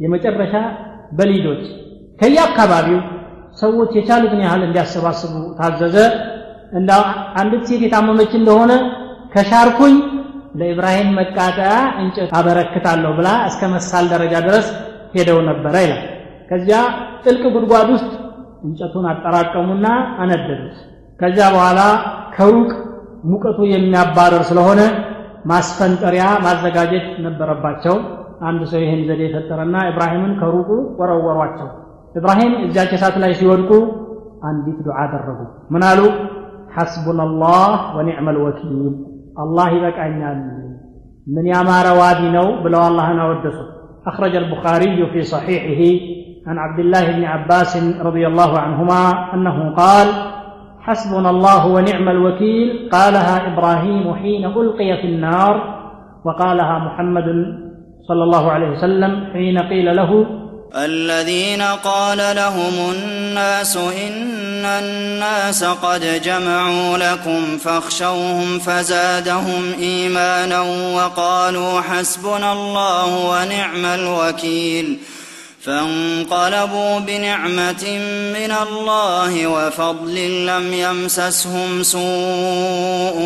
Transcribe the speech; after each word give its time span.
የመጨረሻ 0.00 0.54
በሊዶች 1.12 1.62
ከየአካባቢው 2.20 3.00
ሰዎች 3.58 3.90
የቻሉትን 3.98 4.40
ያህል 4.44 4.62
እንዲያሰባስቡ 4.66 5.34
ታዘዘ። 5.58 5.96
እንዳ 6.72 6.90
አንዲት 7.40 7.62
ሴት 7.68 7.82
የታመመች 7.84 8.32
እንደሆነ 8.38 8.72
ከሻርኩኝ 9.34 9.94
ለኢብራሂም 10.60 11.08
መቃጠያ 11.18 11.72
እንጨት 12.02 12.30
አበረክታለሁ 12.38 13.10
ብላ 13.18 13.28
እስከ 13.48 13.62
መሳል 13.74 14.04
ደረጃ 14.12 14.34
ድረስ 14.46 14.66
ሄደው 15.14 15.38
ነበረ 15.48 15.74
ይላል። 15.84 16.02
ከዚያ 16.50 16.78
ጥልቅ 17.24 17.44
ጉድጓድ 17.56 17.88
ውስጥ 17.94 18.10
እንጨቱን 18.66 19.06
አጠራቀሙና 19.12 19.86
አነደዱት። 20.22 20.76
ከዚያ 21.20 21.46
በኋላ 21.54 21.80
ከሩቅ 22.36 22.70
ሙቀቱ 23.24 23.58
የሚያባረር 23.72 24.42
ስለሆነ 24.50 24.80
ማስፈንጠሪያ 25.50 26.24
ማዘጋጀት 26.44 27.06
ነበረባቸው 27.26 27.96
አንድ 28.49 28.61
ሰው 28.71 28.81
ይህን 28.83 29.01
ዘዴ 29.09 29.21
የፈጠረና 29.27 29.75
ኢብራሂምን 29.91 30.33
ከሩቁ 30.39 30.69
ወረወሯቸው 30.99 31.69
ኢብራሂም 32.19 32.53
እዚያች 32.65 32.91
እሳት 32.97 33.15
ላይ 33.23 33.33
ሲወድቁ 33.39 33.71
አንዲት 34.49 34.79
ዱዓ 34.87 34.97
አደረጉ 35.05 35.39
ምን 35.73 35.83
አሉ 35.89 36.01
ሐስቡና 36.77 37.21
ላህ 37.43 37.79
ወኒዕመ 37.97 38.27
ልወኪል 38.37 38.79
አላህ 39.43 39.67
ይበቃኛል 39.77 40.39
ምን 41.35 41.45
ያማረ 41.53 41.87
ዋዲ 42.01 42.21
ነው 42.37 42.49
ብለው 42.65 42.83
አላህን 42.89 43.21
አወደሱ 43.25 43.59
أخرج 44.05 44.35
البخاري 44.35 44.97
في 45.11 45.21
صحيحه 45.23 45.81
عن 46.47 46.57
عبد 46.57 46.79
الله 46.79 47.11
بن 47.11 47.23
عباس 47.23 47.71
رضي 48.01 48.27
الله 48.27 48.59
عنهما 48.59 49.03
أنه 49.33 49.57
قال 49.71 50.07
حسبنا 50.81 51.29
الله 51.29 51.61
ونعم 51.67 52.09
الوكيل 52.09 52.89
قالها 52.91 53.35
إبراهيم 53.49 54.13
حين 54.13 54.43
ألقي 54.45 54.89
في 55.01 55.07
النار 55.07 55.55
وقالها 56.25 56.75
محمد 56.79 57.27
صلى 58.08 58.24
الله 58.24 58.50
عليه 58.52 58.66
وسلم 58.66 59.28
حين 59.32 59.58
قيل 59.58 59.96
له 59.96 60.26
الذين 60.76 61.62
قال 61.62 62.18
لهم 62.36 62.92
الناس 62.92 63.76
إن 63.76 64.64
الناس 64.64 65.64
قد 65.64 66.22
جمعوا 66.24 66.98
لكم 66.98 67.58
فاخشوهم 67.58 68.58
فزادهم 68.58 69.72
إيمانا 69.78 70.60
وقالوا 70.94 71.80
حسبنا 71.80 72.52
الله 72.52 73.30
ونعم 73.30 73.84
الوكيل 73.84 74.98
فانقلبوا 75.66 76.92
بنعمة 77.00 77.84
من 78.36 78.52
الله 78.66 79.32
وفضل 79.46 80.16
لم 80.46 80.66
يمسسهم 80.84 81.70
سوء 81.94 83.16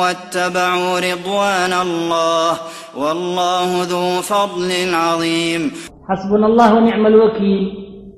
واتبعوا 0.00 0.92
رضوان 1.08 1.72
الله 1.86 2.52
والله 2.96 3.70
ذو 3.82 4.04
فضل 4.32 4.70
عظيم 5.04 5.62
حسبنا 6.08 6.46
الله 6.46 6.68
ونعم 6.76 7.04
الوكيل 7.12 7.62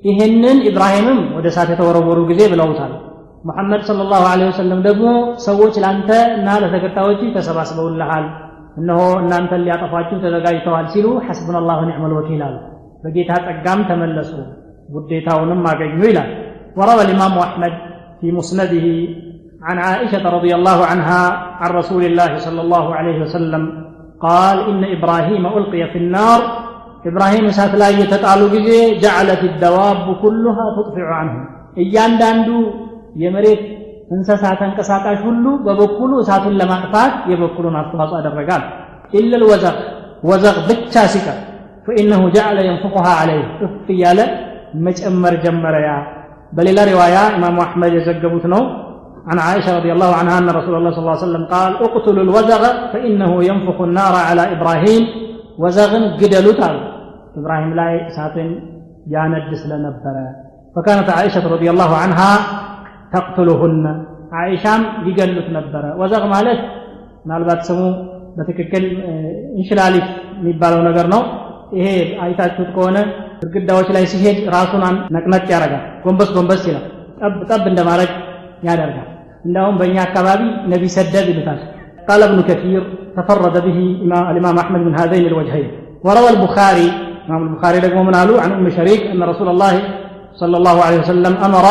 ይህንን 0.07 0.57
ኢብራሂምም 0.69 1.19
ወደ 1.35 1.45
እሳት 1.51 1.69
የተወረወሩ 1.71 2.19
ጊዜ 2.31 2.41
ብለውታል 2.53 2.93
ሙሐመድ 3.47 3.81
صለ 3.89 3.99
ላሁ 4.13 4.23
ለ 4.39 4.47
ወሰለም 4.49 4.79
ደግሞ 4.87 5.05
ሰዎች 5.45 5.75
ለአንተ 5.83 6.09
እና 6.37 6.47
ለተከታዮች 6.63 7.21
ተሰባስበውልሃል 7.37 8.25
እነሆ 8.81 8.99
እናንተን 9.21 9.63
ሊያጠፏችሁ 9.65 10.17
ተዘጋጅተዋል 10.25 10.85
ሲሉ 10.95 11.07
ሐስቡና 11.27 11.57
ላሁ 11.69 11.79
ኒዕመል 11.89 12.13
ወኪል 12.19 12.41
አሉ 12.47 12.55
በጌታ 13.02 13.32
ጸጋም 13.46 13.80
ተመለሱ 13.90 14.32
ውዴታውንም 14.96 15.62
አገኙ 15.72 16.00
ይላል 16.10 16.30
وروى 16.76 17.02
الإمام 17.02 17.34
أحمد 17.38 17.72
في 18.20 18.26
مسنده 18.32 18.86
عن 19.62 19.76
عائشة 19.78 20.24
رضي 20.36 20.52
الله 20.54 20.78
عنها 20.90 21.22
عن 21.60 21.70
رسول 21.70 22.02
الله 22.04 22.30
صلى 22.38 22.60
الله 22.60 22.86
عليه 22.98 23.18
وسلم 23.24 23.62
قال 24.20 24.56
إن 24.70 24.82
إبراهيم 24.96 25.42
ألقي 25.48 25.82
في 25.92 25.98
النار 25.98 26.40
إبراهيم 27.06 27.44
سات 27.50 27.72
لا 27.82 27.88
يتطالو 28.00 28.46
ጊዜ 28.54 28.68
جعلت 29.04 29.42
الدواب 29.50 30.06
كلها 30.24 30.64
تطفع 30.76 31.06
عنه 31.20 31.34
እያንዳንዱ 31.82 32.48
የመሬት 33.22 33.62
እንስሳ 34.14 34.42
ተንቀሳቃሽ 34.60 35.18
ሁሉ 35.26 35.44
በበኩሉ 35.66 36.12
እሳቱን 36.22 36.54
ለማጥፋት 36.60 37.12
የበኩሉን 37.30 37.76
አስተዋጽኦ 37.80 38.16
ያደረጋል 38.20 38.62
ኢለ 39.18 39.32
ልወዘቅ 39.42 39.76
ወዘቅ 40.30 40.56
ብቻ 40.68 40.94
ሲቀር 41.14 41.38
فإنه 41.86 42.20
جعل 42.36 42.58
ينفقها 42.70 43.12
عليه 43.20 43.44
እፍ 43.66 43.86
እያለ 43.94 44.20
መጨመር 44.86 45.34
ጀመረ 45.44 45.74
ያ 45.88 45.90
በሌላ 46.56 46.78
ሪዋያ 46.90 47.16
ኢማሙ 47.36 47.58
አሕመድ 47.66 47.92
የዘገቡት 47.98 48.46
ነው 48.54 48.62
عن 49.30 49.38
عائشة 49.46 49.70
رضي 49.78 49.90
الله 49.96 50.10
عنها 50.20 50.36
أن 50.40 50.48
رسول 50.58 50.74
الله 50.76 50.90
صلى 50.92 51.02
الله 51.04 51.16
عليه 51.16 51.26
وسلم 51.26 51.44
قال 51.54 51.72
اقتلوا 51.86 52.24
الوزغ 52.26 52.62
فإنه 52.92 53.32
ينفخ 53.50 53.78
النار 53.88 54.14
على 54.28 54.42
إبراهيم 54.54 55.02
وزغن 55.62 56.04
قدلوا 56.20 56.58
تعالوا 56.60 56.84
إبراهيم 57.40 57.70
لا 57.78 57.86
ساتن 58.16 58.48
ياند 59.14 59.50
ስለነበረ 59.62 60.16
فكانت 60.74 61.08
عائشة 61.16 61.44
رضي 61.54 61.68
الله 61.72 61.90
عنها 62.02 62.30
تقتلهن 63.14 63.84
عائشام 64.38 64.80
يقلت 65.08 65.48
ነበረ 65.56 65.84
ወዘግ 66.00 66.22
ማለት 66.34 66.60
ምናልባት 67.24 67.60
ስሙ 67.68 67.80
በትክክል 68.36 68.84
እንሽላሊት 69.56 70.08
የሚባለው 70.40 70.80
ነገር 70.88 71.06
ነው 71.14 71.22
ይሄ 71.78 71.88
አይታችሁት 72.24 72.70
ከሆነ 72.76 72.98
ግድግዳዎች 73.42 73.88
ላይ 73.96 74.04
ሲሄድ 74.12 74.38
ራሱን 74.56 74.82
ነቅነቅ 75.16 75.44
ያደርጋል 75.54 75.84
ጎንበስ 76.04 76.30
ጎንበስ 76.36 76.62
ይላል 76.70 76.86
ጠብ 77.20 77.34
ጠብ 77.50 77.64
እንደማድረግ 77.72 78.10
ያደርጋል 78.68 79.08
እንዳውም 79.46 79.76
በእኛ 79.80 79.98
አካባቢ 80.08 80.42
ነቢ 80.74 80.84
ሰደብ 80.98 81.26
ይሉታል 81.32 81.60
قال 82.10 82.22
ابن 82.22 82.38
كثير 82.50 82.82
تفرد 83.18 83.56
به 83.66 83.78
الإمام 84.32 84.56
أحمد 84.58 84.80
من 84.80 84.94
هذين 85.00 85.24
الوجهين 85.26 85.68
وروى 86.06 86.30
البخاري 86.34 86.88
إمام 87.28 87.42
البخاري 87.48 87.78
لكم 87.78 88.06
من 88.06 88.14
قالوا 88.14 88.40
عن 88.40 88.50
أم 88.52 88.66
شريك 88.70 89.02
أن 89.12 89.20
رسول 89.22 89.48
الله 89.48 89.74
صلى 90.40 90.56
الله 90.56 90.76
عليه 90.86 90.98
وسلم 90.98 91.34
أمر 91.46 91.64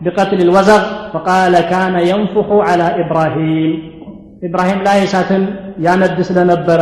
بقتل 0.00 0.40
الوزغ 0.40 0.80
فقال 1.12 1.54
كان 1.72 1.94
ينفخ 2.12 2.48
على 2.68 2.86
إبراهيم 3.02 3.70
إبراهيم 4.46 4.78
لا 4.86 4.94
يساتن 5.02 5.42
ያነድስ 5.84 6.28
ለነበረ 6.36 6.80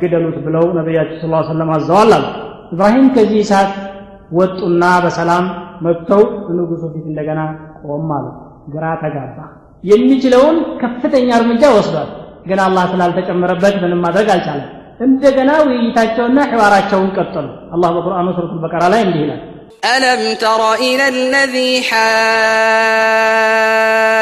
ግደሉት 0.00 0.36
ብለው 0.46 0.64
ነቢያችን 0.78 1.16
ስ 1.22 1.48
ሰለም 1.50 1.70
አዘዋል 1.76 2.10
አሉ 2.16 2.24
ኢብራሂም 2.74 3.06
ከዚህ 3.14 3.40
እሳት 3.44 3.70
ወጡና 4.38 4.82
በሰላም 5.04 5.44
መጥተው 5.84 6.22
ንጉሱ 6.56 6.82
ፊት 6.94 7.04
እንደገና 7.10 7.40
ቆም 7.86 8.08
አሉ 8.16 8.26
ግራ 8.74 8.84
ተጋባ 9.02 9.36
የሚችለውን 9.84 10.56
ከፍተኛ 10.82 11.28
እርምጃ 11.40 11.62
ወስዷል 11.76 12.08
ግን 12.48 12.60
አላህ 12.66 12.84
ስላልተጨመረበት 12.92 13.74
ምንም 13.84 14.00
ማድረግ 14.06 14.28
አልቻለም 14.34 14.68
እንደገና 15.06 15.50
ውይይታቸውና 15.66 16.38
ሕዋራቸውን 16.52 17.10
ቀጠሉ 17.18 17.46
አላህ 17.76 17.90
በቁርአኑ 17.96 18.26
ሱረቱ 18.38 18.54
በቀራ 18.64 18.84
ላይ 18.94 19.02
እንዲህ 19.06 19.22
ይላል 19.26 19.42
ألم 19.96 20.22
تر 20.42 20.60
إلى 20.86 21.04
الذي 21.16 21.72
حاج 22.98 24.21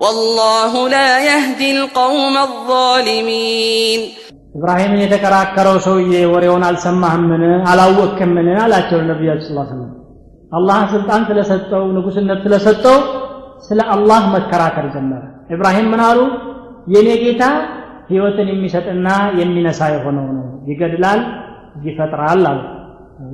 ወላሁ 0.00 0.74
ላ 0.92 0.96
የህዲ 1.24 1.60
ልቀውም 1.76 2.36
አዛሊሚን። 2.42 4.02
ኢብራሂምን 4.56 5.00
የተከራከረው 5.02 5.76
ሰውዬ 5.86 6.12
ወሬውን 6.32 6.64
አልሰማህምን? 6.68 7.42
አላወቅክምን 7.70 8.48
አላቸው 8.62 9.00
ነቢያችን 9.10 9.46
ስላ 9.48 9.58
ስለም 9.70 9.90
አላህ 10.52 10.78
ስልጣን 10.92 11.22
ስለሰጠው 11.28 11.84
ንጉስነት 11.96 12.40
ስለሰጠው 12.44 12.96
ስለ 13.66 13.80
አላህ 13.94 14.22
መከራከር 14.34 14.86
ጀመረ። 14.94 15.22
ኢብራሂም 15.54 15.86
ምን 15.92 16.00
አሉ? 16.06 16.18
የኔ 16.92 17.08
ጌታ 17.22 17.42
ህይወትን 18.10 18.48
የሚሰጥና 18.52 19.08
የሚነሳ 19.40 19.80
የሆነው 19.94 20.26
ነው። 20.36 20.46
ይገድላል 20.70 21.20
ይፈጥራል 21.84 22.42
አሉ። 22.50 22.60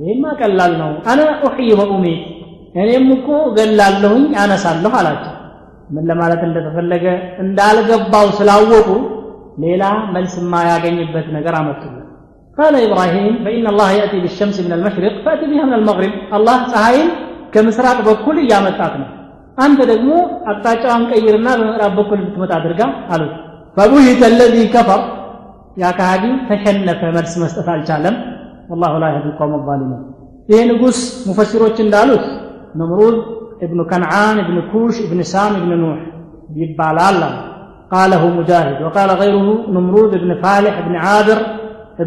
ይህማ 0.01 0.25
ቀላል 0.41 0.73
ነው። 0.81 0.91
አነ 1.11 1.19
ኡሕይ 1.43 1.71
ወኡሚት 1.79 2.21
እኔም 2.75 3.07
እኮ 3.15 3.27
እገላለሁኝ 3.49 4.25
አነሳለሁ 4.41 4.91
አላቸው። 4.99 5.33
ምን 5.94 6.04
ለማለት 6.10 6.42
እንደተፈለገ 6.48 7.06
እንዳልገባው 7.44 8.26
ስላወቁ 8.38 8.88
ሌላ 9.64 9.84
መልስ 10.16 10.34
የማያገኝበት 10.42 11.28
ነገር 11.38 11.56
አመጡለት 11.62 11.98
قال 12.58 12.74
إبراهيم 12.88 13.34
فإن 13.44 13.64
الله 13.72 13.88
يأتي 14.00 14.18
بالشمس 14.24 14.56
من 14.66 14.72
المشرق 14.78 15.14
فأتي 15.24 15.46
بها 15.50 15.64
من 15.68 15.74
المغرب 15.80 16.12
الله 16.36 16.58
ፀሐይን 16.72 17.08
ከምስራቅ 17.54 17.98
በኩል 18.08 18.36
እያመጣት 18.44 18.94
ነው 19.00 19.08
አንተ 19.64 19.78
ደግሞ 19.92 20.10
አቅጣጫዋን 20.50 21.02
ቀይርና 21.10 21.48
በምዕራብ 21.60 21.92
በኩል 22.00 22.18
ልትመጣ 22.24 22.52
አድርጋ 22.58 22.82
አሉት 23.14 23.32
فبهت 23.76 24.22
الذي 24.32 24.64
كفر 24.74 25.00
يا 25.82 25.90
كهدي 25.98 26.30
تشنف 26.48 27.00
مرس 27.16 27.34
مسطت 27.42 27.68
العالم 27.76 28.14
والله 28.70 28.92
لا 29.02 29.08
يهدي 29.14 29.28
القوم 29.32 29.52
الظالمين 29.60 30.02
ይህ 30.50 30.60
ንጉሥ 30.70 30.98
ሙፈሲሮች 31.28 31.76
እንዳሉት 31.84 32.24
ነምሩዝ 33.56 33.64
እብኑ 33.64 33.80
ከንዓን 33.90 34.36
እብን 34.42 34.58
ኩሽ 34.72 34.96
እብን 35.06 35.20
ሳም 35.32 35.52
እብን 35.60 35.72
ኑሕ 35.82 35.98
ይባላል 36.62 37.20
قاله 37.94 38.22
مجاهد 38.38 38.78
وقال 38.82 39.10
غيره 39.22 39.48
نمرود 39.74 40.12
بن 40.22 40.30
فالح 40.42 40.74
بن 40.86 40.94
عابر 40.96 41.38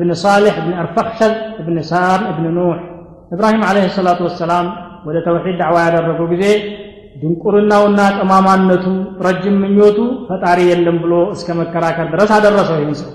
بن 0.01 0.09
صالح 0.25 0.53
بن 0.65 0.71
أرفخشد 0.73 1.33
بن 1.67 1.75
سام 1.81 2.21
بن 2.37 2.45
نوح 2.57 2.77
إبراهيم 3.33 3.61
عليه 3.69 3.85
الصلاة 3.91 4.19
والسلام 4.25 4.65
ወደ 5.07 5.17
ተውሒድ 5.25 5.55
ዳዕዋ 5.61 5.77
ያደረጉ 5.87 6.19
ጊዜ 6.31 6.43
ድንቁርናውና 7.21 7.99
ጠማማነቱ 8.17 8.85
ረጅም 9.25 9.55
ምኞቱ 9.63 9.97
ፈጣሪ 10.29 10.59
የለም 10.71 10.97
ብሎ 11.03 11.13
እስከ 11.35 11.47
መከራከር 11.59 12.07
ድረስ 12.13 12.29
አደረሰው 12.37 12.77
ይህን 12.81 12.95
ሰው 13.01 13.11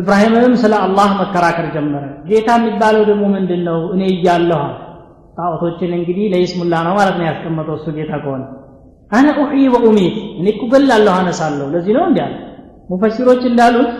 ኢብራሂምም 0.00 0.52
ስለ 0.62 0.74
አላህ 0.86 1.08
መከራከር 1.22 1.66
ጀመረ 1.76 2.04
ጌታ 2.28 2.48
የሚባለው 2.58 3.02
ደግሞ 3.10 3.24
ምንድን 3.36 3.62
ነው 3.68 3.80
እኔ 3.94 4.02
እያለሁ 4.16 4.60
ጣዖቶችን 5.37 5.91
እንግዲህ 5.97 6.25
ለይስሙላ 6.33 6.75
ነው 6.87 6.93
ማለት 6.99 7.15
ነው 7.19 7.25
ያስቀመጠው 7.29 7.75
እሱ 7.79 7.87
ጌታ 7.97 8.11
ከሆነ። 8.23 8.43
አነ 9.11 9.25
ኡሕይ 9.41 9.65
ወኡሚት 9.73 10.15
እኔ 10.39 10.45
እኮ 10.53 10.63
ገላለሁ 10.73 11.13
አነሳለሁ። 11.19 11.65
ለዚህ 11.73 11.93
ነው 11.97 12.03
እንዲ 12.09 12.19
አለ። 12.25 12.33
ሙፈሲሮች 12.89 13.41
እንዳሉት 13.49 13.91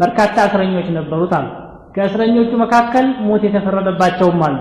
በርካታ 0.00 0.36
እስረኞች 0.48 0.86
ነበሩት 0.98 1.32
አሉ። 1.38 1.48
ከእስረኞቹ 1.96 2.50
መካከል 2.62 3.06
ሞት 3.26 3.42
የተፈረደባቸውም 3.48 4.42
አሉ። 4.46 4.58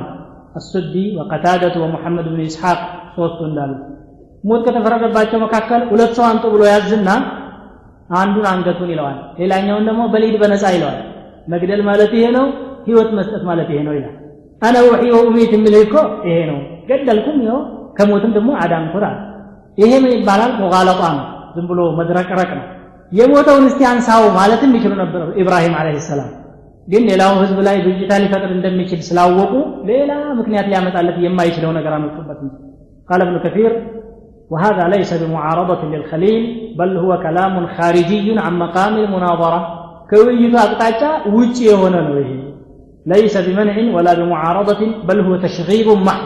አሱዲ 0.55 0.95
ወቀታደቱ 1.19 1.75
ወሙሐመድ 1.83 2.25
ብን 2.31 2.41
ኢስሐቅ 2.47 2.79
ሶስቱ 3.15 3.39
እንዳሉት 3.49 3.81
ሞት 4.43 4.61
ከተፈረደባቸው 4.67 5.39
መካከል 5.45 5.81
ሁለት 5.91 6.11
ሰው 6.17 6.25
አንጡ 6.29 6.43
ብሎ 6.53 6.61
ያዝና 6.71 7.09
አንዱን 8.13 8.45
አንገቱን 8.51 8.89
ይለዋል። 8.93 9.19
ሌላኛውን 9.39 9.85
ደግሞ 9.89 10.01
በሊድ 10.13 10.35
በነፃ 10.41 10.63
ይለዋል። 10.75 10.99
መግደል 11.47 11.81
ማለት 11.89 12.11
ይሄ 12.17 12.25
ነው 12.37 12.45
ህይወት 12.87 13.09
መስጠት 13.17 13.43
ማለት 13.49 13.69
ይሄ 13.73 13.79
ነው 13.87 13.93
ይላል 13.97 14.15
አነ 14.66 14.76
ውሒ 14.88 15.02
ወኡሚት 15.16 15.50
የሚልህ 15.56 15.82
እኮ 15.86 15.96
ይሄ 16.28 16.38
ነው 16.50 16.58
ገደልኩም 16.88 17.36
ይኸው 17.44 17.60
ከሞትም 17.98 18.32
ደግሞ 18.36 18.50
አዳንኩት 18.64 19.04
አለ 19.10 19.16
ይሄ 19.82 19.92
ምን 20.04 20.12
ይባላል 20.16 20.52
ሙጋለጣ 20.62 21.02
ነው 21.18 21.24
ዝም 21.56 21.66
ብሎ 21.70 21.80
መድረቅረቅ 21.98 22.50
ነው 22.58 22.64
የሞተውን 23.18 23.64
እስቲ 23.70 23.80
አንሳው 23.92 24.24
ማለትም 24.38 24.70
ይችሉ 24.78 24.92
ነበር 25.02 25.22
ኢብራሂም 25.42 25.74
አለህ 25.80 26.02
ሰላም 26.10 26.30
ግን 26.92 27.02
ሌላው 27.10 27.32
ህዝብ 27.42 27.58
ላይ 27.66 27.76
ብዥታ 27.84 28.12
ሊፈጥር 28.22 28.50
እንደሚችል 28.56 29.00
ስላወቁ 29.08 29.52
ሌላ 29.90 30.10
ምክንያት 30.40 30.66
ሊያመጣለት 30.72 31.18
የማይችለው 31.26 31.72
ነገር 31.80 31.94
አመጡበት 31.98 32.40
قال 33.10 33.20
ابن 33.26 33.36
كثير 33.44 33.72
وهذا 34.52 34.84
ليس 34.94 35.10
بمعارضة 35.22 35.82
للخليل 35.92 36.42
بل 36.78 36.90
هو 36.96 37.12
كلام 37.26 37.54
خارجي 37.76 38.26
عن 38.44 38.52
مقام 38.64 38.94
المناظرة 39.04 39.60
كويت 40.10 40.54
أقطعتا 40.64 41.10
وجي 41.36 41.66
هنا 41.82 42.00
نويه 42.08 42.30
ليس 43.06 43.34
بمنع 43.46 43.76
ولا 43.96 44.12
بمعارضة 44.18 44.80
بل 45.08 45.18
هو 45.26 45.32
تشغيب 45.44 45.88
محض 46.06 46.24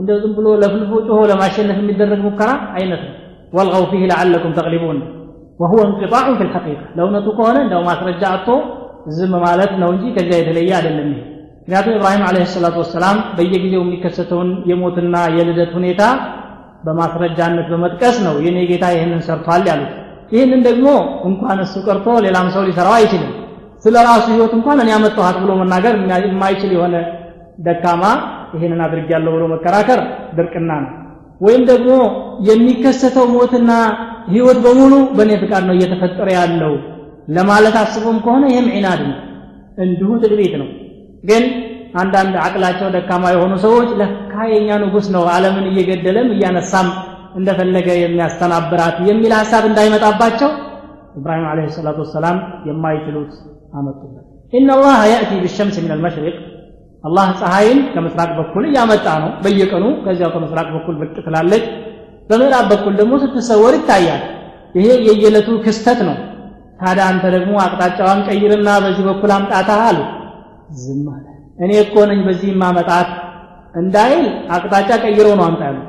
እንደው 0.00 0.16
ዝም 0.22 0.32
ብሎ 0.38 0.46
ለፍልፎ 0.62 0.90
ጮሆ 1.08 1.18
ለማሸነፍ 1.30 1.76
የሚደረግ 1.82 2.20
ሙከራ 2.26 2.50
አይነት 2.78 3.02
ነው 3.06 3.12
ወልገው 3.56 3.84
ፊህ 3.90 4.02
ለዓለኩም 4.10 4.52
ተግሊቡን 4.58 4.98
ወሁወ 5.60 5.80
እንቅጣዑ 5.88 6.26
ፊ 6.38 6.42
ልሐቂቃ 6.48 6.80
ለእውነቱ 6.96 7.26
ከሆነ 7.38 7.56
እንደው 7.64 7.80
ማስረጃ 7.88 8.22
አጥቶ 8.34 8.48
ዝም 9.16 9.32
ማለት 9.46 9.72
ነው 9.82 9.88
እንጂ 9.94 10.04
ከዚያ 10.16 10.38
የተለየ 10.40 10.70
አይደለም 10.78 11.08
ይሄ 11.12 11.22
ምክንያቱም 11.60 11.94
ኢብራሂም 11.98 12.24
አለህ 12.28 12.44
ሰላቱ 12.56 12.76
ወሰላም 12.84 13.16
በየጊዜው 13.36 13.82
የሚከሰተውን 13.84 14.50
የሞትና 14.70 15.14
የልደት 15.36 15.70
ሁኔታ 15.78 16.02
በማስረጃነት 16.86 17.66
በመጥቀስ 17.72 18.16
ነው 18.26 18.34
የኔ 18.46 18.58
ጌታ 18.70 18.84
ይህንን 18.96 19.22
ሰርቷል 19.28 19.64
ያሉት 19.70 19.92
ይህንን 20.34 20.60
ደግሞ 20.68 20.86
እንኳን 21.28 21.58
እሱ 21.64 21.74
ቀርቶ 21.86 22.06
ሌላም 22.26 22.46
ሰው 22.54 22.62
ሊሰራው 22.68 22.94
አይችልም 22.98 23.32
ስለ 23.85 23.95
ራሱ 24.07 24.25
ህይወት 24.33 24.53
እንኳን 24.57 24.79
እኔ 24.83 24.89
ያመጣኋት 24.93 25.37
ብሎ 25.43 25.51
መናገር 25.61 25.93
የማይችል 26.25 26.71
የሆነ 26.75 26.95
ደካማ 27.65 28.03
ይህንን 28.55 28.81
አድርጌያለሁ 28.85 29.31
ብሎ 29.35 29.43
መከራከር 29.53 29.99
ድርቅና 30.37 30.71
ነው። 30.83 30.91
ወይም 31.41 31.61
ደግሞ 31.69 31.91
የሚከሰተው 32.49 33.25
ሞትና 33.35 33.71
ህይወት 34.33 34.57
በሙሉ 34.65 34.93
በእኔ 35.17 35.31
ፍቃድ 35.43 35.63
ነው 35.69 35.75
እየተፈጠረ 35.77 36.27
ያለው 36.37 36.73
ለማለት 37.35 37.75
አስቦም 37.81 38.17
ከሆነ 38.25 38.43
ይህም 38.51 38.67
ዒናድ 38.75 39.01
ነው 39.07 39.17
እንዲሁ 39.83 40.09
ትዕቢት 40.23 40.53
ነው። 40.61 40.69
ግን 41.23 41.43
አንዳንድ 42.01 42.35
አቅላቸው 42.43 42.89
ደካማ 42.95 43.23
የሆኑ 43.33 43.53
ሰዎች 43.65 43.89
ለካ 44.01 44.33
የኛ 44.51 44.77
ንጉስ 44.83 45.07
ነው 45.15 45.23
ዓለምን 45.33 45.65
እየገደለም 45.71 46.27
እያነሳም 46.35 46.89
እንደፈለገ 47.37 47.89
የሚያስተናብራት 47.99 48.95
የሚል 49.09 49.33
ሀሳብ 49.39 49.63
እንዳይመጣባቸው 49.69 50.49
ኢብራሂም 51.19 51.45
አለህ 51.51 51.67
ሰላቱ 51.77 51.97
ወሰላም 52.05 52.37
የማይችሉት 52.67 53.31
አመጡበት። 53.71 54.25
ኢነላህ 54.53 54.97
ያእቲ 55.11 55.31
ብሸምስ 55.43 55.75
ምን 55.83 55.91
አልመሽሪቅ 55.95 56.35
አላህ 57.03 57.27
ፀሐይን 57.39 57.79
ከምስራቅ 57.93 58.31
በኩል 58.39 58.63
እያመጣ 58.69 59.05
ነው። 59.23 59.29
በየቀኑ 59.43 59.85
ከዚያው 60.03 60.31
ከምስራቅ 60.35 60.67
በኩል 60.75 60.95
ብቅ 61.01 61.15
ትላለች። 61.25 61.63
በምዕራብ 62.29 62.65
በኩል 62.71 62.93
ደግሞ 62.99 63.13
ስትሰወር 63.23 63.73
ይታያል። 63.77 64.21
ይሄ 64.75 64.87
የየዕለቱ 65.07 65.49
ክስተት 65.65 65.99
ነው። 66.07 66.17
ታዲያ 66.81 67.05
አንተ 67.11 67.23
ደግሞ 67.35 67.53
አቅጣጫዋን 67.63 68.19
ቀይርና 68.27 68.69
በዚህ 68.83 69.03
በኩል 69.09 69.31
አምጣታ 69.35 69.71
አሉ። 69.87 69.99
ዝም 70.81 71.05
አለ። 71.13 71.25
እኔ 71.59 71.71
እኮ 71.83 71.95
ነኝ 72.11 72.19
በዚህ 72.27 72.51
ማመጣት 72.61 73.09
እንዳይል 73.75 74.23
አቅጣጫ 74.55 74.89
ቀይረው 75.03 75.33
ነው 75.39 75.45
አምጣ 75.49 75.61
ያሉት። 75.69 75.87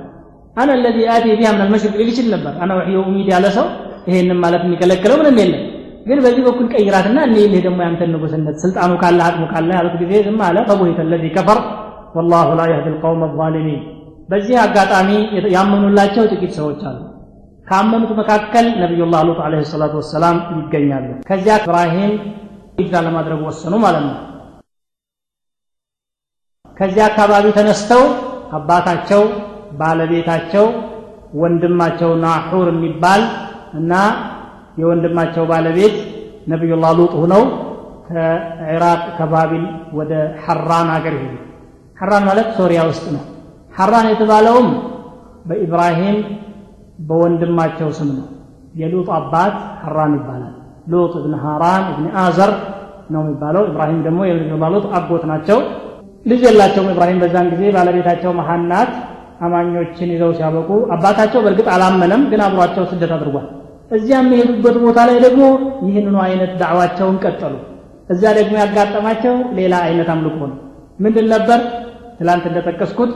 አነ 0.57 0.71
ለዚ 0.83 0.99
አቲ 1.13 1.27
ቢሃ 1.39 1.51
አልመሽሪቅ 1.57 1.95
ሊል 2.01 2.11
ይችል 2.13 2.27
ነበር። 2.35 2.55
አነ 2.63 2.71
ወሕዮ 2.79 2.99
ኡሚድ 3.07 3.29
ያለ 3.35 3.47
ሰው 3.57 3.67
ይሄንን 4.09 4.39
ማለት 4.45 4.63
የሚከለክለው 4.67 5.17
ምንም 5.21 5.39
የለም 5.43 5.63
ግን 6.07 6.19
በዚህ 6.25 6.43
በኩል 6.47 6.67
ቀይራትና 6.75 7.19
እኔ 7.27 7.35
ይህ 7.45 7.61
ደግሞ 7.67 7.79
ያንተን 7.87 8.11
ንጉስነት 8.15 8.57
ስልጣኑ 8.63 8.93
ካለ 9.03 9.21
አቅሙ 9.27 9.45
ካለ 9.53 9.69
ያሉት 9.77 9.95
ጊዜ 10.03 10.13
ዝም 10.27 10.41
አለ። 10.47 10.57
ፈቡሂተ 10.69 11.01
ለዚ 11.11 11.25
ከፈር 11.37 11.59
ወላሁ 12.17 12.49
ላ 12.59 12.65
የህዲ 12.71 12.89
ልቀውም 12.95 13.23
አዛሊሚን። 13.27 13.83
በዚህ 14.29 14.57
አጋጣሚ 14.65 15.09
ያመኑላቸው 15.55 16.25
ጥቂት 16.33 16.53
ሰዎች 16.59 16.81
አሉ። 16.91 16.99
ካመኑት 17.67 18.11
መካከል 18.21 18.67
ነቢዩላህ 18.83 19.21
ሉጥ 19.29 19.39
አለህ 19.45 19.63
ሰላቱ 19.73 19.95
ወሰላም 20.01 20.37
ይገኛሉ። 20.57 21.09
ከዚያ 21.29 21.55
ኢብራሂም 21.63 22.13
ሂጅራ 22.79 22.97
ለማድረግ 23.07 23.41
ወሰኑ 23.49 23.75
ማለት 23.85 24.05
ነው። 24.09 24.17
ከዚያ 26.77 27.05
አካባቢ 27.11 27.47
ተነስተው 27.57 28.03
አባታቸው 28.53 29.23
ባለቤታቸው 29.81 30.67
ወንድማቸው 31.35 32.11
ናሑር 32.25 32.69
የሚባል 32.73 33.23
እና 33.75 33.93
የወንድማቸው 34.77 35.45
ባለቤት 35.51 35.97
ነቢዩላህ 36.53 36.93
ሉጥ 36.99 37.13
ሁነው 37.23 37.43
ከኢራቅ 38.09 39.03
ከባቢል 39.19 39.65
ወደ 39.99 40.13
ሐራን 40.45 40.89
አገር 40.95 41.15
ሄዱ 41.23 41.35
ሐራን 41.99 42.25
ማለት 42.29 42.49
ሶሪያ 42.59 42.81
ውስጥ 42.89 43.05
ነው። 43.15 43.23
ሐራን 43.75 44.07
የተባለውም 44.13 44.69
በኢብራሂም 45.49 46.17
በወንድማቸው 47.09 47.89
ስም 47.99 48.11
ነው። 48.19 48.27
የሉጥ 48.75 49.09
አባት 49.19 49.55
ሐራን 49.83 50.13
ይባላል። 50.19 50.55
ሉጥ 50.93 51.13
እብን 51.21 51.35
ሐራን 51.45 51.85
እብን 51.93 52.07
አዘር 52.23 52.53
ነው 53.11 53.21
የሚባለው። 53.25 53.63
ኢብራሂም 53.71 54.01
ደግሞ 54.07 54.21
የነቢዩላህ 54.29 54.71
ሉጥ 54.75 54.87
አጎት 54.99 55.25
ናቸው። 55.33 55.59
ልጅ 56.27 56.43
የላቸውም 56.47 56.91
ኢብራሂም 56.93 57.19
በዛን 57.23 57.49
ጊዜ። 57.53 57.63
ባለቤታቸው 57.77 58.33
መሐናት 58.41 58.93
አማኞችን 59.41 60.11
ይዘው 60.15 60.31
ሲያበቁ 60.37 60.71
አባታቸው 60.95 61.41
በእርግጥ 61.45 61.69
አላመነም 61.75 62.23
ግን 62.31 62.41
አብሯቸው 62.47 62.85
ስደት 62.91 63.13
አድርጓል 63.17 63.47
እዚያ 63.93 64.17
የሚሄዱበት 64.21 64.77
ቦታ 64.85 64.99
ላይ 65.09 65.19
ደግሞ 65.25 65.43
ይህንኑ 65.87 66.17
አይነት 66.27 66.53
ዳዕዋቸውን 66.61 67.17
ቀጠሉ። 67.25 67.55
እዚያ 68.11 68.31
ደግሞ 68.39 68.55
ያጋጠማቸው 68.63 69.35
ሌላ 69.59 69.75
አይነት 69.87 70.09
አምልኮ 70.15 70.39
ነው። 70.51 70.59
ምንድን 70.99 71.27
ነበር? 71.35 71.61
ትላንት 72.19 72.45
እንደጠቀስኩት 72.51 73.13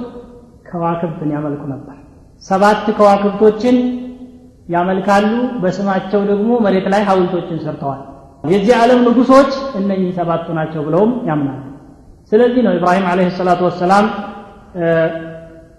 ከዋክብትን 0.69 1.31
ያመልኩ 1.37 1.63
ነበር። 1.73 1.97
ሰባት 2.45 2.87
ከዋክብቶችን 2.99 3.77
ያመልካሉ። 4.69 5.27
በስማቸው 5.63 6.21
ደግሞ 6.31 6.51
መሬት 6.65 6.87
ላይ 6.93 7.03
ሀውልቶችን 7.09 7.59
ሰርተዋል። 7.65 8.01
የዚህ 8.45 8.75
ዓለም 8.81 9.01
ንጉሶች 9.07 9.51
እነኚህ 9.79 10.11
ሰባቱ 10.19 10.47
ናቸው 10.59 10.81
ብለውም 10.87 11.13
ያምናሉ። 11.29 11.63
ስለዚህ 12.33 12.61
ነው 12.67 12.73
ኢብራሂም 12.79 13.07
አለህ 13.11 13.29
ሰላቱ 13.39 13.61
ወሰላም 13.69 14.07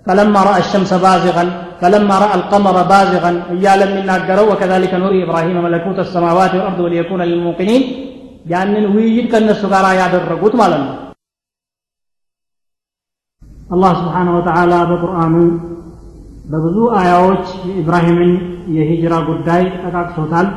فلما 0.07 0.41
رأى 0.43 0.59
الشمس 0.59 0.93
بازغا 1.05 1.45
فلما 1.81 2.17
رأى 2.25 2.35
القمر 2.41 2.77
بازغا 2.93 3.33
إيالا 3.55 3.87
من 3.95 4.03
ناقروا 4.11 4.51
وكذلك 4.51 4.93
نري 5.03 5.19
إبراهيم 5.25 5.57
ملكوت 5.67 5.99
السماوات 5.99 6.53
والأرض 6.55 6.81
وليكون 6.85 7.21
للموقنين 7.31 7.83
ያንን 8.53 8.85
ውይይት 8.95 9.27
ከእነሱ 9.33 9.63
ጋር 9.73 9.85
ያደረጉት 10.01 10.55
ማለት 10.61 10.81
ነው 10.87 10.97
አላህ 13.75 13.93
ስብሓንሁ 14.01 14.33
ወተዓላ 14.39 14.73
በቁርአኑ 14.91 15.35
በብዙ 16.53 16.79
አያዎች 17.01 17.45
የኢብራሂምን 17.69 18.33
የሂጅራ 18.77 19.15
ጉዳይ 19.29 19.63
ጠቃቅሶታል 19.85 20.49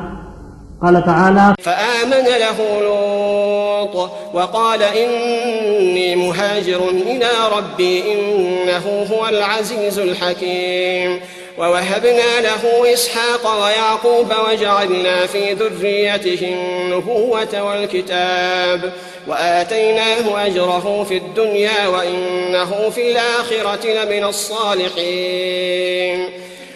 قال 0.83 1.05
تعالى 1.07 1.55
فآمن 1.59 2.25
له 2.25 2.81
لوط 2.81 4.11
وقال 4.35 4.83
إني 4.83 6.17
مهاجر 6.17 6.89
إلى 6.89 7.31
ربي 7.57 8.13
إنه 8.13 9.07
هو 9.13 9.29
العزيز 9.29 9.99
الحكيم 9.99 11.21
ووهبنا 11.59 12.41
له 12.41 12.93
إسحاق 12.93 13.63
ويعقوب 13.63 14.33
وجعلنا 14.49 15.27
في 15.27 15.53
ذريته 15.53 16.55
النبوة 16.55 17.63
والكتاب 17.63 18.93
وآتيناه 19.29 20.47
أجره 20.47 21.05
في 21.09 21.17
الدنيا 21.17 21.89
وإنه 21.89 22.91
في 22.91 23.11
الآخرة 23.13 23.87
لمن 23.87 24.25
الصالحين. 24.25 25.49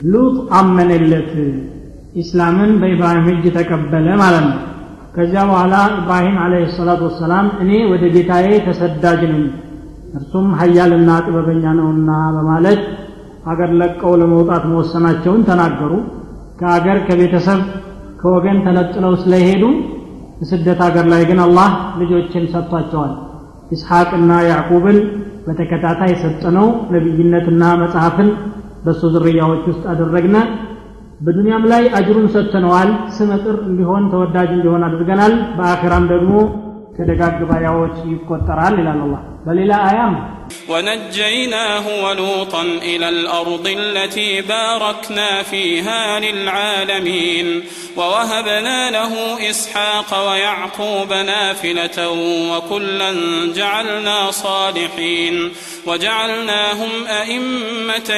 لوط 0.02 0.52
أمن 0.52 0.90
التي 0.90 1.83
ኢስላምን 2.14 2.70
በኢብራሂም 2.80 3.26
እጅ 3.32 3.44
ተቀበለ 3.56 4.06
ማለት 4.20 4.44
ነው። 4.46 4.58
ከዚያ 5.16 5.42
በኋላ 5.48 5.74
ኢብራሂም 5.96 6.36
አለህ 6.44 6.62
ሰላቱ 6.76 7.00
ወሰላም 7.08 7.46
እኔ 7.62 7.70
ወደ 7.92 8.04
ጌታዬ 8.14 8.46
ተሰዳጅ 8.66 9.20
ነኝ 9.32 9.44
እርሱም 10.18 10.46
ሀያልና 10.58 11.10
ጥበበኛ 11.26 11.64
ነውና 11.78 12.10
በማለት 12.36 12.82
አገር 13.46 13.70
ለቀው 13.80 14.12
ለመውጣት 14.20 14.64
መወሰናቸውን 14.70 15.42
ተናገሩ። 15.48 15.92
ከአገር 16.60 16.98
ከቤተሰብ 17.06 17.60
ከወገን 18.20 18.58
ተነጥለው 18.66 19.14
ስለሄዱ 19.22 19.62
ስደት 20.50 20.80
አገር 20.86 21.06
ላይ 21.12 21.22
ግን 21.28 21.40
አላህ 21.44 21.70
ልጆችን 22.00 22.44
ሰጥቷቸዋል። 22.54 23.12
ኢስሐቅና 23.74 24.30
ያዕቁብን 24.48 24.98
በተከታታይ 25.46 26.12
ሰጠነው 26.22 26.66
ነቢይነትና 26.94 27.62
መጽሐፍን 27.82 28.28
በእሱ 28.84 29.02
ዝርያዎች 29.14 29.62
ውስጥ 29.70 29.84
አደረግነ 29.92 30.36
በዱንያም 31.24 31.64
ላይ 31.72 31.84
አጅሩን 31.98 32.26
ሰጥተነዋል። 32.34 32.90
ስመጥር 33.16 33.56
እንዲሆን 33.68 34.08
ተወዳጅ 34.12 34.50
እንዲሆን 34.56 34.84
አድርገናል። 34.88 35.34
በአኺራም 35.58 36.06
ደግሞ 36.10 36.32
ከደጋግ 36.96 37.38
ባሪያዎች 37.48 37.96
ይቆጠራል 38.10 38.74
ይላል 38.80 39.00
አላህ 39.04 39.22
بل 39.46 39.58
إلى 39.58 39.74
أيام. 39.74 40.34
ونجيناه 40.68 42.04
ولوطا 42.04 42.62
إلى 42.62 43.08
الأرض 43.08 43.74
التي 43.78 44.40
باركنا 44.40 45.42
فيها 45.42 46.20
للعالمين 46.20 47.64
ووهبنا 47.96 48.90
له 48.90 49.38
إسحاق 49.50 50.30
ويعقوب 50.30 51.12
نافلة 51.12 52.10
وكلا 52.50 53.12
جعلنا 53.56 54.30
صالحين 54.30 55.52
وجعلناهم 55.86 57.06
أئمة 57.06 58.10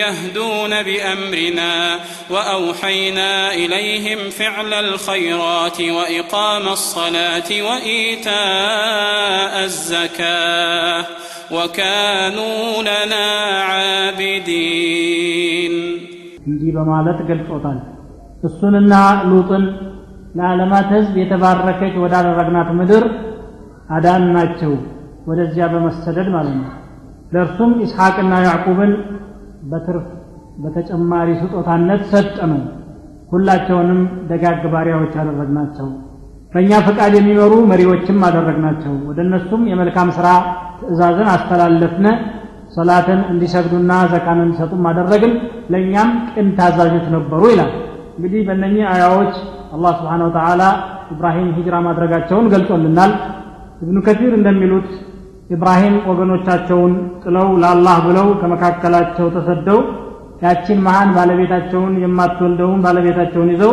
يهدون 0.00 0.82
بأمرنا 0.82 2.00
وأوحينا 2.30 3.54
إليهم 3.54 4.30
فعل 4.30 4.74
الخيرات 4.74 5.80
وإقام 5.80 6.68
الصلاة 6.68 7.62
وإيتاء 7.62 8.34
الزكاة. 9.64 10.69
وكانوا 11.55 12.59
لنا 12.89 13.25
عابدين 13.69 15.73
እንዲህ 16.49 16.71
በማለት 16.77 17.19
ገልጾታል 17.29 17.77
እሱንና 18.47 18.93
ሉጥን 19.29 19.63
ለዓለማት 20.37 20.87
ህዝብ 20.95 21.13
የተባረከች 21.21 21.93
ወዳደረግናት 22.03 22.69
ምድር 22.79 23.03
አዳን 23.95 24.23
ናቸው 24.35 24.73
ወደዚያ 25.29 25.65
በመሰደድ 25.73 26.27
ማለት 26.35 26.55
ነው 26.61 26.71
ለእርሱም 27.33 27.71
ኢስሐቅና 27.85 28.33
ያዕቁብን 28.47 28.91
በትርፍ 29.71 30.05
በተጨማሪ 30.63 31.29
ስጦታነት 31.41 32.01
ሰጠነው 32.11 32.61
ሁላቸውንም 33.31 34.01
ደጋግ 34.29 34.61
ባሪያዎች 34.73 35.13
አደረግናቸው 35.21 35.87
በእኛ 36.52 36.72
ፈቃድ 36.86 37.12
የሚመሩ 37.16 37.52
መሪዎችም 37.70 38.18
አደረግናቸው። 38.28 38.92
ወደ 39.08 39.18
እነሱም 39.26 39.62
የመልካም 39.70 40.08
ሥራ 40.16 40.28
ትእዛዝን 40.80 41.28
አስተላለፍነ 41.34 42.06
ሰላትን 42.76 43.20
እንዲሰግዱና 43.32 43.92
ዘካን 44.12 44.40
እንዲሰጡም 44.44 44.84
አደረግን። 44.90 45.32
ለእኛም 45.72 46.10
ቅን 46.32 46.48
ታዛዦች 46.58 47.06
ነበሩ 47.16 47.42
ይላል። 47.52 47.70
እንግዲህ 48.16 48.40
በእነኚህ 48.48 48.84
አያዎች 48.92 49.34
አላህ 49.74 49.92
ስብሓን 49.98 50.22
ወተዓላ 50.26 50.62
ኢብራሂም 51.12 51.48
ሂጅራ 51.56 51.76
ማድረጋቸውን 51.86 52.48
ገልጾልናል። 52.54 53.12
እብኑ 53.82 53.98
ከቲር 54.06 54.32
እንደሚሉት 54.38 54.88
ኢብራሂም 55.50 55.94
ወገኖቻቸውን 56.08 56.92
ጥለው 57.22 57.48
ለአላህ 57.62 57.96
ብለው 58.06 58.26
ከመካከላቸው 58.40 59.26
ተሰደው 59.36 59.78
ያችን 60.42 60.78
መሃን 60.84 61.10
ባለቤታቸውን 61.16 61.94
የማትወልደውን 62.02 62.82
ባለቤታቸውን 62.84 63.48
ይዘው 63.54 63.72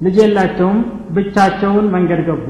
ልጅ 0.00 0.16
የላቸውም 0.22 0.78
ብቻቸውን 1.16 1.86
መንገድ 1.94 2.20
ገቡ። 2.28 2.46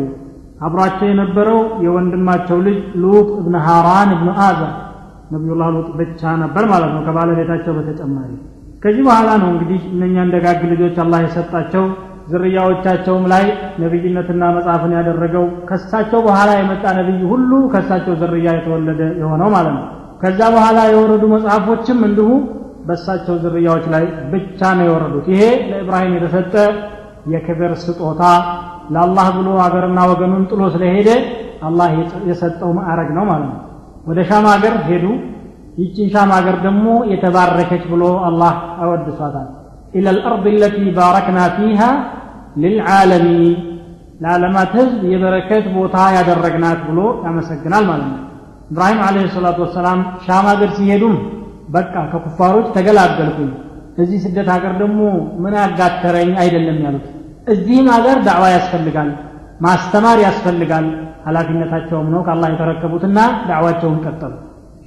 አብሯቸው 0.60 1.06
የነበረው 1.10 1.60
የወንድማቸው 1.84 2.58
ልጅ 2.66 2.78
ሉጥ 3.02 3.28
እብነ 3.38 3.56
ሃራን 3.66 4.10
እብኑ 4.16 4.30
አዛ። 4.46 4.60
ነቢዩላህ 5.32 5.68
ሉጥ 5.76 5.88
ብቻ 6.00 6.30
ነበር 6.42 6.64
ማለት 6.72 6.90
ነው 6.94 7.02
ከባለቤታቸው 7.06 7.72
በተጨማሪ። 7.78 8.30
ከዚህ 8.82 9.02
በኋላ 9.06 9.30
ነው 9.42 9.48
እንግዲህ 9.54 9.80
እነኛን 9.92 10.30
ደጋግ 10.34 10.60
ልጆች 10.72 10.96
አላህ 11.02 11.20
የሰጣቸው 11.24 11.84
ዝርያዎቻቸውም 12.30 13.24
ላይ 13.32 13.44
ነቢይነትና 13.82 14.42
መጽሐፍን 14.56 14.92
ያደረገው። 14.98 15.46
ከሳቸው 15.70 16.20
በኋላ 16.26 16.50
የመጣ 16.58 16.84
ነቢይ 16.98 17.22
ሁሉ 17.32 17.50
ከሳቸው 17.74 18.14
ዝርያ 18.20 18.48
የተወለደ 18.56 19.00
የሆነው 19.22 19.50
ማለት 19.56 19.74
ነው። 19.78 19.84
ከዛ 20.22 20.40
በኋላ 20.54 20.78
የወረዱ 20.90 21.24
መጽሐፎችም 21.34 21.98
እንዲሁ 22.08 22.28
በሳቸው 22.88 23.34
ዝርያዎች 23.44 23.84
ላይ 23.94 24.04
ብቻ 24.32 24.60
ነው 24.78 24.84
የወረዱት። 24.88 25.26
ይሄ 25.32 25.42
ለኢብራሂም 25.70 26.14
የተሰጠ 26.18 26.54
የክብር 27.32 27.72
ስጦታ 27.82 28.22
ለአላህ 28.94 29.26
ብሎ 29.36 29.48
አገርና 29.64 30.00
ወገኑን 30.10 30.44
ጥሎ 30.50 30.62
ስለሄደ 30.74 31.08
አላህ 31.68 31.90
የሰጠው 32.28 32.70
ማዕረግ 32.78 33.10
ነው 33.16 33.24
ማለት 33.30 33.48
ነው። 33.48 33.58
ወደ 34.06 34.20
ሻም 34.28 34.46
ሀገር 34.52 34.74
ሄዱ። 34.86 35.04
ይችን 35.78 36.06
ሻም 36.14 36.30
ሀገር 36.36 36.56
ደግሞ 36.64 36.86
የተባረከች 37.12 37.82
ብሎ 37.90 38.04
አላህ 38.28 38.54
አወድሷታል። 38.82 39.48
ኢላ 39.94 40.08
ልአርድ 40.16 40.46
ለቲ 40.62 40.78
ባረክና 40.96 41.38
ፊሃ 41.56 41.80
ልልዓለሚን 42.62 43.54
ለዓለማት 44.20 44.72
ህዝብ 44.78 45.00
የበረከት 45.12 45.64
ቦታ 45.76 45.96
ያደረግናት 46.16 46.80
ብሎ 46.88 46.98
ያመሰግናል 47.24 47.84
ማለት 47.90 48.08
ነው። 48.10 48.18
ኢብራሂም 48.70 49.00
አለህ 49.06 49.30
ሰላቱ 49.36 49.58
ወሰላም 49.64 50.00
ሻም 50.24 50.44
ሀገር 50.50 50.70
ሲሄዱም 50.76 51.14
በቃ 51.68 51.94
ከኩፋሮች 52.12 52.66
ተገላገልኩኝ። 52.76 53.50
እዚህ 53.98 54.18
ስደት 54.24 54.48
ሀገር 54.54 54.72
ደግሞ 54.82 55.00
ምን 55.42 55.54
ያጋተረኝ 55.60 56.30
አይደለም 56.42 56.78
ያሉት 56.84 57.06
እዚህም 57.50 57.88
ሀገር 57.94 58.16
ዳዕዋ 58.26 58.44
ያስፈልጋል 58.54 59.10
ማስተማር 59.60 60.18
ያስፈልጋል። 60.24 60.86
ኃላፊነታቸውም 61.26 62.06
ነው 62.12 62.20
ከአላህ 62.26 62.48
የተረከቡትና 62.52 63.18
ዳዕዋቸውን 63.48 63.98
ቀጠሉ። 64.04 64.32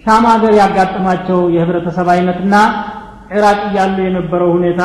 ሻም 0.05 0.23
ሀገር 0.31 0.53
ያጋጠማቸው 0.59 1.39
የህብረተሰብ 1.55 2.07
አይነትና 2.13 2.55
ኢራቅ 3.33 3.59
እያሉ 3.67 3.97
የነበረው 4.05 4.49
ሁኔታ 4.55 4.81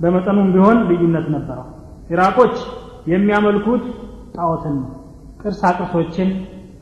በመጠኑም 0.00 0.48
ቢሆን 0.54 0.78
ልዩነት 0.88 1.26
ነበረው። 1.34 1.66
ኢራቆች 2.10 2.54
የሚያመልኩት 3.12 3.84
ጣዖትን 4.36 4.74
ነው 4.80 4.90
ቅርሳ 5.42 5.62
ቅርሶችን 5.78 6.30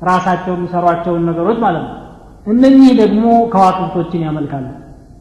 ራሳቸው 0.09 0.53
የሚሰሯቸውን 0.57 1.27
ነገሮች 1.31 1.59
ማለት 1.65 1.85
ነው። 1.87 1.99
እነኚህ 2.47 2.93
ደግሞ 3.01 3.25
ከዋክብቶችን 3.53 4.25
ያመልካሉ። 4.27 4.67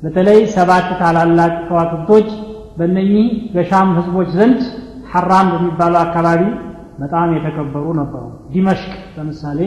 በተለይ 0.03 0.39
ሰባት 0.55 0.87
ታላላቅ 1.01 1.53
ከዋክብቶች 1.67 2.29
በእነኚህ 2.77 3.25
በሻም 3.55 3.89
ህዝቦች 3.97 4.29
ዘንድ 4.37 4.61
ሐራም 5.11 5.47
በሚባለው 5.53 5.99
አካባቢ 6.03 6.41
በጣም 7.01 7.29
የተከበሩ 7.35 7.85
ነበሩ። 7.99 8.23
ዲመሽቅ 8.53 8.93
ለምሳሌ 9.15 9.59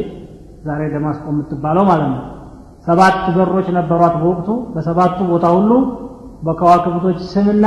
ዛሬ 0.66 0.82
ደማስቆ 0.92 1.24
የምትባለው 1.32 1.84
ማለት 1.90 2.10
ነው። 2.14 2.22
ሰባት 2.86 3.18
በሮች 3.36 3.68
ነበሯት 3.76 4.14
በወቅቱ። 4.20 4.48
በሰባቱ 4.74 5.18
ቦታ 5.30 5.46
ሁሉ 5.56 5.70
በከዋክብቶች 6.46 7.18
ስምና 7.32 7.66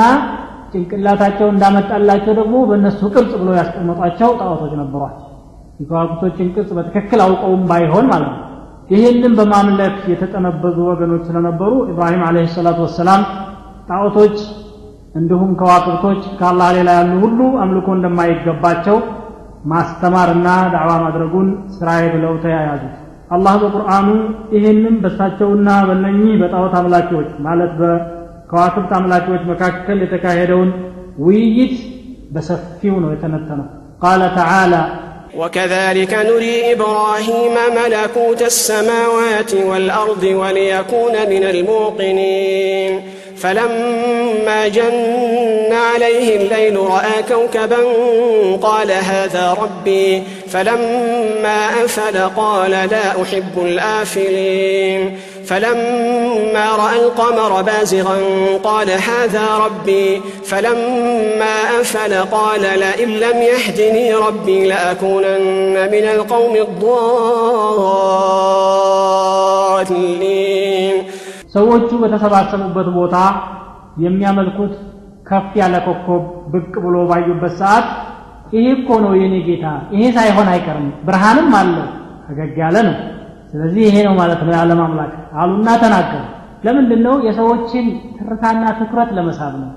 ጭንቅላታቸው 0.71 1.47
እንዳመጣላቸው 1.51 2.33
ደግሞ 2.39 2.55
በእነሱ 2.69 2.99
ቅርጽ 3.13 3.33
ብሎ 3.41 3.49
ያስቀመጧቸው 3.59 4.29
ጣዖቶች 4.41 4.73
ነበሯት። 4.81 5.15
የከዋክብቶችን 5.79 6.51
ቅርጽ 6.55 6.69
በትክክል 6.77 7.19
አውቀውም 7.25 7.63
ባይሆን 7.69 8.05
ማለት 8.11 8.31
ነው። 8.31 8.43
ይህንን 8.91 9.33
በማምለክ 9.39 9.95
የተጠነበዙ 10.11 10.77
ወገኖች 10.89 11.23
ስለነበሩ 11.29 11.71
ኢብራሂም 11.91 12.21
አለህ 12.27 12.45
ሰላቱ 12.53 12.79
ወሰላም 12.85 13.21
ጣዖቶች 13.89 14.35
እንዲሁም 15.16 15.50
ከዋክብቶች 15.60 16.20
ከአላህ 16.38 16.68
ሌላ 16.76 16.90
ያሉ 16.98 17.12
ሁሉ 17.24 17.40
አምልኮ 17.62 17.88
እንደማይገባቸው 17.96 18.96
ማስተማርና 19.72 20.48
ዳዕዋ 20.74 20.92
ማድረጉን 21.04 21.48
ስራዬ 21.76 22.04
ብለው 22.14 22.34
ተያያዙት 22.44 22.94
አላህ 23.34 23.54
በቁርአኑ 23.62 24.08
ይህንም 24.56 24.96
በሳቸውና 25.04 25.68
በነኚህ 25.88 26.34
በጣዖት 26.42 26.74
አምላኪዎች 26.80 27.28
ማለት 27.46 27.72
በከዋክብት 27.80 28.90
አምላኪዎች 28.98 29.44
መካከል 29.52 30.00
የተካሄደውን 30.04 30.70
ውይይት 31.26 31.76
በሰፊው 32.34 32.96
ነው 33.04 33.12
የተነተነው 33.14 33.68
ቃለ 34.04 34.22
ተዓላ 34.38 34.74
وكذلك 35.34 36.12
نري 36.30 36.72
إبراهيم 36.72 37.54
ملكوت 37.78 38.42
السماوات 38.44 39.54
والأرض 39.70 40.24
وليكون 40.40 41.14
من 41.28 41.42
الموقنين 41.44 42.92
فلما 43.41 44.67
جن 44.67 45.73
عليه 45.73 46.35
الليل 46.35 46.77
رأى 46.79 47.23
كوكبا 47.29 47.77
قال 48.61 48.91
هذا 48.91 49.57
ربي 49.61 50.23
فلما 50.51 51.69
أفل 51.85 52.29
قال 52.37 52.71
لا 52.71 53.21
أحب 53.21 53.57
الآفلين. 53.57 55.19
فلما 55.45 56.75
رأى 56.75 56.95
القمر 56.95 57.61
بازغا 57.61 58.17
قال 58.63 58.89
هذا 58.89 59.57
ربي. 59.65 60.21
فلما 60.45 61.81
أفل 61.81 62.13
قال 62.13 62.61
لئن 62.61 63.09
لم 63.09 63.41
يهدني 63.41 64.13
ربي 64.13 64.67
لأكونن 64.67 65.89
من 65.91 66.03
القوم 66.03 66.55
الضالين. 69.85 71.16
ሰዎቹ 71.53 71.89
በተሰባሰቡበት 72.01 72.87
ቦታ 72.97 73.15
የሚያመልኩት 74.03 74.73
ከፍ 75.27 75.51
ያለ 75.59 75.75
ኮከብ 75.85 76.23
ብቅ 76.53 76.73
ብሎ 76.83 76.97
ባዩበት 77.09 77.53
ሰዓት 77.61 77.87
ይሄ 78.53 78.65
እኮ 78.75 78.89
ነው 79.03 79.13
የኔ 79.21 79.35
ጌታ 79.47 79.65
ይሄ 79.93 80.03
ሳይሆን 80.17 80.49
አይቀርም 80.51 80.87
ብርሃንም 81.07 81.49
አለው 81.59 81.87
ፈገግ 82.27 82.57
ያለ 82.63 82.77
ነው። 82.87 82.95
ስለዚህ 83.51 83.81
ይሄ 83.87 83.95
ነው 84.07 84.13
ማለት 84.19 84.39
ነው 84.45 84.51
የዓለም 84.53 84.79
አምላክ 84.85 85.11
አሉና 85.41 85.69
ተናገሩ። 85.83 86.23
ለምንድን 86.65 87.01
ነው 87.07 87.15
የሰዎችን 87.27 87.85
ትርታና 88.17 88.63
ትኩረት 88.79 89.09
ለመሳብ 89.17 89.53
ነው። 89.61 89.71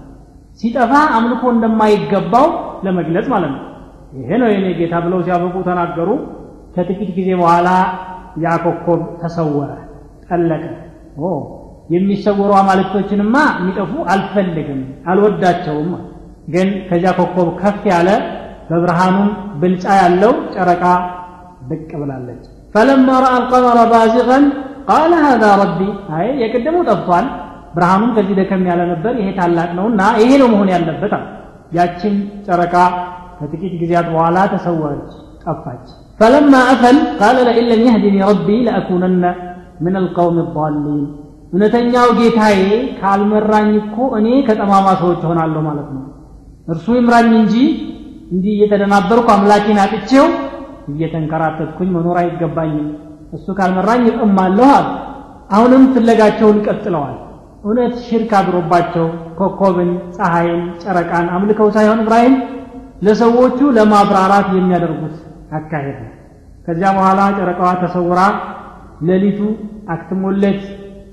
ሲጠፋ 0.60 0.92
አምልኮ 1.16 1.42
እንደማይገባው 1.54 2.46
ለመግለጽ 2.86 3.26
ማለት 3.34 3.52
ነው። 3.56 3.64
ይሄ 4.18 4.30
ነው 4.42 4.48
የኔ 4.52 4.66
ጌታ 4.80 4.94
ብለው 5.04 5.20
ሲያበቁ 5.26 5.56
ተናገሩ። 5.68 6.10
ከጥቂት 6.74 7.10
ጊዜ 7.18 7.28
በኋላ 7.40 7.68
ያ 8.44 8.56
ኮከብ 8.64 9.00
ተሰወረ 9.22 9.70
ጠለቀ 10.28 10.64
የሚሰወሩ 11.90 12.50
አማልክቶችንማ 12.58 13.36
የሚጠፉ 13.56 13.92
አልፈልግም 14.12 14.80
አልወዳቸውም። 15.10 15.90
ግን 16.48 16.68
ከዚያ 16.88 17.10
ኮከብ 17.18 17.48
ከፍ 17.60 17.82
ያለ 17.92 18.08
በብርሃኑም 18.70 19.28
ብልጫ 19.60 19.84
ያለው 20.00 20.32
ጨረቃ 20.54 20.84
ብቅ 21.70 21.90
ብላለች። 22.00 22.42
ፈለማ 22.74 23.08
ረአ 23.22 23.32
አልቀመረ 23.36 23.78
ባዚቀን 23.92 24.44
ቃለ 24.88 25.12
ሃذا 25.24 25.50
ረቢ 25.60 25.80
አይ 26.16 26.26
የቅድሙ 26.42 26.76
ጠፍቷል። 26.88 27.26
ብርሃኑም 27.74 28.10
ከዚህ 28.16 28.34
ደከም 28.38 28.62
ያለ 28.70 28.80
ነበር 28.92 29.12
ይሄ 29.20 29.28
ታላቅ 29.38 29.68
ነውና 29.78 30.00
ይሄ 30.20 30.30
ነው 30.42 30.48
መሆን 30.52 30.68
ያለበት 30.74 31.12
ያችን 31.76 32.14
ጨረቃ 32.46 32.74
ከጥቂት 33.38 33.74
ጊዜያት 33.82 34.06
በኋላ 34.12 34.38
ተሰወረች 34.52 35.10
ጠፋች። 35.44 35.84
ፈለማ 36.20 36.54
አፈል 36.70 36.96
ቃለ 37.20 37.36
ለኢን 37.48 37.66
ለም 37.70 37.82
የህዲኒ 37.86 38.16
ረቢ 38.30 38.48
ለአኩነነ 38.66 39.24
ምን 39.84 39.94
አልቀውም 40.00 40.38
ዳሊን 40.56 40.98
እውነተኛው 41.52 42.08
ጌታዬ 42.18 42.58
ካልመራኝ 43.00 43.70
እኮ 43.80 43.96
እኔ 44.18 44.26
ከጠማማ 44.48 44.88
ሰዎች 45.00 45.22
ሆናለሁ 45.28 45.60
ማለት 45.68 45.88
ነው። 45.94 46.04
እርሱ 46.68 46.86
ይምራኝ 46.98 47.30
እንጂ 47.40 47.54
እንዲህ 48.32 48.52
እየተደናበርኩ 48.56 49.26
አምላኬን 49.34 49.78
አጥቼው 49.84 50.26
እየተንከራተትኩኝ 50.92 51.88
መኖር 51.96 52.16
አይገባኝም። 52.22 52.88
እሱ 53.32 53.46
ካልመራኝ 53.58 54.04
እቅማለሁ 54.12 54.68
አሉ። 54.76 54.86
አሁንም 55.50 55.82
ፍለጋቸውን 55.94 56.58
ቀጥለዋል። 56.66 57.16
እውነት 57.64 57.94
ሽርክ 58.06 58.30
አድሮባቸው 58.38 59.06
ኮከብን 59.38 59.88
ፀሐይን 60.16 60.62
ጨረቃን 60.82 61.26
አምልከው 61.34 61.68
ሳይሆን 61.76 62.02
እብራሂም 62.04 62.36
ለሰዎቹ 63.02 63.58
ለማብራራት 63.76 64.48
የሚያደርጉት 64.56 65.16
አካሄድ 65.58 65.98
ነው። 66.04 66.12
ከዚያ 66.66 66.88
በኋላ 66.96 67.20
ጨረቃዋ 67.38 67.70
ተሰውራ 67.82 68.20
ሌሊቱ 69.08 69.40
አክትሞለት 69.94 70.62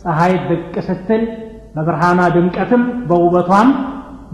ፀሐይ 0.02 0.34
ብቅ 0.48 0.74
ስትል 0.88 1.22
በብርሃኗ 1.76 2.20
ድምቀትም 2.36 2.82
በውበቷም 3.08 3.68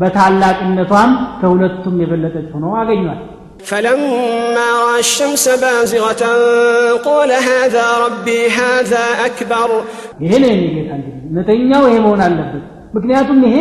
በታላቅነቷም 0.02 1.10
ከሁለቱም 1.40 1.96
የበለጠች 2.04 2.48
ሆኖ 2.56 2.66
አገኟል 2.82 3.20
فلما 3.68 4.68
رأى 4.80 4.98
الشمس 5.00 5.44
بازغة 5.62 6.22
قال 7.08 7.30
هذا 7.50 7.86
ربي 8.04 8.40
هذا 8.60 9.04
أكبر 9.28 9.68
ይሄ 10.22 10.32
ነው 10.42 10.48
የኔ 10.52 10.64
ጌታ 10.76 10.90
እንግዲህ 10.98 11.22
እውነተኛው 11.28 11.82
ይሄ 11.88 11.96
መሆን 12.04 12.20
አለበት 12.26 12.64
ምክንያቱም 12.96 13.38
ይሄ 13.48 13.56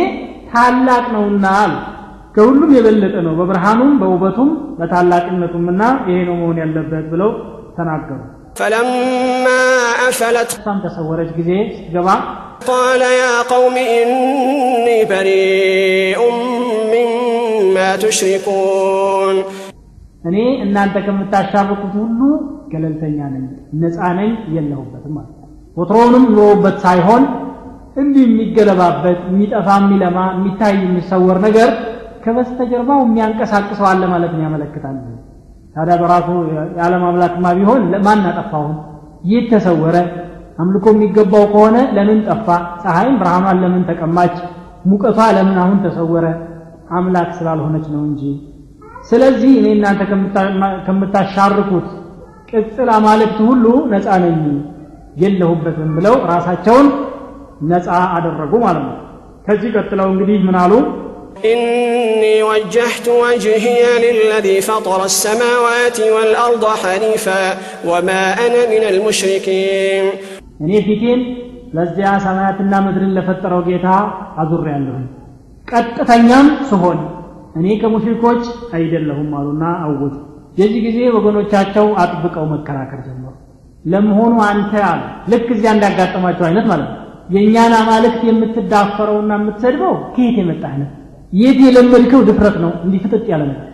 ታላቅ 0.52 1.04
ነውና 1.14 1.44
አሉ 1.62 1.72
ከሁሉም 2.34 2.70
የበለጠ 2.76 3.14
ነው 3.26 3.32
በብርሃኑም 3.40 3.90
በውበቱም 4.00 4.50
በታላቅነቱምና 4.78 5.82
ይሄ 6.10 6.18
ነው 6.28 6.36
መሆን 6.42 6.58
ያለበት 6.62 7.04
ብለው 7.12 7.30
ተናገሩ 7.76 8.20
فلما 8.58 9.62
أفلت 10.08 10.50
እሷም 10.56 10.78
ተሰወረች 10.84 11.30
ጊዜ 11.38 11.50
ስትገባ 11.76 12.08
قال 12.66 13.02
يا 13.22 13.34
قوم 13.52 13.76
إني 13.98 14.98
بريء 15.10 16.20
مما 16.92 17.88
تشركون 18.04 19.36
እኔ 20.28 20.36
እናንተ 20.64 20.94
ከምታሻርኩት 21.06 21.94
ሁሉ 22.02 22.20
ገለልተኛ 22.72 23.18
ነኝ 23.34 23.44
ነፃ 23.82 23.98
ነኝ 24.18 24.30
የለሁበትም 24.54 25.12
ማለት 25.18 25.34
ነው 25.40 25.46
ወትሮውንም 25.78 26.24
ኖሮበት 26.36 26.76
ሳይሆን 26.86 27.22
እንዲህ 28.02 28.24
የሚገለባበት 28.28 29.20
የሚጠፋ 29.30 29.68
የሚለማ 29.82 30.18
የሚታይ 30.34 30.74
የሚሰወር 30.84 31.38
ነገር 31.46 31.70
ከበስተጀርባው 32.24 33.00
የሚያንቀሳቅሰው 33.06 33.86
አለ 33.92 34.02
ማለት 34.14 34.32
ነው 34.36 34.42
ያመለክታል 34.46 34.96
ታዲያ 35.75 35.95
በራሱ 36.01 36.27
የዓለም 36.75 37.03
አምላክማ 37.07 37.45
ቢሆን 37.57 37.83
ማን 38.05 38.21
አጠፋውን 38.31 38.75
ይህ 39.23 39.43
ተሰወረ? 39.51 39.95
አምልኮ 40.59 40.85
የሚገባው 40.93 41.45
ከሆነ 41.53 41.77
ለምን 41.95 42.19
ጠፋ? 42.27 42.47
ፀሐይም 42.81 43.15
ብርሃኗን 43.21 43.57
ለምን 43.63 43.83
ተቀማች? 43.89 44.35
ሙቀቷ 44.89 45.19
ለምን 45.37 45.57
አሁን 45.63 45.77
ተሰወረ? 45.85 46.25
አምላክ 46.91 47.29
ስላልሆነች 47.37 47.85
ነው 47.93 48.01
እንጂ። 48.09 48.21
ስለዚህ 49.09 49.51
እኔ 49.59 49.67
እናንተ 49.77 50.01
ከምታሻርኩት 50.85 51.87
ቅጽል 52.49 52.89
አማልክት 52.97 53.39
ሁሉ 53.47 53.65
ነፃ 53.93 54.07
ነኝ 54.23 54.37
የለሁበትም 55.21 55.89
ብለው 55.97 56.15
ራሳቸውን 56.31 56.87
ነፃ 57.71 57.87
አደረጉ 58.15 58.53
ማለት 58.65 58.83
ነው። 58.89 58.97
ከዚህ 59.47 59.69
ቀጥለው 59.77 60.07
እንግዲህ 60.13 60.37
ምን 60.47 60.57
አሉ 60.63 60.73
إني 61.44 62.42
وجهت 62.42 63.06
وجهي 63.24 63.82
للذي 64.04 64.60
فطر 64.60 65.00
السماوات 65.04 65.98
والأرض 66.14 66.64
حنيفا 66.82 67.44
وما 67.90 68.22
أنا 68.44 68.62
من 68.72 68.82
المشركين 68.92 70.04
እኔ 70.62 70.70
ፊቴን 70.86 71.20
ለዚያ 71.76 72.08
ሰማያትና 72.24 72.72
ምድርን 72.84 73.12
ለፈጠረው 73.16 73.60
ጌታ 73.68 73.86
አዙር 74.42 74.64
ያለሁኝ 74.72 75.04
ቀጥተኛም 75.68 76.46
ስሆን 76.70 76.98
እኔ 77.58 77.66
ከሙሽሪኮች 77.82 78.42
አይደለሁም 78.76 79.30
አሉና 79.38 79.64
አወጁ 79.84 80.14
የዚህ 80.60 80.80
ጊዜ 80.86 80.98
ወገኖቻቸው 81.16 81.86
አጥብቀው 82.02 82.46
መከራከር 82.54 83.00
ጀመሩ 83.06 83.34
ለመሆኑ 83.92 84.34
አንተ 84.50 84.72
አለ 84.90 85.00
ልክ 85.32 85.48
እዚያ 85.56 85.72
እንዳጋጠማቸው 85.76 86.46
አይነት 86.48 86.66
ማለት 86.72 86.88
ነው 86.92 86.96
የእኛን 87.34 87.72
አማልክት 87.80 88.22
የምትዳፈረውና 88.28 89.32
የምትሰድበው 89.38 89.94
ከየት 90.14 90.36
የመጣ 90.42 90.62
አይነት 90.72 90.90
የት 91.32 91.58
የለመድከው 91.66 92.20
ድፍረት 92.28 92.56
ነው 92.64 92.72
እንዲህ 92.84 93.00
ፍጥጥ 93.04 93.26
ያለ 93.32 93.42
ነገር 93.50 93.64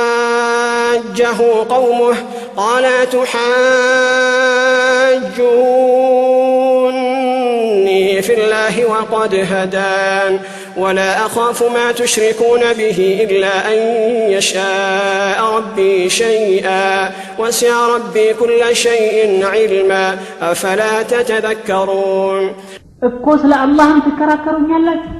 وحاجه 0.00 1.38
قومه 1.68 2.16
قال 2.56 2.84
تحاجوني 6.90 8.22
في 8.22 8.34
الله 8.34 8.84
وقد 8.84 9.34
هدان 9.52 10.32
ولا 10.76 11.26
أخاف 11.26 11.62
ما 11.76 11.92
تشركون 11.92 12.60
به 12.72 12.98
إلا 13.22 13.72
أن 13.72 13.78
يشاء 14.30 15.44
ربي 15.56 16.08
شيئا 16.10 17.10
وسع 17.38 17.86
ربي 17.88 18.34
كل 18.34 18.76
شيء 18.76 19.16
علما 19.44 20.04
أفلا 20.42 21.02
تتذكرون 21.04 22.44
እኮ 23.02 23.26
ስለ 23.42 23.52
አላህም 23.64 23.98
ትከራከሩኛላችሁ 24.06 25.12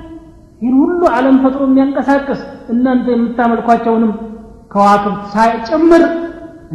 ይህን 0.61 0.75
ሁሉ 0.81 1.01
ዓለም 1.15 1.35
ፈጥሮ 1.43 1.61
የሚያንቀሳቅስ 1.67 2.41
እናንተ 2.73 3.05
የምታመልኳቸውንም 3.13 4.11
ከዋክብት 4.71 5.23
ሳይጨምር 5.33 6.03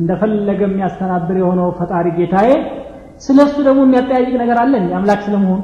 እንደፈለገ 0.01 0.61
የሚያስተናብር 0.67 1.37
የሆነው 1.41 1.69
ፈጣሪ 1.79 2.07
ጌታዬ 2.19 2.51
ስለ 3.25 3.39
እሱ 3.47 3.57
ደግሞ 3.67 3.81
የሚያጠያይቅ 3.87 4.35
ነገር 4.43 4.59
አለን 4.63 4.85
የአምላክ 4.91 5.21
ስለመሆኑ 5.27 5.61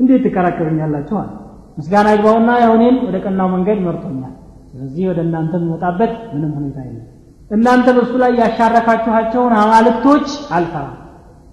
እንዴት 0.00 0.22
ትከራከሩኛላችሁ? 0.26 1.16
አለ። 1.20 1.30
ምስጋና 1.78 2.08
ይግባውና 2.14 2.50
የሆኔን 2.62 2.96
ወደ 3.06 3.16
ቀናው 3.24 3.48
መንገድ 3.54 3.78
መርቶኛል 3.86 4.32
ስለዚህ 4.70 5.04
ወደ 5.10 5.20
እናንተ 5.26 5.52
የሚመጣበት 5.58 6.12
ምንም 6.32 6.52
ሁኔታ 6.58 6.78
የለም። 6.86 7.08
እናንተ 7.50 7.86
በእሱ 7.96 8.12
ላይ 8.22 8.32
ያሻረካችኋቸውን 8.40 9.52
አማልክቶች 9.60 10.26
አልፈራም 10.56 10.94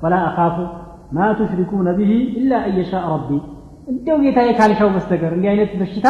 ወላ 0.04 0.16
አኻፉ 0.30 0.56
ማ 1.16 1.28
ቱሽሪኩነ 1.40 1.90
ብሂ 1.98 2.12
ኢላ 2.40 2.52
አየሻ 2.68 2.92
ረቢ 3.10 3.30
እንዲያው 3.92 4.18
ጌታዬ 4.24 4.50
ካልሻው 4.58 4.90
በስተቀር 4.96 5.32
እንዲህ 5.36 5.50
አይነት 5.54 5.72
በሽታ 5.80 6.08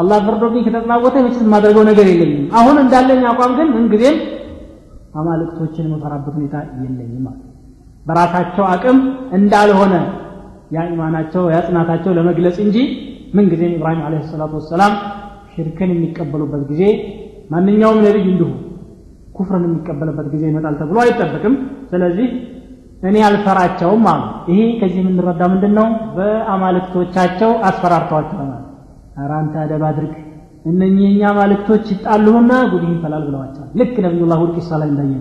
አላህ 0.00 0.18
ፈርዶብኝ 0.26 0.62
ከተጠናወተ 0.66 1.16
መቼስ 1.24 1.42
የማደርገው 1.44 1.84
ነገር 1.90 2.06
የለኝም። 2.10 2.46
አሁን 2.58 2.76
እንዳለኝ 2.82 3.22
አቋም 3.30 3.52
ግን 3.58 3.68
ምንጊዜም 3.74 4.16
አማልክቶችን 5.14 5.86
የመፈራበት 5.86 6.34
ሁኔታ 6.38 6.54
የለኝም 6.78 7.24
ማለት 7.26 7.42
በራሳቸው 8.06 8.64
አቅም 8.72 8.98
እንዳልሆነ 9.38 9.94
ያ 10.74 10.82
ኢማናቸው 10.90 11.44
ለመግለጽ 12.18 12.56
እንጂ 12.64 12.78
ምንጊዜም 13.36 13.74
ኢብራሂም 13.76 14.02
አለ 14.06 14.14
ሰላቱ 14.32 14.52
ወሰላም 14.60 14.92
ሽርክን 15.54 15.90
የሚቀበሉበት 15.94 16.62
ጊዜ 16.70 16.82
ማንኛውም 17.50 17.98
ነቢይ 18.06 18.26
እንዲሁ 18.26 18.50
ኩፍርን 19.36 19.64
የሚቀበልበት 19.68 20.26
ጊዜ 20.34 20.42
ይመጣል 20.50 20.74
ተብሎ 20.80 20.98
አይጠበቅም። 21.04 21.54
ስለዚህ 21.90 22.28
እኔ 23.04 23.16
አልፈራቸውም 23.26 24.04
አሉ። 24.10 24.22
ይሄ 24.50 24.60
ከዚህ 24.80 25.00
የምንረዳ 25.02 25.42
ምንድን 25.52 25.72
ነው 25.78 25.86
በአማልክቶቻቸው 26.16 27.50
አስፈራርተዋቸዋል 27.68 28.50
ኧረ 29.16 29.30
አንተ 29.40 29.54
አደብ 29.62 29.82
አድርግ። 29.88 30.14
እነኚህ 30.64 31.04
የኛ 31.06 31.22
አማልክቶች 31.32 31.84
ይጣሉና 31.94 32.52
ጉድህ 32.70 32.90
ይፈላል 32.94 33.22
ብለዋቸዋል። 33.28 33.68
ልክ 33.80 33.94
ነቢዩላህ 34.04 34.38
ሁድ 34.42 34.52
ቂሳ 34.56 34.70
ላይ 34.80 34.88
እንዳየ 34.92 35.14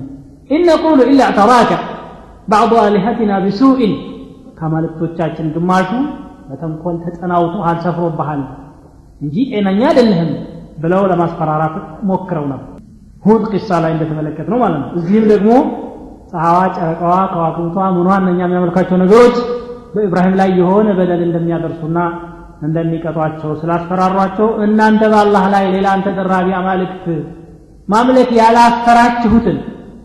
إن 0.49 0.63
نقول 0.69 0.99
إلا 1.11 1.21
اعتراك 1.29 1.71
بعض 2.47 2.71
آلهتنا 2.83 3.33
بسوء። 3.45 3.93
ከአማልክቶቻችን 4.57 5.47
ግማሹ 5.55 5.89
በተንኮል 6.47 6.95
ተጠናውቶሃል 7.03 7.77
ሰፍሮብሃል 7.85 8.41
እንጂ 9.21 9.35
ጤነኛ 9.51 9.81
አይደለህም 9.89 10.31
ብለው 10.77 11.03
ለማስፈራራት 11.11 11.75
ሞክረው 12.09 12.45
ነበር። 12.51 12.69
ሁድ 13.23 13.43
ቂሳ 13.51 13.69
ላይ 13.83 13.91
እንደተመለከት 13.95 14.47
ነው 14.51 14.57
ማለት 14.63 14.79
ነው። 14.81 14.89
እዚህም 14.99 15.25
ደግሞ 15.33 15.51
ፀሐዋ፣ 16.33 16.59
ጨረቃዋ፣ 16.75 17.15
ከዋክብቷ 17.31 17.77
ምኗ 17.95 18.07
እነኛ 18.21 18.39
የሚያመልካቸው 18.45 18.97
ነገሮች 19.03 19.35
በኢብራሂም 19.95 20.35
ላይ 20.39 20.49
የሆነ 20.59 20.87
በደል 20.99 21.21
እንደሚያደርሱና 21.27 21.97
እንደሚቀጧቸው 22.61 23.51
ስላስፈራሯቸው 23.61 24.47
እናንተ 24.65 25.01
በአላህ 25.11 25.45
ላይ 25.53 25.65
ሌላን 25.75 26.03
ተደራቢ 26.05 26.47
አማልክት 26.59 27.05
ማምለክ 27.87 28.29
ያላፈራችሁትን 28.39 29.57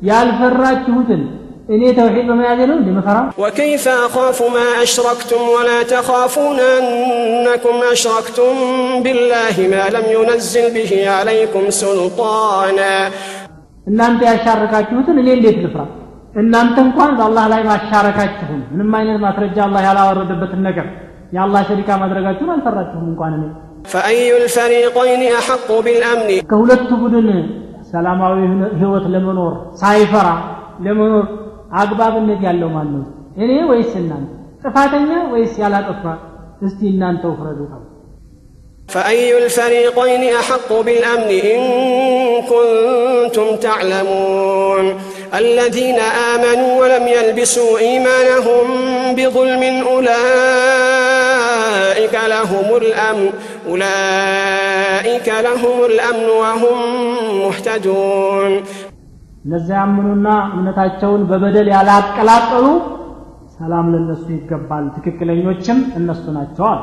ያልፈራችሁትን 0.08 1.22
እኔ 1.68 1.82
ተውሒድ 1.96 2.26
በመያዜ 2.30 2.60
ነው 2.68 2.76
እንዲ 2.78 2.88
መፈራ 2.96 3.16
ወከይፈ 3.42 3.84
አኻፉ 4.04 4.38
ማ 4.54 4.60
አሽረክቱም 4.82 5.42
ወላ 5.54 5.70
ተኻፉነ 5.90 6.60
አነኩም 6.76 7.78
አሽረክቱም 7.90 8.58
ቢላህ 9.04 9.56
ማ 9.72 9.86
ለም 9.94 10.06
ዩነዝል 10.14 10.68
ብህ 10.76 10.92
ዓለይኩም 11.16 11.66
ሱልጣና 11.80 12.80
እናንተ 13.86 14.20
ያሻረካችሁትን 14.30 15.18
እኔ 15.22 15.28
እንዴት 15.36 15.58
ልፍራ 15.64 15.84
እናንተ 16.41 16.75
እንኳን 16.86 17.12
በአላህ 17.17 17.45
ላይ 17.53 17.62
ማሻረካችሁን 17.69 18.62
ምንም 18.71 18.93
አይነት 18.99 19.17
ማስረጃ 19.25 19.58
አላህ 19.67 19.82
ያላወረደበትን 19.88 20.62
ነገር 20.67 20.88
የአላህ 21.36 21.62
ሸሪካ 21.69 21.89
ማድረጋችሁን 22.03 22.53
አልፈራችሁም 22.56 23.06
እንኳን 23.12 23.36
እኔ 23.39 23.45
فأي 23.91 24.25
الفريقين 24.41 25.21
أحق 25.39 25.69
بالأمن 25.86 26.29
ከሁለቱ 26.51 26.89
ቡድን 27.01 27.27
ሰላማዊ 27.91 28.36
ህይወት 28.82 29.06
ለመኖር 29.13 29.53
ሳይፈራ 29.82 30.27
ለመኖር 30.86 31.25
አግባብነት 31.82 32.41
ያለው 32.47 32.69
ማን 32.75 32.88
ነው 32.93 33.03
እኔ 33.43 33.51
ወይስ 33.71 33.91
እናንተ 34.01 34.29
ጥፋተኛ 34.63 35.10
ወይስ 35.34 35.53
ያላጠፋ 35.63 36.03
እስቲ 36.67 36.79
እናንተው 36.93 37.34
ፍረዱ 37.39 37.62
فأي 38.88 39.29
الفريقين 39.43 40.23
أحق 40.36 40.69
بالأمن 40.86 41.32
إن 41.47 41.62
كنتم 42.51 43.47
تعلمون 43.58 44.86
الذين 45.36 45.99
آمنوا 46.34 46.71
ولم 46.82 47.06
يلبسوا 47.10 47.73
إيمانهم 47.79 48.65
بظلم 49.17 49.63
أولئك 50.84 52.15
لهم 52.27 52.67
الأمن 52.82 53.29
أولئك 53.69 55.27
لهم 55.47 55.77
الأمن 55.89 56.27
وهم 56.41 56.77
مهتدون 57.43 58.51
እነዚያ 59.45 59.77
ያምኑና 59.82 60.27
እምነታቸውን 60.53 61.21
በበደል 61.29 61.67
ያላቀላቀሉ 61.73 62.65
ሰላም 63.58 63.86
ለነሱ 63.93 64.25
ይገባል 64.36 64.86
ትክክለኞችም 64.95 65.79
እነሱ 65.99 66.23
ናቸዋል 66.38 66.79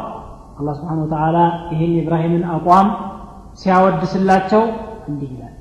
አላህ 0.59 0.75
ስብሓን 0.81 0.99
ወተዓላ 1.05 1.38
ይህን 1.73 1.92
የኢብራሂምን 1.96 2.44
አቋም 2.57 2.88
ሲያወድስላቸው 3.61 4.62
እንዲህ 5.11 5.31
ይላል 5.35 5.55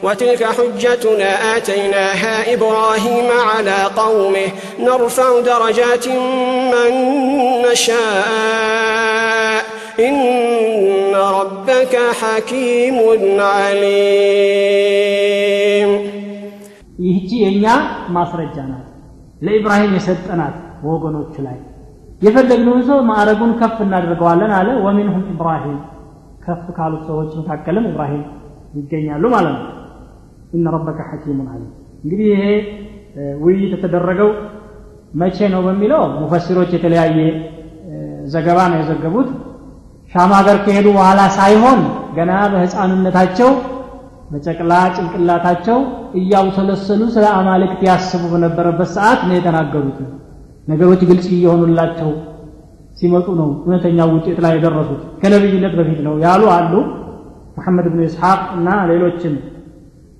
وتلك 0.00 0.42
حجتنا 0.56 1.30
آتيناها 1.56 2.54
إبراهيم 2.54 3.28
على 3.50 3.78
قومه 3.96 4.48
نرفع 4.80 5.40
درجات 5.42 6.06
من 6.72 6.92
نشاء 7.66 9.60
إن 10.00 10.18
ربك 11.38 11.94
حكيم 12.20 12.96
عليم 14.60 15.90
ይህቺ 17.04 17.30
የእኛ 17.42 17.66
ማስረጃ 18.16 18.56
ናት 18.70 18.86
ለኢብራሂም 19.46 19.92
የሰጠናት 19.96 20.56
በወገኖቹ 20.82 21.34
ላይ 21.46 21.58
የፈለግነውን 22.22 22.82
ሰው 22.88 22.98
ማዕረጉን 23.10 23.52
ከፍ 23.60 23.76
እናደርገዋለን 23.84 24.52
አለ 24.58 24.68
ወሚንሁም 24.86 25.24
ኢብራሂም 25.34 25.78
ከፍ 26.44 26.64
ካሉት 26.78 27.02
ሰዎች 27.10 27.30
መካከልም 27.40 27.84
ኢብራሂም 27.90 28.24
ይገኛሉ 28.78 29.24
ማለት 29.36 29.54
ነው 29.58 29.68
ኢነ 30.55 30.65
ረበከ 30.75 30.99
ሐኪሙን 31.09 31.47
አሊም 31.53 31.71
እንግዲህ 32.03 32.27
ይሄ 32.33 32.43
ውይይት 33.43 33.71
የተደረገው 33.75 34.29
መቼ 35.13 35.37
ነው 35.53 35.61
በሚለው 35.65 36.01
ሙፈሲሮች 36.21 36.69
የተለያየ 36.75 37.17
ዘገባ 38.33 38.59
ነው 38.71 38.77
የዘገቡት። 38.81 39.29
ሻም 40.11 40.31
ሀገር 40.37 40.57
ከሄዱ 40.65 40.87
በኋላ 40.97 41.21
ሳይሆን 41.37 41.79
ገና 42.17 42.31
በህፃንነታቸው 42.51 43.49
በጨቅላ 44.31 44.73
ጭንቅላታቸው 44.95 45.79
እያውሰለሰሉ 46.19 47.01
ስለ 47.15 47.25
አማልክት 47.37 47.81
ያስቡ 47.87 48.23
በነበረበት 48.31 48.89
ሰዓት 48.95 49.19
ነው 49.27 49.35
የተናገሩት። 49.37 49.97
ነገሮች 50.67 51.01
ግልጽ 51.09 51.27
እየሆኑላቸው 51.35 52.11
ሲመጡ 52.97 53.27
ነው 53.39 53.49
እውነተኛ 53.57 53.99
ውጤት 54.11 54.37
ላይ 54.45 54.53
የደረሱት። 54.57 55.01
ከነቢይነት 55.21 55.73
በፊት 55.79 55.99
ነው 56.07 56.15
ያሉ 56.25 56.43
አሉ። 56.55 56.73
መሐመድ 57.57 57.85
ብን 57.91 58.01
ኢስሐቅ 58.07 58.41
እና 58.57 58.69
ሌሎችም 58.91 59.35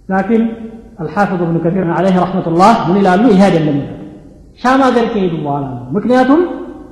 لكن 0.10 0.48
الحافظ 1.02 1.42
ابن 1.42 1.60
كثير 1.66 1.92
عليه 1.92 2.22
رحمة 2.22 2.48
الله 2.48 2.92
من 2.92 2.98
إلى 2.98 3.10
أمي 3.16 3.34
هذا 3.34 3.60
لم 3.60 3.78
يفعل 3.78 3.96
شاما 4.56 4.90
ذلك 4.90 5.16
يدو 5.16 5.50
على 5.50 5.80
مكنياتهم 5.92 6.40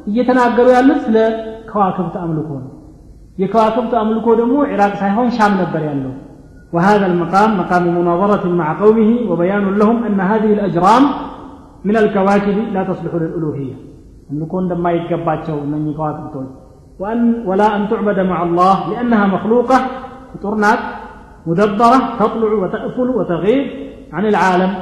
يتناقروا 0.08 0.71
يا 0.71 0.82
مثل 0.82 1.15
كواكب 1.73 2.13
تأملكون. 2.13 2.63
يكواكب 3.38 3.91
تأملكون 3.91 4.41
مو 4.41 4.63
عراق 4.63 4.93
سيهون 4.95 5.30
شام 5.30 5.52
نبري 5.62 5.91
الله 5.91 6.13
وهذا 6.73 7.06
المقام 7.06 7.58
مقام 7.60 7.84
مناظرة 7.99 8.49
مع 8.49 8.67
قومه 8.82 9.32
وبيان 9.32 9.76
لهم 9.80 10.04
أن 10.04 10.19
هذه 10.19 10.54
الأجرام 10.54 11.04
من 11.86 11.97
الكواكب 11.97 12.58
لا 12.73 12.84
تصلح 12.84 13.13
للألوهية. 13.15 13.73
أن 14.32 14.39
نكون 14.39 14.67
دم 14.67 14.84
ما 14.84 14.91
يتقباتشو 14.91 15.60
من 15.71 15.89
يكواكب 15.89 16.47
وأن 16.99 17.43
ولا 17.47 17.76
أن 17.76 17.89
تعبد 17.89 18.19
مع 18.19 18.43
الله 18.43 18.89
لأنها 18.91 19.28
مخلوقة 19.28 19.76
تورنات 20.41 20.80
ሙደበራ 21.45 21.93
ተጥልዑ 22.19 22.53
ወተእኩሉ 22.63 23.10
ወተغይብ 23.19 23.65
አን 24.17 24.25
ልዓለም 24.36 24.73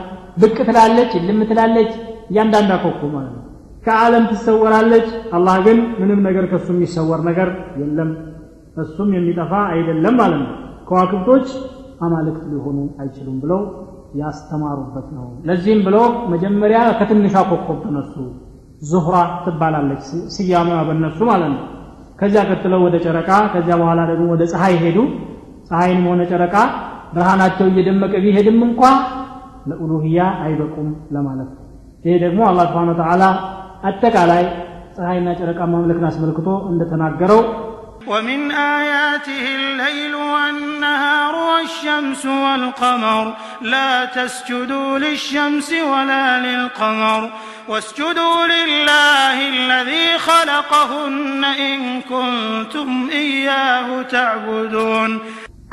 ብቅ 0.41 0.57
ትላለች 0.67 1.11
እልም 1.19 1.39
ትላለች 1.49 1.91
እያንዳንዳ 2.31 2.71
ኮከብ 2.83 3.11
ማለት 3.15 3.33
ነው 3.37 3.45
ከዓለም 3.85 4.23
ትሰወራለች 4.31 5.07
አላህ 5.37 5.55
ግን 5.65 5.77
ምንም 6.01 6.19
ነገር 6.27 6.45
ከእሱ 6.51 6.67
የሚሰወር 6.75 7.21
ነገር 7.29 7.49
የለም 7.81 8.09
እሱም 8.83 9.09
የሚጠፋ 9.17 9.53
አይደለም 9.73 10.15
ማለት 10.21 10.41
ነው 10.43 10.51
ከዋክብቶች 10.89 11.47
አማልክት 12.05 12.43
ሊሆኑ 12.51 12.77
አይችሉም 13.01 13.37
ብለው 13.43 13.61
ያስተማሩበት 14.21 15.07
ነው 15.17 15.25
ለዚህም 15.47 15.81
ብሎ 15.87 15.97
መጀመሪያ 16.33 16.79
ከትንሿ 16.99 17.35
ኮከብ 17.51 17.77
ተነሱ 17.85 18.13
ዙህራ 18.89 19.15
ትባላለች 19.45 20.05
ስያሜዋ 20.35 20.79
በነሱ 20.87 21.19
ማለት 21.31 21.51
ነው 21.55 21.61
ከዚያ 22.19 22.41
ቀጥለው 22.51 22.81
ወደ 22.87 22.95
ጨረቃ 23.05 23.29
ከዚያ 23.53 23.75
በኋላ 23.81 24.01
ደግሞ 24.11 24.25
ወደ 24.33 24.43
ፀሐይ 24.53 24.75
ሄዱ 24.83 24.97
ፀሐይንም 25.70 26.06
ሆነ 26.12 26.22
ጨረቃ 26.32 26.56
ብርሃናቸው 27.14 27.66
እየደመቀ 27.72 28.12
ቢሄድም 28.24 28.58
እንኳ 28.68 28.82
ለኡሉህያ 29.70 30.18
አይበቁም 30.44 30.88
ለማለት 31.14 31.48
ነው 31.54 31.62
ይሄ 32.04 32.14
ደግሞ 32.24 32.40
አላህ 32.50 32.64
ስብሓን 32.70 32.90
ወተዓላ 32.92 33.24
አጠቃላይ 33.90 34.44
ፀሐይና 34.96 35.28
ጨረቃ 35.40 35.60
ማምለክን 35.74 36.08
አስመልክቶ 36.10 36.48
እንደተናገረው 36.72 37.40
ومن 38.06 38.40
آياته 38.78 39.44
الليل 39.60 40.14
والنهار 40.32 41.34
والشمس 41.50 42.22
والقمر 42.44 43.24
لا 43.72 43.90
تسجدوا 44.16 44.98
للشمس 44.98 45.68
ولا 45.92 46.26
للقمر 46.46 47.22
واسجدوا 47.68 48.38
لله 48.46 49.36
الذي 49.56 50.08
خلقهن 50.28 51.42
إن 51.68 51.78
كنتم 52.02 52.88
إياه 53.12 53.88
تعبدون 54.14 55.10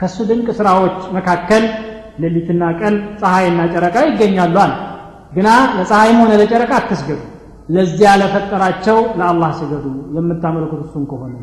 ከሱ 0.01 0.17
ድንቅ 0.31 0.49
ስራዎች 0.59 0.99
መካከል 1.17 1.65
ሌሊትና 2.23 2.63
ቀን 2.81 2.95
ፀሐይና 3.21 3.61
ጨረቃ 3.75 3.97
ይገኛሉ 4.09 4.57
አለ 4.65 4.73
ግና 5.37 5.49
ለፀሐይም 5.79 6.19
ሆነ 6.23 6.33
ለጨረቃ 6.41 6.73
አትስገዱ። 6.81 7.21
ለዚያ 7.75 8.11
ለፈጠራቸው 8.21 8.99
ለአላህ 9.19 9.51
ስገዱ። 9.61 9.87
የምታመልኩት 10.17 10.83
እሱን 10.87 11.07
ከሆነ 11.13 11.35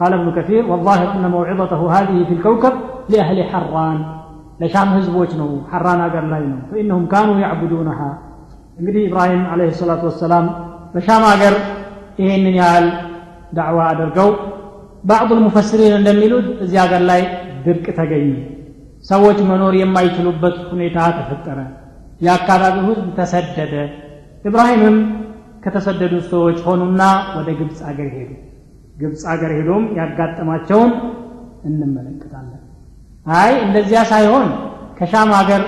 قال 0.00 0.12
ابن 0.18 0.28
كثير 0.38 0.62
والله 0.70 1.00
ان 1.16 1.24
موعظته 1.36 1.80
هذه 1.96 2.18
في 2.28 2.34
الكوكب 2.36 2.74
لاهل 3.12 3.38
حران 3.50 3.98
لشام 4.60 4.88
حزبوج 4.94 5.30
حران 5.72 6.00
اگر 6.08 6.24
لاين 6.32 6.54
فانهم 6.70 7.04
كانوا 7.14 7.36
يعبدونها 7.44 8.10
النبي 8.80 9.00
إبراهيم 9.08 9.42
عليه 9.52 9.68
الصلاه 9.74 10.02
والسلام 10.08 10.44
لشام 10.94 11.22
اگر 11.34 11.54
ايهنن 12.20 12.46
يال 12.60 12.86
دعوه 13.58 13.82
ادرغو 13.92 14.28
بعض 15.12 15.28
المفسرين 15.36 15.92
اندميلو 15.98 16.38
ازي 16.64 16.78
اگر 16.86 17.02
لاي 17.10 17.22
ድርቅ 17.64 17.86
ተገኘ። 17.98 18.30
ሰዎች 19.04 19.38
መኖር 19.50 19.74
የማይችሉበት 19.80 20.56
ሁኔታ 20.70 20.98
ተፈጠረ። 21.18 21.58
የአካባቢው 22.20 22.84
ህዝብ 22.90 23.06
ተሰደደ። 23.18 23.74
ኢብራሂምም 24.44 24.96
ከተሰደዱት 25.64 26.24
ሰዎች 26.32 26.58
ሆኑና 26.66 27.02
ወደ 27.36 27.48
ግብፅ 27.58 27.78
አገር 27.88 28.08
ሄዱ። 28.16 28.30
ግብፅ 28.96 29.22
አገር 29.32 29.52
ሄዶም 29.58 29.84
ያጋጠማቸውን 29.98 30.90
እንመለከታለን። 31.64 32.60
አይ 33.36 33.52
እንደዚያ 33.64 34.00
ሳይሆን 34.12 34.48
ከሻም 34.98 35.30
ሀገር 35.38 35.62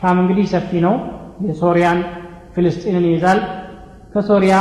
ሻም 0.00 0.16
እንግዲህ 0.22 0.46
ሰፊ 0.52 0.70
ነው። 0.86 0.94
የሶሪያን 1.46 1.98
ፍልስጢንን 2.54 3.06
ይይዛል። 3.08 3.40
ከሶሪያ 4.12 4.56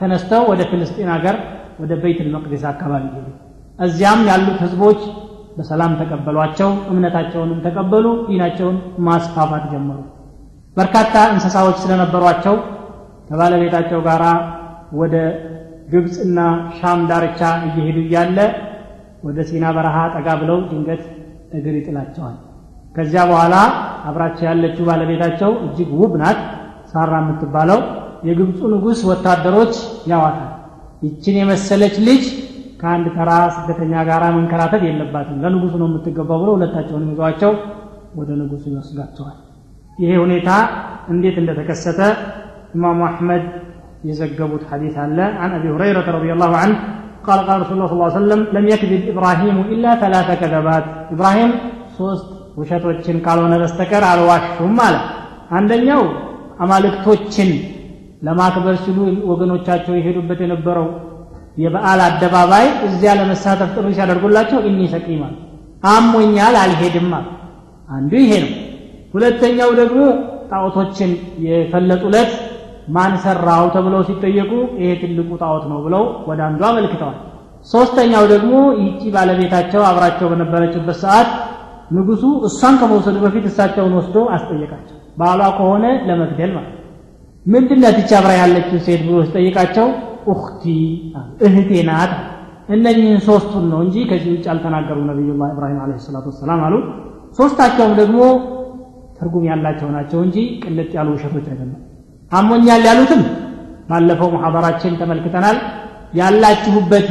ተነስተው 0.00 0.42
ወደ 0.50 0.60
ፍልስጢን 0.70 1.08
ሀገር 1.14 1.36
ወደ 1.80 1.92
ቤይት 2.02 2.20
መቅደስ 2.34 2.62
አካባቢ 2.70 3.04
ሄዱ። 3.16 3.26
እዚያም 3.78 4.20
ያሉት 4.30 4.58
ህዝቦች 4.64 5.00
በሰላም 5.60 5.92
ተቀበሏቸው 6.00 6.70
እምነታቸውንም 6.90 7.58
ተቀበሉ 7.64 8.06
ዲናቸውን 8.28 8.76
ማስፋፋት 9.06 9.64
ጀመሩ። 9.72 9.98
በርካታ 10.76 11.14
እንስሳዎች 11.32 11.76
ስለነበሯቸው 11.82 12.54
ከባለቤታቸው 13.28 14.00
ጋር 14.06 14.22
ወደ 15.00 15.16
ግብፅና 15.92 16.38
ሻም 16.78 17.00
ዳርቻ 17.10 17.40
እየሄዱ 17.66 17.98
እያለ 18.04 18.38
ወደ 19.24 19.38
ሲና 19.48 19.64
በረሃ 19.76 19.96
ጠጋ 20.14 20.28
ብለው 20.42 20.58
ድንገት 20.70 21.02
እግር 21.58 21.74
ይጥላቸዋል። 21.78 22.36
ከዚያ 22.94 23.22
በኋላ 23.30 23.54
አብራቸው 24.08 24.46
ያለችው 24.50 24.84
ባለቤታቸው 24.88 25.52
እጅግ 25.66 25.90
ውብ 26.00 26.14
ናት። 26.22 26.40
ሳራ 26.92 27.12
የምትባለው 27.22 27.80
የግብፁ 28.28 28.60
ንጉሥ 28.72 29.00
ወታደሮች 29.10 29.74
ያዋታል። 30.10 30.48
ይችን 31.02 31.36
የመሰለች 31.40 31.94
ልጅ 32.08 32.24
ከአንድ 32.81 33.05
ተራ 33.17 33.31
ስደተኛ 33.55 33.93
ጋር 34.09 34.23
መንከራተት 34.37 34.83
የለባትም 34.87 35.37
ለንጉሱ 35.43 35.73
ነው 35.81 35.87
የምትገባው 35.89 36.39
ብሎ 36.43 36.49
ሁለታቸውን 36.57 37.05
ይዘዋቸው 37.11 37.51
ወደ 38.19 38.29
ንጉሱ 38.41 38.63
ይወስዷቸዋል 38.73 39.37
ይሄ 40.03 40.11
ሁኔታ 40.23 40.49
እንዴት 41.13 41.35
እንደተከሰተ 41.41 41.99
ኢማሙ 42.77 42.99
አሕመድ 43.09 43.43
የዘገቡት 44.09 44.63
ሐዲስ 44.71 44.95
አለ 45.03 45.17
عن 45.41 45.51
أبي 45.57 45.69
هريرة 45.75 46.07
رضي 46.17 46.31
الله 46.35 46.51
عنه 46.61 46.75
قال 47.27 47.39
قال 47.47 47.57
رسول 47.63 47.75
الله 47.75 47.89
صلى 47.89 47.97
الله 47.97 48.09
عليه 48.09 48.21
وسلم 48.21 48.41
لم 48.57 48.65
يكذب 48.73 49.01
إبراهيم 49.11 49.57
إلا 49.73 49.91
ثلاث 50.03 50.27
كذبات 50.41 50.85
إبراهيم 51.15 51.51
ሶስት 51.97 52.25
ውሸቶችን 52.59 53.17
ካልሆነ 53.25 53.53
በስተቀር 53.61 54.03
አልዋሹም 54.11 54.77
አለ 54.85 54.95
አንደኛው 55.57 56.01
አማልክቶችን 56.63 57.49
ለማክበር 58.25 58.75
ሲሉ 58.83 58.97
ወገኖቻቸው 59.31 59.93
የሄዱበት 59.97 60.39
የነበረው 60.43 60.87
የበዓል 61.60 62.00
አደባባይ 62.06 62.66
እዚያ 62.86 63.12
ለመሳተፍ 63.18 63.70
ጥሪ 63.76 63.86
ሲያደርጉላቸው 63.96 64.58
እኒ 64.68 64.80
ሰቂማል 64.94 65.34
አሞኛል 65.90 66.54
አልሄድም 66.62 67.10
አንዱ 67.88 68.12
ይሄ 68.22 68.32
ነው። 68.44 68.52
ሁለተኛው 69.14 69.70
ደግሞ 69.80 70.00
ጣዖቶችን 70.50 71.10
የፈለጡለት 71.46 72.30
ማን 72.94 73.12
ሰራው 73.24 73.64
ተብለው 73.74 74.02
ሲጠየቁ 74.08 74.52
ይሄ 74.80 74.90
ትልቁ 75.02 75.30
ጣዖት 75.42 75.64
ነው 75.70 75.78
ብለው 75.86 76.04
ወደ 76.28 76.40
አንዱ 76.48 76.60
አመልክተዋል። 76.70 77.18
ሶስተኛው 77.66 78.24
ደግሞ 78.32 78.52
ይቺ 78.82 79.02
ባለቤታቸው 79.14 79.82
አብራቸው 79.88 80.28
በነበረችበት 80.32 80.98
ሰዓት 81.04 81.30
ንጉሱ 81.96 82.24
እሷን 82.48 82.74
ከመውሰዱ 82.80 83.16
በፊት 83.24 83.44
እሳቸውን 83.50 83.94
ወስዶ 83.98 84.16
አስጠየቃቸው። 84.36 84.96
ባሏ 85.20 85.40
ከሆነ 85.58 85.84
ለመግደል 86.08 86.52
ማለት 86.56 86.76
ምንድነት 87.46 87.96
ይቺ 88.00 88.10
አብራ 88.18 88.32
ያለችው 88.40 88.78
ሴት 88.86 89.02
ብሎ 89.06 89.18
ሲጠይቃቸው 89.26 89.86
ኡክቲ 90.28 90.64
እህቴ 91.46 91.70
ናት 91.88 92.12
እነኚህን 92.68 93.20
ሶስቱን 93.26 93.64
ነው 93.72 93.80
እንጂ 93.84 93.96
ከዚህ 94.10 94.30
ውጭ 94.34 94.46
አልተናገሩ 94.52 94.98
ነቢዩላህ 95.08 95.48
ኢብራሂም 95.54 95.78
አለ 95.84 95.92
ሰላቱ 96.04 96.26
ወሰላም 96.32 96.60
አሉ። 96.66 96.74
ሶስታቸውም 97.38 97.92
ደግሞ 98.00 98.18
ትርጉም 99.16 99.44
ያላቸው 99.50 99.88
ናቸው 99.96 100.20
እንጂ 100.26 100.36
ቅልጥ 100.62 100.90
ያሉ 100.98 101.08
ውሸቶች 101.16 101.46
አይደለም 101.50 101.78
አሞኛል 102.32 102.82
ያሉትም 102.88 103.22
ባለፈው 103.90 104.28
ሙሐበራችን 104.34 104.98
ተመልክተናል። 105.00 105.56
ያላችሁበት 106.20 107.08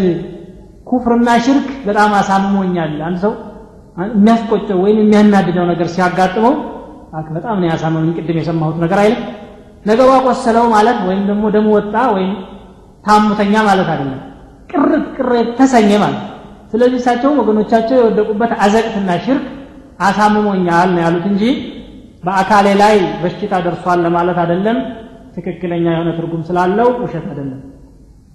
ኩፍርና 0.88 1.30
ሽርክ 1.46 1.68
በጣም 1.88 2.12
አሳምሞኛል። 2.20 2.94
አንድ 3.08 3.18
ሰው 3.24 3.34
የሚያስቆጨው 4.12 4.80
ወይም 4.84 4.98
የሚያናድደው 5.02 5.66
ነገር 5.72 5.88
ሲያጋጥመው 5.94 6.54
በጣም 7.36 7.56
ነው 7.62 7.68
ያሳመመኝ። 7.72 8.12
ቅድም 8.18 8.38
የሰማሁት 8.40 8.78
ነገር 8.84 9.00
አይልም 9.04 9.22
ነገሩ 9.86 10.08
አቆሰለው 10.16 10.66
ማለት 10.74 10.98
ወይም 11.08 11.22
ደግሞ 11.30 11.44
ደሞ 11.56 11.68
ወጣ 11.78 11.96
ወይም 12.16 12.32
ታሙተኛ 13.10 13.54
ማለት 13.68 13.88
አይደለም። 13.94 14.20
ቅርት 14.72 15.06
ቅር 15.18 15.30
ተሰኘ 15.60 15.92
ማለት። 16.04 16.24
ስለዚህ 16.72 16.98
እሳቸው 17.02 17.32
ወገኖቻቸው 17.40 17.98
የወደቁበት 18.00 18.52
አዘቅትና 18.64 19.10
ሽርክ 19.26 19.46
አሳምሞኛል 20.08 20.90
ነው 20.96 21.02
ያሉት 21.06 21.26
እንጂ 21.32 21.44
በአካሌ 22.24 22.68
ላይ 22.82 22.96
በሽታ 23.22 23.54
ደርሷል 23.66 24.00
ለማለት 24.06 24.38
አይደለም። 24.44 24.78
ትክክለኛ 25.36 25.86
የሆነ 25.94 26.10
ትርጉም 26.18 26.42
ስላለው 26.48 26.88
ውሸት 27.02 27.26
አይደለም። 27.32 27.60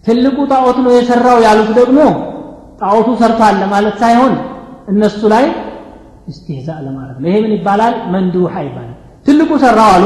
ትልቁ 0.04 0.36
ጣዖት 0.52 0.78
ነው 0.84 0.92
የሰራው 0.96 1.38
ያሉት 1.46 1.70
ደግሞ 1.78 1.98
ጣዖቱ 2.80 3.08
ሰርቷል 3.20 3.54
ለማለት 3.62 3.96
ሳይሆን 4.02 4.32
እነሱ 4.92 5.20
ላይ 5.34 5.44
እስትህዛ 6.28 6.68
ለማድረግ 6.86 7.16
ነው። 7.22 7.28
ይሄ 7.30 7.36
ምን 7.44 7.52
ይባላል? 7.56 7.94
መንዱሃ 8.14 8.54
ይባላል 8.66 8.94
ትልቁ 9.26 9.50
ሰራው 9.62 9.90
አሉ። 9.94 10.04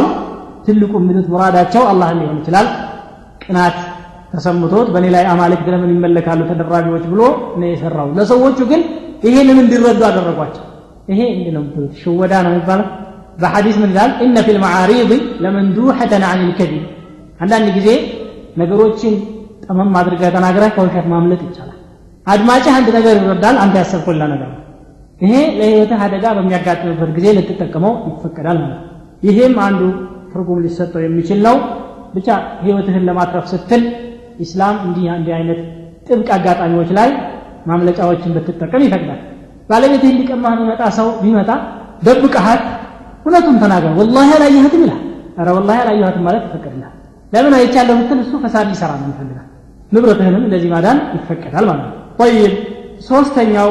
ትልቁ 0.67 0.93
የሚሉት 1.01 1.27
ሙራዳቸው 1.33 1.83
አላህ 1.91 2.09
ሊሆን 2.19 2.39
ይችላል። 2.41 2.67
ቅናት 3.43 3.77
ተሰምቶት 4.33 4.89
በእኔ 4.95 5.07
ላይ 5.15 5.25
አማልክት 5.33 5.67
ለምን 5.73 5.91
ይመለካሉ 5.95 6.41
ተደራቢዎች 6.51 7.05
ብሎ 7.13 7.21
ነው 7.61 7.69
የሰራው። 7.71 8.09
ለሰዎቹ 8.19 8.59
ግን 8.71 8.81
ይሄንን 9.27 9.59
እንዲረዱ 9.63 10.01
አደረጓቸው። 10.09 10.65
ይሄ 11.09 11.21
እንዲህ 11.35 11.53
ነው 11.57 11.63
ሽወዳ 12.01 12.33
ነው 12.45 12.51
የሚባለው? 12.53 12.87
በሐዲስ 13.41 13.77
ምን 13.83 13.91
ይላል? 13.93 14.13
እነ 14.25 14.37
ፊ 14.47 14.55
ልመዓሪድ 14.57 15.11
ለመንዱሐተን 15.45 16.25
አን 16.31 16.41
ልከዚብ 16.49 16.85
አንዳንድ 17.41 17.69
ጊዜ 17.77 17.89
ነገሮችን 18.61 19.15
ጠመም 19.65 19.93
አድርገህ 20.01 20.31
ተናግረህ 20.37 20.71
ከውሸት 20.77 21.07
ማምለጥ 21.13 21.41
ይቻላል። 21.47 21.75
አድማጭህ 22.27 22.73
አንድ 22.79 22.89
ነገር 22.97 23.15
ይረዳል 23.19 23.57
አንተ 23.63 23.75
ያሰብኩላ 23.83 24.23
ነገር 24.33 24.49
ነው። 24.53 24.63
ይሄ 25.21 25.35
ለህይወትህ 25.59 26.01
አደጋ 26.07 26.25
በሚያጋጥምበት 26.37 27.11
ጊዜ 27.17 27.27
ልትጠቀመው 27.37 27.95
ይፈቀዳል 28.09 28.59
ማለት 28.63 28.83
ይሄም 29.23 29.55
አንዱ 29.67 29.81
ትርጉም 30.33 30.59
ሊሰጠው 30.65 31.01
የሚችል 31.05 31.41
ነው። 31.47 31.57
ብቻ 32.15 32.29
ህይወትህን 32.65 33.05
ለማትረፍ 33.09 33.47
ስትል 33.53 33.83
ኢስላም 34.39 34.77
እንዲህ 34.87 35.07
እንዲህ 35.15 35.33
አይነት 35.39 35.61
ጥብቅ 36.09 36.29
አጋጣሚዎች 36.37 36.91
ላይ 36.99 37.09
ማምለጫዎችን 37.67 38.35
ብትጠቀም 38.37 38.83
ይፈቅዳል። 38.87 39.21
ባለቤትህን 39.71 40.17
ሊቀማህ 40.21 40.53
የሚመጣ 40.57 40.83
ሰው 40.99 41.09
ቢመጣ 41.23 41.51
ደብቀሃት 42.03 42.63
እውነቱን 43.25 43.57
ተናገር። 43.63 43.93
ወላሂ 44.01 44.29
አላየህትም 44.37 44.83
ይላል። 44.85 45.03
ኧረ 45.39 45.49
ወላሂ 45.57 45.77
አላየኋትም 45.83 46.25
ማለት 46.29 46.43
ይፈቀድልሃል። 46.49 46.95
ለምን 47.33 47.55
አይቻለሁ 47.59 47.95
ብትል 48.01 48.21
እሱ 48.25 48.33
ፈሳድ 48.45 48.67
ሊሰራ 48.73 48.93
ነው 49.01 49.09
ይፈልጋል። 49.13 49.47
ንብረትህንም 49.93 50.43
እንደዚህ 50.47 50.71
ማዳን 50.75 50.99
ይፈቀዳል 51.17 51.65
ማለት 51.71 51.85
ነው። 51.87 51.95
ጠይብ 52.21 52.55
ሶስተኛው 53.09 53.71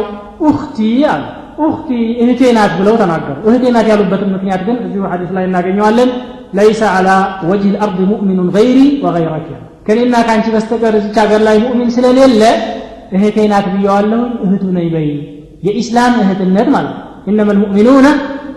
ኡክቲ 0.50 0.78
አሉ። 1.14 1.24
ኡክቲ 1.66 1.90
እህቴ 2.24 2.42
ናት 2.58 2.72
ብለው 2.80 2.96
ተናገሩ። 3.02 3.38
እህቴ 3.50 3.64
ናት 3.76 3.88
ያሉበትን 3.92 4.30
ምክንያት 4.36 4.62
ግን 4.68 4.78
እዚሁ 4.86 5.04
ሐዲስ 5.12 5.32
ላይ 5.38 5.46
እናገኘዋለን። 5.50 6.10
ለይሰ 6.58 6.82
አላ 6.92 7.10
ወጅህ 7.50 7.72
ልአርድ 7.76 7.98
ሙእሚኑን 8.12 8.50
ገይሪ 8.56 8.78
ወገይረክ 9.06 9.48
ከኔና 9.87 10.15
ከአንቺ 10.27 10.47
በስተቀር 10.55 10.95
እዚች 11.01 11.17
ሀገር 11.23 11.41
ላይ 11.49 11.57
ሙእሚን 11.65 11.91
ስለሌለ 11.97 12.43
እህቴ 13.17 13.37
ናት 13.53 13.67
ብየዋለሁ 13.75 14.23
እህቱ 14.45 14.65
ነኝ 14.77 14.87
በይ 14.95 15.09
የኢስላም 15.67 16.15
እህትነት 16.23 16.69
ማለት 16.77 16.95
ነው 16.95 17.01
ኢነማ 17.31 17.51
ልሙእሚኑነ 17.57 18.07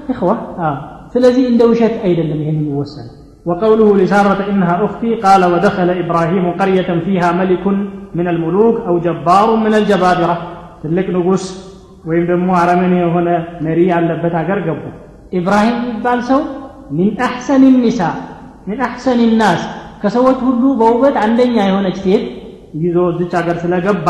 إخوة 0.09 0.35
آه. 0.59 0.77
ስለዚህ 1.13 1.43
እንደ 1.51 1.61
ውሸት 1.71 1.95
አይደለም 2.05 2.39
ይሄን 2.43 2.57
የሚወሰን 2.59 3.07
وقوله 3.45 3.89
لسارة 4.01 4.39
إنها 4.51 4.75
أختي 4.85 5.11
قال 5.15 5.41
ودخل 5.53 5.89
إبراهيم 6.03 6.45
قرية 6.51 6.89
فيها 7.05 7.29
ملك 7.31 7.65
من 8.17 8.27
الملوك 8.27 8.75
أو 8.87 8.93
جبار 9.05 9.47
من 9.55 9.73
الجبابرة 9.79 10.35
ትልቅ 10.81 11.07
ንጉስ 11.17 11.43
ወይም 12.07 12.23
ደግሞ 12.31 12.49
አረመኔ 12.61 12.93
የሆነ 13.03 13.29
መሪ 13.65 13.79
ያለበት 13.93 14.33
ሀገር 14.39 14.59
ገቡ 14.67 14.81
ኢብራሂም 15.37 15.77
የሚባል 15.81 16.19
ሰው 16.29 16.41
ሚን 16.97 17.13
አሕሰን 17.27 17.63
ኒሳ 17.85 18.01
ሚን 18.67 18.79
አሕሰን 18.87 19.21
ናስ 19.41 19.61
ከሰዎች 20.00 20.38
ሁሉ 20.46 20.62
በውበት 20.80 21.16
አንደኛ 21.24 21.56
የሆነች 21.66 21.98
ሴት 22.04 22.24
ይዞ 22.82 22.96
እዚች 23.12 23.32
ሀገር 23.38 23.56
ስለገባ 23.62 24.08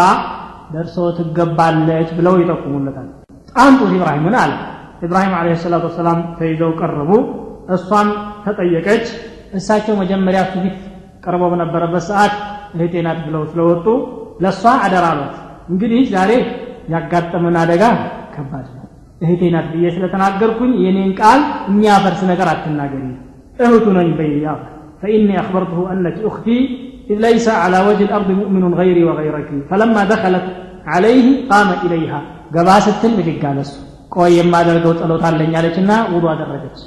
ደርሶ 0.75 0.97
ትገባለች 1.19 2.09
ብለው 2.19 2.35
ይጠቁሙለታል። 2.43 3.09
ጣንጡት 3.53 3.93
ኢብራሂምን 3.97 4.35
አለ። 4.43 4.53
ኢብራሂም 5.03 5.35
አለ 5.39 5.49
ሰላቱ 5.63 5.85
ወሰላም 5.91 6.19
ተይዘው 6.39 6.73
ቀረቡ። 6.81 7.11
እሷም 7.77 8.09
ተጠየቀች። 8.45 9.07
እሳቸው 9.55 9.95
መጀመሪያ 10.01 10.41
ፊት 10.53 10.77
ቀርበው 11.25 11.49
በነበረበት 11.53 12.05
ሰዓት 12.11 12.35
እህቴ 12.75 12.95
ናት 13.07 13.19
ብለው 13.27 13.43
ስለወጡ 13.51 13.87
ለእሷ 14.45 14.63
አደራ 14.85 15.07
አሏት። 15.15 15.35
እንግዲህ 15.73 16.03
ዛሬ 16.13 16.31
ያጋጠመን 16.95 17.57
አደጋ 17.63 17.83
ከባድ 18.35 18.67
ነው። 18.77 18.87
እህቴ 19.23 19.43
ናት 19.55 19.67
ብዬ 19.73 19.87
ስለተናገርኩኝ 19.97 20.73
የኔን 20.85 21.11
ቃል 21.21 21.41
የሚያፈርስ 21.71 22.21
ነገር 22.31 22.49
አትናገሪ። 22.53 23.05
እህቱ 23.63 23.87
ነኝ 23.99 24.09
በይ 24.19 24.33
فإني 25.02 25.36
أخبرته 25.44 25.80
أنك 25.94 26.18
أختي 26.30 26.58
إذ 27.12 27.18
ليس 27.28 27.48
على 27.64 27.80
وجه 27.88 28.04
الأرض 28.10 28.30
مؤمن 28.42 28.64
غيري 28.80 29.04
وغيرك 29.10 29.50
فلما 29.70 30.02
دخلت 30.14 30.46
عليه 30.94 31.28
قام 31.52 31.70
إليها 31.86 32.20
قباس 32.56 32.86
التلم 32.94 33.20
قالس 33.44 33.72
ቆይ 34.16 34.32
የማደርገው 34.40 34.94
ጸሎት 35.00 35.24
አለኝ 35.30 35.54
አለችና 35.60 35.92
ውዱ 36.14 36.26
አደረገች 36.34 36.78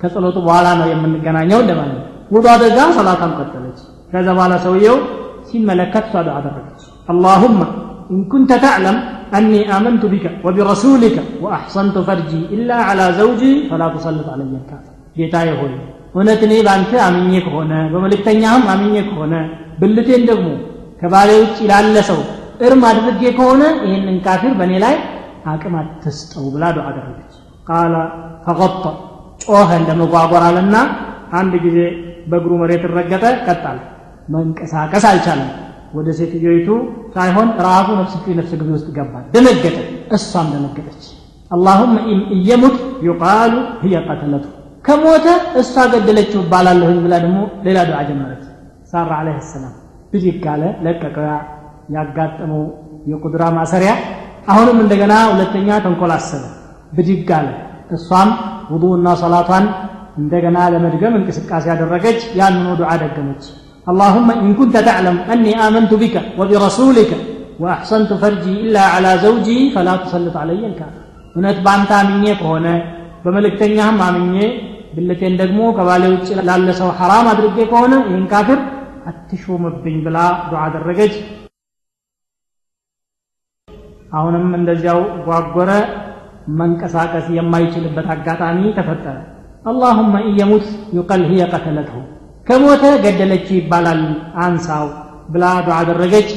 ከጸሎቱ 0.00 0.36
በኋላ 0.46 0.66
ነው 0.80 0.86
የምንገናኘው 0.92 1.58
እንደማለት 1.64 2.02
ውዱ 2.34 2.44
አድርጋ 2.54 2.78
ሰላቷን 2.98 3.32
ቀጠለች 3.38 3.78
ከዛ 4.12 4.26
በኋላ 4.36 4.54
ሰውየው 4.66 4.98
ሲመለከት 5.48 6.04
እሷ 6.10 6.22
ዱዓ 6.28 6.36
አደረገች 6.40 6.82
አላሁመ 7.14 7.60
إن 8.12 8.20
كنت 8.32 8.50
تعلم 8.66 8.96
أني 9.38 9.60
آمنت 9.76 10.02
بك 10.12 10.24
وبرسولك 10.44 11.16
وأحصنت 11.44 11.96
فرجي 12.08 12.42
إلا 12.54 12.76
على 12.88 13.04
زوجي 13.20 13.52
فلا 13.70 13.86
تسلط 13.94 14.26
علي 14.34 14.44
الكافر 14.60 14.92
ጌታዬ 15.18 15.48
ሆይ 15.60 15.72
እውነት 16.13 16.41
እኔ 16.45 16.53
በአንተ 16.65 16.91
አምኜ 17.05 17.33
ከሆነ 17.45 17.73
በመልእክተኛህም 17.91 18.63
አምኜ 18.73 18.95
ከሆነ 19.09 19.33
ብልቴን 19.81 20.23
ደግሞ 20.29 20.47
ከባሌ 21.01 21.29
ውጭ 21.41 21.57
ላለ 21.71 21.95
ሰው 22.09 22.19
እርም 22.65 22.81
አድርጌ 22.89 23.21
ከሆነ 23.37 23.61
ይህንን 23.85 24.17
ካፊር 24.25 24.53
በእኔ 24.59 24.73
ላይ 24.83 24.95
አቅም 25.51 25.75
አትስጠው 25.79 26.45
ብላ 26.53 26.63
ዱዓ 26.75 26.85
አደረገች። 26.89 27.33
ቃለ 27.69 27.93
ፈቀጠ 28.45 28.83
ጮኸ 29.45 29.69
እንደ 29.79 29.91
መጓጓር 30.01 30.43
አለና 30.49 30.75
አንድ 31.39 31.53
ጊዜ 31.65 31.77
በእግሩ 32.29 32.51
መሬት 32.61 32.83
ረገጠ 32.95 33.25
ቀጣል 33.47 33.79
መንቀሳቀስ 34.33 35.05
አልቻለም። 35.11 35.49
ወደ 35.97 36.09
ሴትዮይቱ 36.19 36.67
ሳይሆን 37.15 37.47
ራሱ 37.65 37.87
ነፍስ 37.99 38.13
ነፍስ 38.39 38.51
ግቢ 38.59 38.69
ውስጥ 38.75 38.87
ገባ 38.97 39.13
ደነገጠ። 39.33 39.77
እሷም 40.17 40.47
ደነገጠች። 40.53 41.03
አላሁመ 41.51 41.93
እየሙት 42.35 42.75
ዩቃሉ 43.07 43.53
ህየ 43.81 43.95
ቀተለቱ 44.07 44.45
ከሞተ 44.86 45.26
እሷ 45.60 45.74
ገደለችው 45.92 46.40
እባላለሁኝ 46.44 46.98
ብላ 47.04 47.14
ደግሞ 47.24 47.38
ሌላ 47.66 47.78
ዱዓ 47.88 48.00
ጀመረች 48.08 48.42
ሳራ 48.90 49.10
አለህ 49.20 49.38
ሰላም 49.52 49.74
ብድግ 50.12 50.44
አለ 50.52 50.62
ለቀቀው 50.84 51.26
ያጋጠመው 51.96 52.62
የቁድራ 53.10 53.42
ማሰሪያ 53.58 53.92
አሁንም 54.52 54.78
እንደገና 54.84 55.14
ሁለተኛ 55.32 55.68
ተንኮል 55.84 56.12
አሰበ 56.16 56.44
ብድግ 56.96 57.30
አለ 57.38 57.48
እሷም 57.96 58.30
ውዱእና 58.72 59.08
ሰላቷን 59.22 59.66
እንደገና 60.22 60.58
ለመድገም 60.74 61.16
እንቅስቃሴ 61.20 61.64
ያደረገች 61.72 62.20
ያንኑ 62.40 62.66
ዱዓ 62.82 62.90
ደገመች 63.04 63.44
اللهم 63.90 64.28
إن 64.42 64.50
كنت 64.60 64.76
تعلم 64.88 65.16
أني 65.32 65.52
آمنت 65.66 65.92
بك 66.02 66.14
وبرسولك 66.38 67.10
وأحسنت 67.62 68.10
فرجي 68.22 68.54
إلا 68.64 68.82
على 68.94 69.10
زوجي 69.24 69.58
فلا 69.74 69.94
تسلط 70.02 70.34
علي 70.42 70.62
الكافر 70.70 71.02
እውነት 71.36 71.58
በአንተ 71.64 71.90
አምኜ 72.00 72.24
ከሆነ 72.40 72.66
በመልእክተኛህም 73.24 73.98
አምኜ 74.06 74.34
ብልቴን 74.91 75.33
ደግሞ 75.41 75.59
ከባሌ 75.77 76.03
ውጭ 76.13 76.29
ላለ 76.47 76.69
ሰው 76.79 76.89
ሐራም 76.99 77.27
አድርጌ 77.31 77.57
ከሆነ 77.71 77.93
ይህን 78.07 78.25
ካፍር 78.31 78.59
አትሾምብኝ 79.09 79.97
ብላ 80.05 80.17
ዱዓ 80.49 80.61
አደረገች። 80.65 81.13
አሁንም 84.11 84.47
እንደዚያው 84.57 84.99
ጓጎረ 85.27 85.71
መንቀሳቀስ 86.59 87.25
የማይችልበት 87.37 88.07
አጋጣሚ 88.15 88.61
ተፈጠረ። 88.77 89.17
አላሁመ 89.65 90.13
ኢየሙት 90.29 90.65
ዩቀል 90.97 91.21
ህየ 91.29 91.41
ቀተለትሁ 91.53 91.97
ከሞተ 92.47 92.83
ገደለችው 93.03 93.55
ይባላል 93.59 94.01
አንሳው 94.45 94.85
ብላ 95.33 95.45
ዱዓ 95.65 95.75
አደረገች። 95.81 96.29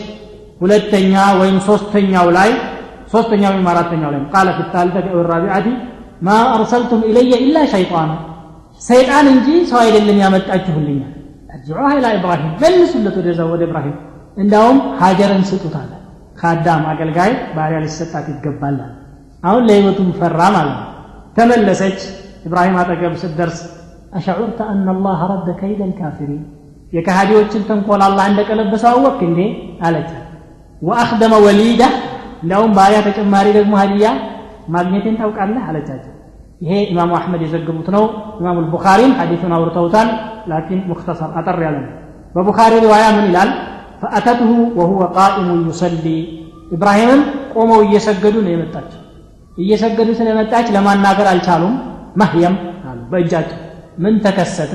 ሁለተኛ 0.61 1.13
ወይም 1.41 1.57
ሶስተኛው 1.69 2.29
ላይ 2.37 2.51
ሶስተኛው 3.13 3.51
ወይም 3.55 3.67
አራተኛው 3.73 4.11
ላይ 4.15 4.23
ቃለ 4.35 4.49
ፊ 4.57 4.67
ታልተት 4.75 5.07
አው 5.13 5.23
ራቢዓቲ 5.33 5.67
ማ 6.23 6.37
አርሰልቱም 6.53 7.03
ኢለየ 7.11 7.33
ኢላ 7.47 7.59
ሸይጣና 7.73 8.13
ሰይጣን 8.81 9.27
እንጂ 9.35 9.49
ሰው 9.73 9.79
አይደለም 9.85 10.19
ያመጣችሁልኛ 10.25 11.01
ارجعوها 11.57 11.95
إلى 11.99 12.09
إبراهيم 12.19 12.51
መልሱለት 12.63 13.15
ወደ 13.21 13.29
ዘወደ 13.39 13.61
إبراهيم 13.69 13.97
እንዳውም 14.43 14.79
ሀጀርን 15.01 15.43
ስጡታል 15.51 15.91
ከአዳም 16.41 16.83
አገልጋይ 16.93 17.33
ባሪያ 17.57 17.79
ሊሰጣት 17.85 18.27
ይገባል 18.33 18.79
አሁን 19.49 19.63
ለይወቱም 19.69 20.09
ፈራ 20.21 20.41
ማለት 20.57 20.77
ነው። 20.81 20.89
ተመለሰች። 21.37 21.99
إبراهيم 22.47 22.75
አጠገብ 22.83 23.13
ስትደርስ 23.23 23.59
أشعرت 24.19 24.59
أن 24.73 24.87
الله 24.97 25.19
رد 25.33 25.49
كيد 25.63 25.81
الكافرين 25.91 26.43
يكهدي 26.97 27.33
وجهن 27.39 27.63
تنقول 27.71 28.01
الله 28.09 28.23
عندك 28.29 28.51
لبس 28.59 28.85
أوك 28.95 29.21
إندي 29.29 29.47
على 29.85 30.01
وأخدم 30.83 31.33
وليدة 31.47 31.89
لهم 32.51 32.71
بايا 32.79 33.01
تكمل 33.07 33.31
مريض 33.35 33.67
مهريا 33.75 34.13
ما 34.73 34.81
جنتين 34.87 35.15
توك 35.21 35.39
الله 35.45 35.63
على 35.69 35.81
تاجر 35.89 36.14
ይሄ 36.64 36.72
ኢማሙ 36.92 37.12
አሕመድ 37.20 37.42
የዘገቡት 37.46 37.88
ነው 37.96 38.04
ኢማሙ 38.40 38.56
ልቡኻሪም 38.66 39.12
ሐዲሱን 39.20 39.54
አውርተውታል 39.58 40.10
ላኪን 40.52 40.82
ሙክተሰር 40.90 41.30
አጠር 41.40 41.58
ያለ 41.66 41.78
ነው 41.86 41.94
በቡኻሪ 42.36 42.74
ሪዋያ 42.86 43.06
ምን 43.18 43.26
ይላል 43.30 43.52
ፈአተትሁ 44.02 44.50
ወሁወ 44.80 45.04
ቃኢሙ 45.18 45.50
ዩሰሊ 45.70 46.06
ኢብራሂምም 46.76 47.22
ቆመው 47.54 47.80
እየሰገዱ 47.88 48.36
ነው 48.46 48.52
የመጣቸው 48.56 49.02
እየሰገዱ 49.64 50.10
ስለመጣች 50.20 50.68
ለማናገር 50.76 51.30
አልቻሉም 51.32 51.74
መህየም 52.22 52.56
አሉ 52.90 53.00
በእጃቸው 53.14 53.60
ምን 54.04 54.14
ተከሰተ 54.26 54.74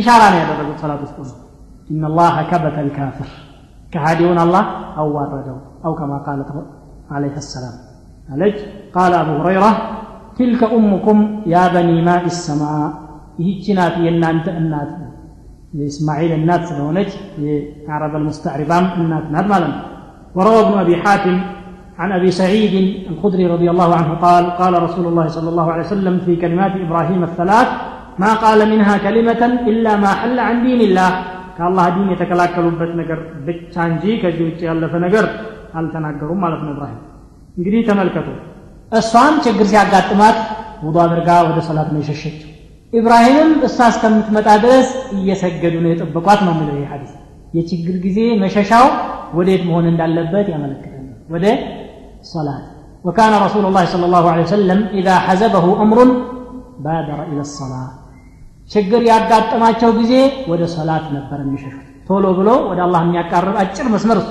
ኢሻራ 0.00 0.22
ነው 0.32 0.40
ያደረጉት 0.42 0.80
ሰላት 0.84 1.02
ውስጥ 1.06 1.18
ነው 1.32 1.36
إن 1.92 2.02
الله 2.04 2.34
كبت 2.42 2.76
الكافر 2.78 3.28
كهاديون 3.92 4.38
الله 4.38 4.64
أو 4.98 5.06
واردوا 5.16 5.60
أو 5.84 5.92
كما 5.94 6.18
قالت 6.18 6.48
عليه 7.10 7.36
السلام 7.36 7.76
عليك 8.32 8.56
قال 8.96 9.12
أبو 9.14 9.32
هريرة 9.40 9.70
تلك 10.38 10.60
أمكم 10.78 11.18
يا 11.54 11.64
بني 11.74 11.96
ماء 12.08 12.24
السماء 12.34 12.86
يهجنات 13.38 13.94
ينانت 14.06 14.46
النات 14.60 14.90
የእስማኤል 15.78 16.30
እናት 16.38 16.62
ስለሆነች 16.70 17.10
የአረብ 17.44 18.12
አልሙስተዕሪባም 18.18 18.84
እናት 19.02 19.26
ናት 19.36 19.46
ማለት 19.54 19.70
ነው 19.74 19.84
وروى 20.36 20.60
ابن 20.64 20.74
أبي 20.84 20.94
حاتم 21.02 21.36
عن 22.00 22.08
أبي 22.18 22.30
سعيد 22.40 22.74
الخدري 23.12 23.44
رضي 23.54 23.68
الله 23.72 23.90
عنه 23.98 24.10
قال 24.26 24.44
قال 24.60 24.74
رسول 24.86 25.06
الله 25.10 25.26
صلى 25.36 25.48
الله 25.52 25.66
عليه 25.72 25.84
وسلم 25.88 26.14
في 26.26 26.32
كلمات 26.42 26.72
إبراهيم 26.84 27.20
الثلاث 27.28 27.68
ما 28.22 28.30
قال 28.44 28.60
منها 28.72 28.94
كلمة 29.06 29.42
إلا 29.70 29.92
ما 30.02 30.10
حل 30.20 30.36
عن 30.48 30.56
دين 30.66 30.80
الله 30.88 31.10
كالله 31.58 31.84
دين 31.96 32.08
يتكلاكل 32.14 32.66
بت 32.80 32.92
نجر 33.00 33.18
بتشانجي 33.46 34.12
كجوج 34.22 34.60
يالف 34.66 34.92
نجر 35.04 35.26
هل 35.74 35.84
تناقروا 35.94 36.40
مالت 36.42 36.62
إبراهيم 36.74 37.00
እንግዲህ 37.58 37.80
ተመልከቱ 37.88 38.28
እሷም 38.92 39.34
ችግር 39.46 39.66
ሲያጋጥማት 39.72 40.36
ውዱ 40.86 40.96
አድርጋ 41.04 41.30
ወደ 41.48 41.58
ሰላት 41.68 41.88
ነው 41.94 42.00
የሸሸችው 42.02 42.44
ኢብራሂምም 42.92 43.50
እሷ 43.68 43.78
እስከምትመጣ 43.92 44.48
ድረስ 44.64 44.88
እየሰገዱ 45.16 45.74
ነው 45.84 45.90
የጠበቋት 45.92 46.40
ነው 46.46 46.52
የሚለው 46.54 46.76
ይህ 46.80 46.88
ሐዲስ 46.92 47.12
የችግር 47.56 47.96
ጊዜ 48.06 48.20
መሸሻው 48.42 48.86
ወዴት 49.38 49.62
መሆን 49.68 49.86
እንዳለበት 49.92 50.46
ያመለክታል 50.54 50.94
ወደ 51.34 51.46
صلاة 52.34 52.62
وكان 53.06 53.32
رسول 53.46 53.64
الله 53.68 53.84
صلى 53.94 54.04
الله 54.08 54.24
عليه 54.32 54.44
وسلم 54.48 54.78
إذا 54.98 55.14
حزبه 55.26 55.64
أمر 55.84 55.98
بادر 56.84 57.18
إلى 57.30 57.42
الصلاة 57.48 57.90
ችግር 58.70 59.00
ያጋጠማቸው 59.10 59.90
ጊዜ 60.00 60.12
ወደ 60.50 60.62
ሰላት 60.74 61.04
ነበር 61.16 61.38
የሚሸሹት 61.42 61.86
ቶሎ 62.08 62.24
ብሎ 62.38 62.48
ወደ 62.70 62.80
አላህ 62.86 63.00
የሚያቃርብ 63.04 63.54
አጭር 63.62 63.86
መስመር 63.94 64.18
እሱ 64.22 64.30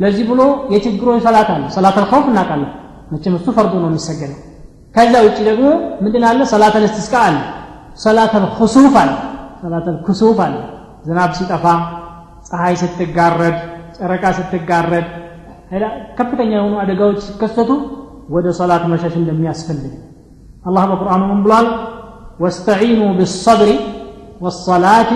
ለዚህ 0.00 0.24
ብሎ 0.30 0.40
የችግሮች 0.74 1.20
ሰላት 1.26 1.48
አለ 1.54 1.64
ሰላት 1.76 1.96
አልኸውፍ 2.00 2.26
እናውቃለን 2.32 2.70
መቼም 3.12 3.34
እሱ 3.38 3.46
ፈርዱ 3.56 3.72
ነው 3.82 3.88
የሚሰገደው 3.90 4.38
ከዛ 4.96 5.14
ውጭ 5.26 5.38
ደግሞ 5.48 5.66
ምንድን 6.04 6.24
አለ 6.30 6.40
ሰላት 6.52 6.74
አልስትስቃ 6.80 7.14
አለ 7.28 7.36
ሰላት 8.04 8.32
አልኹሱፍ 8.38 8.94
አለ 9.02 9.10
ሰላት 9.62 9.86
አልኩሱፍ 9.92 10.38
አለ 10.46 10.54
ዝናብ 11.06 11.32
ሲጠፋ 11.38 11.64
ፀሐይ 12.48 12.76
ስትጋረድ 12.82 13.56
ጨረቃ 13.98 14.24
ስትጋረድ 14.38 15.08
ከፍተኛ 16.18 16.50
የሆኑ 16.58 16.74
አደጋዎች 16.84 17.18
ሲከሰቱ 17.26 17.70
ወደ 18.36 18.46
ሰላት 18.60 18.84
መሸሽ 18.92 19.14
እንደሚያስፈልግ 19.22 19.92
አላህ 20.68 20.84
በቁርአኑ 20.90 21.22
ምን 21.32 21.42
ብሏል 21.46 21.68
ወስተዒኑ 22.44 23.02
ብሰብሪ 23.18 23.70
ወሰላቲ 24.44 25.12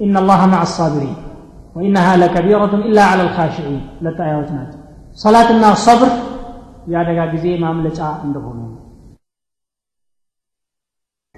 إن 0.00 0.16
الله 0.16 0.46
مع 0.46 0.62
الصابرين 0.62 1.16
وإنها 1.76 2.16
لكبيرة 2.16 2.74
إلا 2.88 3.02
على 3.02 3.22
الخاشعين 3.22 3.86
لتآيات 4.02 4.50
نات 4.52 4.72
صلاة 5.14 5.72
الصبر 5.72 6.06
يا 6.06 6.27
የአደጋ 6.89 7.19
ጊዜ 7.33 7.45
ማምለጫ 7.63 7.99
እንደሆኑ። 8.25 8.59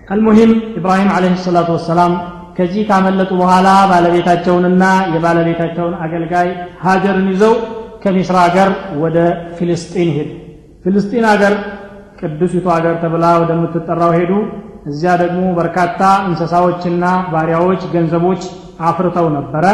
አልሙሂም 0.07 0.51
ኢብራሂም 0.77 1.09
አለህ 1.15 1.33
ሰላቱ 1.43 1.69
ወሰላም 1.75 2.13
ከዚህ 2.57 2.83
ካመለጡ 2.87 3.31
በኋላ 3.41 3.67
ባለቤታቸውንና 3.91 4.83
የባለቤታቸውን 5.13 5.93
አገልጋይ 6.05 6.49
ሀጀርን 6.83 7.27
ይዘው 7.33 7.53
ከሚስራ 8.03 8.35
ሀገር 8.45 8.69
ወደ 9.01 9.17
ፊልስጢን 9.57 10.09
ሄዱ። 10.17 10.29
ፊልስጢን 10.83 11.25
ሀገር 11.31 11.53
ቅዱሲቱ 12.19 12.65
ሀገር 12.75 12.95
ተብላ 13.03 13.25
ወደምትጠራው 13.41 14.11
ሄዱ። 14.17 14.31
እዚያ 14.89 15.11
ደግሞ 15.21 15.41
በርካታ 15.57 15.99
እንስሳዎችና 16.27 17.03
ባሪያዎች 17.33 17.81
ገንዘቦች 17.93 18.43
አፍርተው 18.87 19.27
ነበረ። 19.37 19.65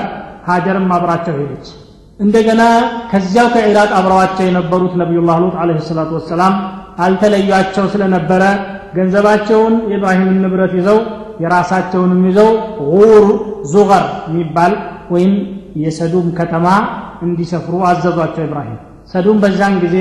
ሀጀርም 0.47 0.89
አብራቸው 0.95 1.35
ሄደች። 1.39 1.67
እንደገና 2.19 2.61
ከዚያው 3.11 3.47
ከኢራቅ 3.53 3.89
አብረዋቸው 3.97 4.45
የነበሩት 4.47 4.93
ነቢዩላህ 5.01 5.37
ሉጥ 5.43 5.55
አለህ 5.61 5.79
ሰላቱ 5.87 6.11
ወሰላም 6.17 6.53
አልተለዩቸው 7.05 7.85
ስለነበረ 7.93 8.43
ገንዘባቸውን 8.95 9.73
የኢብራሂምን 9.89 10.39
ንብረት 10.43 10.73
ይዘው 10.79 10.99
የራሳቸውንም 11.43 12.21
ይዘው 12.29 12.49
ጉር 12.91 13.25
ዙገር 13.73 14.05
የሚባል 14.29 14.73
ወይም 15.13 15.33
የሰዱም 15.83 16.27
ከተማ 16.39 16.67
እንዲሰፍሩ 17.25 17.73
አዘዟቸው 17.89 18.43
ኢብራሂም። 18.47 18.79
ሰዱም 19.11 19.37
በዛን 19.43 19.75
ጊዜ 19.83 19.97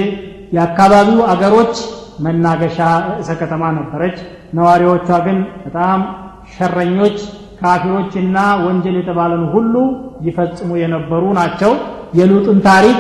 የአካባቢው 0.57 1.21
አገሮች 1.33 1.75
መናገሻ 2.25 2.79
ርዕሰ 3.09 3.31
ከተማ 3.41 3.63
ነበረች። 3.79 4.17
ነዋሪዎቿ 4.57 5.09
ግን 5.27 5.39
በጣም 5.65 6.01
ሸረኞች 6.55 7.19
ካፊሮችና 7.61 8.37
ወንጀል 8.65 8.97
የተባለን 9.01 9.45
ሁሉ 9.55 9.75
ይፈጽሙ 10.27 10.71
የነበሩ 10.83 11.23
ናቸው 11.39 11.73
የሉጥን 12.13 12.59
ታሪክ 12.67 12.99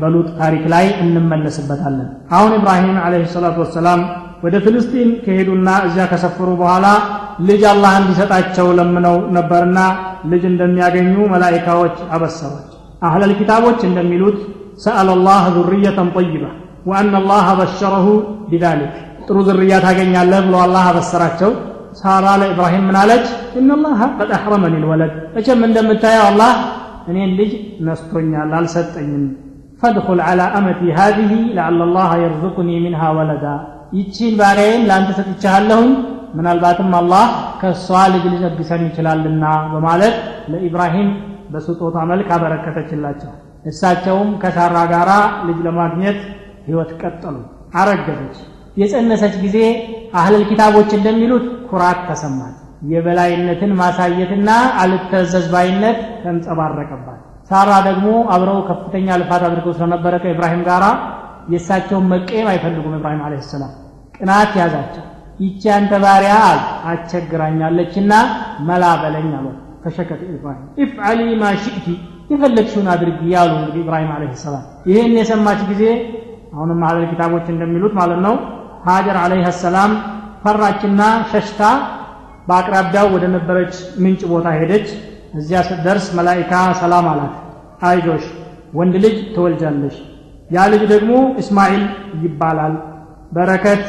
በሉጥ 0.00 0.28
ታሪክ 0.40 0.64
ላይ 0.72 0.86
እንመለስበታለን። 1.02 2.08
አሁን 2.36 2.52
ኢብራሂም 2.58 2.96
አለህ 3.04 3.28
ሰላቱ 3.34 3.56
ወሰላም 3.64 4.00
ወደ 4.44 4.54
ፍልስጢን 4.64 5.10
ከሄዱና 5.24 5.68
እዚያ 5.86 6.04
ከሰፈሩ 6.10 6.48
በኋላ 6.60 6.86
ልጅ 7.48 7.62
አላህ 7.70 7.92
እንዲሰጣቸው 8.00 8.66
ለምነው 8.78 9.16
ነበርና 9.36 9.78
ልጅ 10.30 10.42
እንደሚያገኙ 10.50 11.14
መላኢካዎች 11.32 11.96
አበሰሯቸው። 12.14 12.72
አህለል 13.06 13.32
ኪታቦች 13.38 13.80
እንደሚሉት 13.88 14.38
ሰአለ 14.84 15.10
ላህ 15.26 15.42
ዙርየተን 15.56 16.08
ጠይባ 16.16 16.44
ወአና 16.86 17.16
ላህ 17.30 17.46
በሸረሁ 17.60 18.06
ቢዛሊክ 18.50 18.94
ጥሩ 19.28 19.38
ዝርያ 19.48 19.74
ታገኛለህ 19.84 20.40
ብሎ 20.46 20.56
አላህ 20.64 20.84
አበሰራቸው። 20.90 21.50
ሳራ 22.00 22.26
ለኢብራሂም 22.40 22.84
ምን 22.88 22.96
አለች? 23.00 23.26
እናላህ 23.60 24.00
ቀድ 24.18 24.30
አሕረመኒ 24.36 24.74
ልወለድ 24.82 25.12
መቼም 25.36 25.62
እንደምታየው 25.68 26.24
አላህ 26.30 26.50
እኔን 27.06 27.30
ልጅ 27.38 27.52
ነስቶኛል 27.86 28.52
አልሰጠኝም። 28.58 29.24
ፈድኹል 29.80 30.20
ዓላ 30.26 30.42
አመቲ 30.58 30.80
ሃዚህ 30.98 31.32
ለዓለ 31.56 31.80
ላህ 31.96 32.10
የርዙቁኒ 32.22 32.68
ሚንሃ 32.84 33.02
ወለዳ። 33.16 33.46
ይቺን 33.96 34.34
ባሪያዬን 34.40 34.84
ለአንተ 34.88 35.10
ሰጥቻለሁኝ። 35.18 35.90
ምናልባትም 36.36 36.90
አላህ 37.00 37.26
ከእሷ 37.60 37.98
ልጅ 38.14 38.24
ሊለግሰን 38.32 38.82
ይችላልና 38.88 39.44
በማለት 39.72 40.16
ለኢብራሂም 40.52 41.10
በስጦታ 41.52 41.96
መልክ 42.10 42.28
አበረከተችላቸው። 42.36 43.32
እሳቸውም 43.70 44.30
ከሳራ 44.42 44.76
ጋር 44.92 45.10
ልጅ 45.48 45.58
ለማግኘት 45.66 46.18
ህይወት 46.66 46.90
ቀጠሉ 47.00 47.36
አረገዘች። 47.80 48.36
የጸነሰች 48.76 49.34
ጊዜ 49.44 49.58
አህለል 50.18 50.44
ኪታቦች 50.50 50.90
እንደሚሉት 50.98 51.44
ኩራት 51.70 52.00
ተሰማት 52.10 52.56
የበላይነትን 52.86 53.72
ማሳየትና 53.80 54.48
አልተዘዝ 54.82 55.46
ባይነት 55.52 55.98
ተንጸባረቀባት። 56.22 57.20
ሳራ 57.50 57.70
ደግሞ 57.88 58.06
አብረው 58.34 58.58
ከፍተኛ 58.68 59.08
ልፋት 59.20 59.42
አድርገው 59.48 59.74
ስለነበረ 59.76 60.14
ከኢብራሂም 60.22 60.62
ጋር 60.68 60.84
የእሳቸውን 61.52 62.06
መቀየም 62.12 62.48
አይፈልጉም 62.52 62.96
ኢብራሂም 62.98 63.20
አለ 63.26 63.34
ሰላም። 63.50 63.72
ቅናት 64.16 64.52
ያዛቸው። 64.60 65.04
ይቺ 65.40 65.62
አንተ 65.74 65.92
ባሪያ 66.04 66.34
አል 66.48 66.60
አስቸግራኛለችና 66.90 68.12
መላ 68.68 68.84
በለኝ 69.02 69.30
አሉ 69.38 69.46
ፈሸከት 69.82 70.20
ኢብራሂም። 70.28 70.66
ኢፍዓሊ 70.84 71.20
ማ 71.40 71.50
ሽእቲ 71.62 71.86
የፈለግሽውን 72.30 72.88
አድርጊ 72.94 73.20
ያሉ 73.34 73.52
እንግዲህ 73.58 73.80
ኢብራሂም 73.84 74.10
አለ 74.14 74.22
ሰላም። 74.44 74.64
ይህን 74.90 75.12
የሰማች 75.20 75.60
ጊዜ 75.70 75.82
አሁንም 76.54 76.80
አህለል 76.86 77.04
ኪታቦች 77.10 77.46
እንደሚሉት 77.54 77.94
ማለት 78.00 78.20
ነው 78.26 78.34
ሀጀር 78.86 79.16
አለይህ 79.22 79.46
ሰላም 79.62 79.92
ፈራችና 80.42 81.02
ሸሽታ 81.30 81.62
በአቅራቢያው 82.49 83.07
ወደ 83.15 83.25
ነበረች 83.35 83.73
ምንጭ 84.03 84.21
ቦታ 84.33 84.47
ሄደች 84.59 84.87
እዚያ 85.39 85.59
ስትደርስ 85.67 86.05
መላኢካ 86.17 86.53
ሰላም 86.81 87.05
አላት 87.11 87.35
አይዞሽ 87.89 88.25
ወንድ 88.79 88.95
ልጅ 89.05 89.17
ትወልጃለሽ 89.35 89.97
ያ 90.55 90.63
ልጅ 90.73 90.83
ደግሞ 90.93 91.11
እስማኤል 91.41 91.83
ይባላል 92.23 92.75
በረከት 93.35 93.83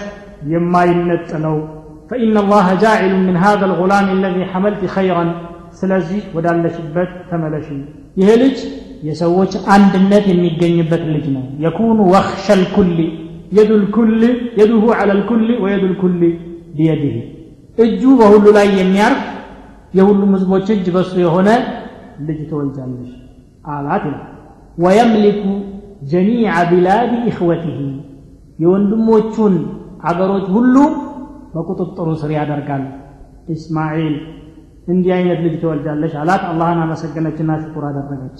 የማይነጥለው 0.54 1.56
فإن 2.10 2.34
الله 2.44 2.66
جاعل 2.84 3.12
من 3.28 3.36
هذا 3.36 3.64
الغلام 3.70 4.06
الذي 4.18 4.42
حملت 4.52 4.82
خيرا 4.96 5.24
ስለዚህ 5.80 6.22
ወዳለሽበት 6.36 7.10
ተመለሽ 7.30 7.66
ይሄ 8.20 8.28
ልጅ 8.42 8.56
የሰዎች 9.08 9.52
አንድነት 9.74 10.24
የሚገኝበት 10.30 11.02
ልጅ 11.14 11.24
ነው 11.36 11.44
የኩኑ 11.64 11.98
ወኽሸ 12.14 12.46
ልኩል 12.62 12.90
የዱ 13.56 13.70
ልኩል 13.84 14.10
የዱሁ 14.58 14.84
ዐለ 14.98 15.10
ልኩል 15.20 15.42
ወየዱ 15.64 15.84
ልኩል 15.92 16.12
ቢየድህ 16.76 17.16
እጁ 17.78 18.02
በሁሉ 18.20 18.46
ላይ 18.56 18.66
የሚያርፍ 18.80 19.20
የሁሉም 19.98 20.32
ህዝቦች 20.36 20.66
እጅ 20.74 20.86
በሱ 20.96 21.12
የሆነ 21.24 21.48
ልጅ 22.28 22.40
ትወልጃለሽ 22.50 23.10
አላት 23.74 24.04
ይላል 24.08 24.28
ወየምሊኩ 24.84 25.42
ጀሚዕ 26.12 26.54
ቢላድ 26.70 27.10
ኢኽወቲህ 27.30 27.78
የወንድሞቹን 28.62 29.54
አገሮች 30.10 30.46
ሁሉ 30.56 30.76
በቁጥጥሩ 31.54 32.08
ስር 32.22 32.30
ያደርጋል 32.38 32.84
ኢስማኤል 33.54 34.14
እንዲህ 34.92 35.12
አይነት 35.18 35.38
ልጅ 35.44 35.54
ትወልዳለች 35.62 36.14
አላት 36.22 36.42
አላህን 36.50 36.80
አመሰገነችና 36.84 37.52
ሽኩር 37.62 37.84
አደረገች 37.90 38.38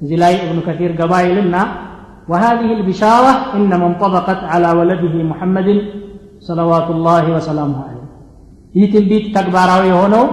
እዚህ 0.00 0.16
ላይ 0.22 0.34
እብኑ 0.44 0.58
ከቲር 0.68 0.94
ገባ 1.02 1.12
ይልና 1.28 1.56
وهذه 2.28 2.70
البشارة 2.78 3.32
إنما 3.56 3.86
انطبقت 3.86 4.40
على 4.52 4.68
ولده 4.78 5.14
محمد 5.30 5.68
صلوات 6.48 6.88
الله 6.90 7.24
وسلامه 7.36 7.78
عليه 7.86 7.99
ይህ 8.73 8.85
ትንቢት 8.93 9.25
ተግባራዊ 9.35 9.83
የሆነው 9.89 10.25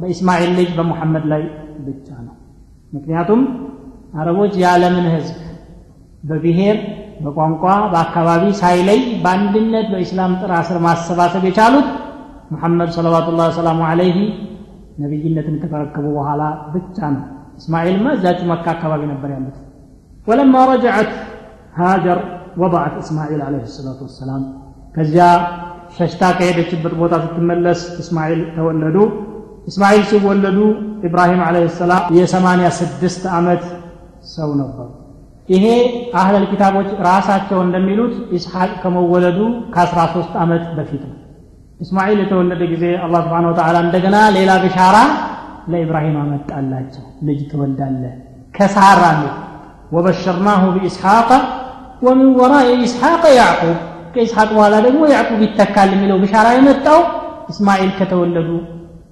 በኢስማኤል 0.00 0.50
ልጅ 0.58 0.70
በሙሐመድ 0.76 1.24
ላይ 1.32 1.42
ብቻ 1.86 2.08
ነው። 2.26 2.34
ምክንያቱም 2.92 3.40
አረቦች 4.20 4.52
የዓለምን 4.62 5.06
ህዝብ 5.14 5.36
በብሔር 6.24 6.78
በቋንቋ 7.24 7.62
በአካባቢ 7.92 8.44
ሳይለይ 8.60 9.00
በአንድነት 9.24 9.86
በኢስላም 9.92 10.32
ጥራ 10.42 10.52
ስር 10.68 10.78
ማሰባሰብ 10.86 11.42
የቻሉት 11.48 11.88
ሙሐመድ 12.52 12.90
ሰለዋቱላ 12.96 13.42
ሰላሙ 13.58 13.80
አለይህ 13.88 14.16
ነቢይነትን 15.00 15.56
ከተረከቡ 15.62 16.06
በኋላ 16.16 16.42
ብቻ 16.72 16.98
ነው። 17.14 17.22
እስማኤልማ 17.58 18.06
እዛችሁ 18.16 18.46
መካ 18.50 18.66
አካባቢ 18.74 19.02
ነበር 19.12 19.30
ያሉት። 19.34 19.56
ወለማ 20.26 20.64
ረጃዐት 20.70 21.12
ሃጀር 21.78 22.18
ወضعት 22.60 22.94
እስማኤል 23.02 23.40
አለህ 23.46 23.64
ሰላቱ 23.76 24.00
ወሰላም። 24.08 24.42
ከዚያ 24.94 25.26
ሸሽታ 25.96 26.22
ከሄደችበት 26.38 26.94
ቦታ 27.00 27.14
ስትመለስ 27.24 27.80
እስማኤል 28.02 28.40
ተወለዱ። 28.56 28.96
እስማኤል 29.70 30.02
ሲወለዱ 30.10 30.58
ኢብራሂም 31.06 31.40
አለህ 31.46 31.64
ሰላም 31.78 32.02
የሰማንያ 32.16 32.68
ስድስት 32.78 33.22
ዓመት 33.36 33.62
ሰው 34.34 34.50
ነበሩ። 34.60 34.88
ይሄ 35.48 35.64
አህለል 36.20 36.44
ኪታቦች 36.50 36.88
ራሳቸው 37.06 37.58
እንደሚሉት 37.66 38.14
ኢስሐቅ 38.38 38.70
ከመወለዱ 38.82 39.38
ከ13 39.74 40.34
ዓመት 40.42 40.64
በፊት 40.76 41.02
ነው። 41.08 41.16
እስማኤል 41.80 42.18
የተወለደ 42.22 42.62
ጊዜ 42.72 42.84
አላህ 43.04 43.20
ስብሓን 43.26 43.46
ወተዓላ 43.50 43.76
እንደገና 43.86 44.16
ሌላ 44.36 44.50
ብሻራ 44.64 44.96
ለኢብራሂም 45.72 46.16
አመጣላቸው። 46.22 47.04
ልጅ 47.28 47.40
ትወልዳለ 47.50 48.02
ከሳራ 48.54 49.02
ነው። 49.20 49.32
ወበሸርናሁ 49.92 50.62
ቢኢስሐቀ 50.74 51.30
ወሚን 52.02 52.30
ወራኢ 52.40 52.68
ኢስሐቀ 52.84 53.22
ያዕቁብ 53.38 53.78
ከኢስሐቅ 54.13 54.49
በኋላ 54.57 54.75
ደግሞ 54.87 55.01
ያዕቁብ 55.13 55.39
ይተካል 55.45 55.89
የሚለው 55.95 56.17
ብሻራ 56.23 56.47
የመጣው 56.57 56.99
እስማኤል 57.53 57.91
ከተወለዱ 57.99 58.49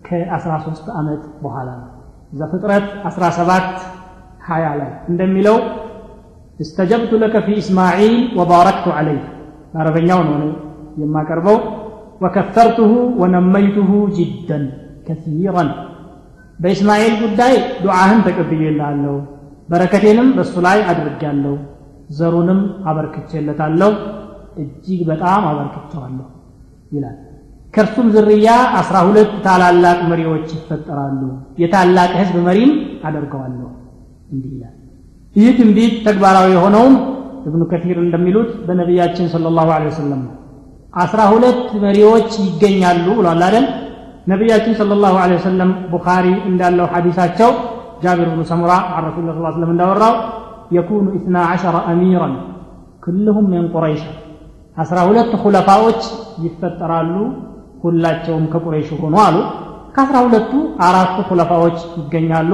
ከ13 0.08 0.92
ዓመት 1.00 1.24
በኋላ 1.44 1.70
ነው 1.82 1.90
ዘፍጥረት 2.40 2.86
17 3.10 3.88
20 4.50 4.76
ላይ 4.82 4.92
እንደሚለው 5.12 5.58
استجبت 6.60 7.12
لك 7.24 7.36
في 7.46 7.54
إسماعيل 7.62 8.14
وباركت 8.38 8.88
عليه 8.98 9.24
عربياون 9.80 10.28
ነው 10.42 10.52
የማቀርበው 11.02 11.58
وكثرته 12.24 12.92
ونميته 13.22 13.92
جدا 14.18 14.60
كثيرا 15.08 15.66
በኢስማኤል 16.60 17.14
ጉዳይ 17.24 17.54
ዱዓህን 17.86 18.20
ተቀብዬልሃለሁ 18.28 19.16
በረከቴንም 19.72 20.28
በእሱ 20.38 20.56
ላይ 20.68 20.80
አድርጌያለሁ 20.92 21.54
ዘሩንም 22.18 22.60
አበርክቼለታለሁ 22.90 23.92
እጅግ 24.59 25.01
በጣም 25.11 25.43
አበርክቸዋለሁ 25.49 26.27
ይላል። 26.93 27.17
ከእርሱም 27.75 28.07
ዝርያ 28.15 28.49
አስራ 28.79 28.97
ሁለት 29.07 29.33
ታላላቅ 29.45 29.99
መሪዎች 30.11 30.49
ይፈጠራሉ። 30.57 31.21
የታላቅ 31.63 32.11
ህዝብ 32.21 32.37
መሪም 32.47 32.71
አደርገዋለሁ 33.09 33.69
እንዲህ 34.33 34.51
ይላል። 34.57 34.75
ይህ 35.37 35.51
ትንቢት 35.59 35.95
ተግባራዊ 36.07 36.49
የሆነውም 36.57 36.95
እብኑ 37.49 37.63
ከፊር 37.73 37.99
እንደሚሉት 38.05 38.51
በነቢያችን 38.67 39.27
ስለ 39.35 39.53
ላሁ 39.59 39.69
ወሰለም 39.87 40.21
ነው። 40.27 40.35
አስራ 40.95 41.21
ሁለት 41.33 41.61
መሪዎች 41.85 42.31
ይገኛሉ 42.47 43.07
ብሏል 43.19 43.43
አይደል? 43.47 43.67
ነቢያችን 44.27 44.73
ስለ 44.79 44.93
ላሁ 45.03 45.17
ወሰለም 45.33 45.71
ቡኻሪ 45.93 46.27
እንዳለው 46.51 46.87
ሐዲሳቸው 46.95 47.51
ጃቢር 48.03 48.29
ብኑ 48.33 48.43
ሰሙራ 48.51 48.73
አን 48.95 49.05
ረሱል 49.07 49.29
ስ 49.29 49.55
ስለም 49.55 49.71
እንዳወራው 49.75 50.15
የኩኑ 50.77 51.07
ኢትና 51.19 51.37
ዓሸረ 51.51 51.77
አሚራን 51.91 52.35
ክልሁም 53.05 53.47
ምን 53.53 53.67
ቁረይሻ 53.75 54.03
አስራ 54.79 54.99
ሁለት 55.09 55.33
ሁለፋዎች 55.43 56.01
ይፈጠራሉ። 56.45 57.15
ሁላቸውም 57.83 58.45
ከቁረይሽ 58.53 58.89
ሆኑ 59.03 59.15
አሉ። 59.25 59.37
ከአስራ 59.95 60.17
ሁለቱ 60.25 60.53
አራቱ 60.87 61.17
ሁለፋዎች 61.31 61.79
ይገኛሉ። 61.99 62.53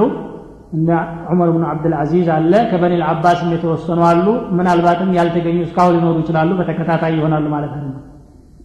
እነ 0.73 0.89
ዑመር 1.31 1.49
ብኑ 1.55 1.63
አብድልዓዚዝ 1.71 2.27
አለ። 2.35 2.53
ከበኒ 2.71 2.93
ልዓባስም 3.01 3.49
የተወሰኑ 3.55 4.01
አሉ። 4.09 4.25
ምናልባትም 4.57 5.09
ያልተገኙ 5.17 5.59
እስካሁን 5.65 5.93
ሊኖሩ 5.95 6.15
ይችላሉ። 6.23 6.51
በተከታታይ 6.59 7.13
ይሆናሉ 7.17 7.45
ማለት 7.55 7.73
ነው። 7.79 7.93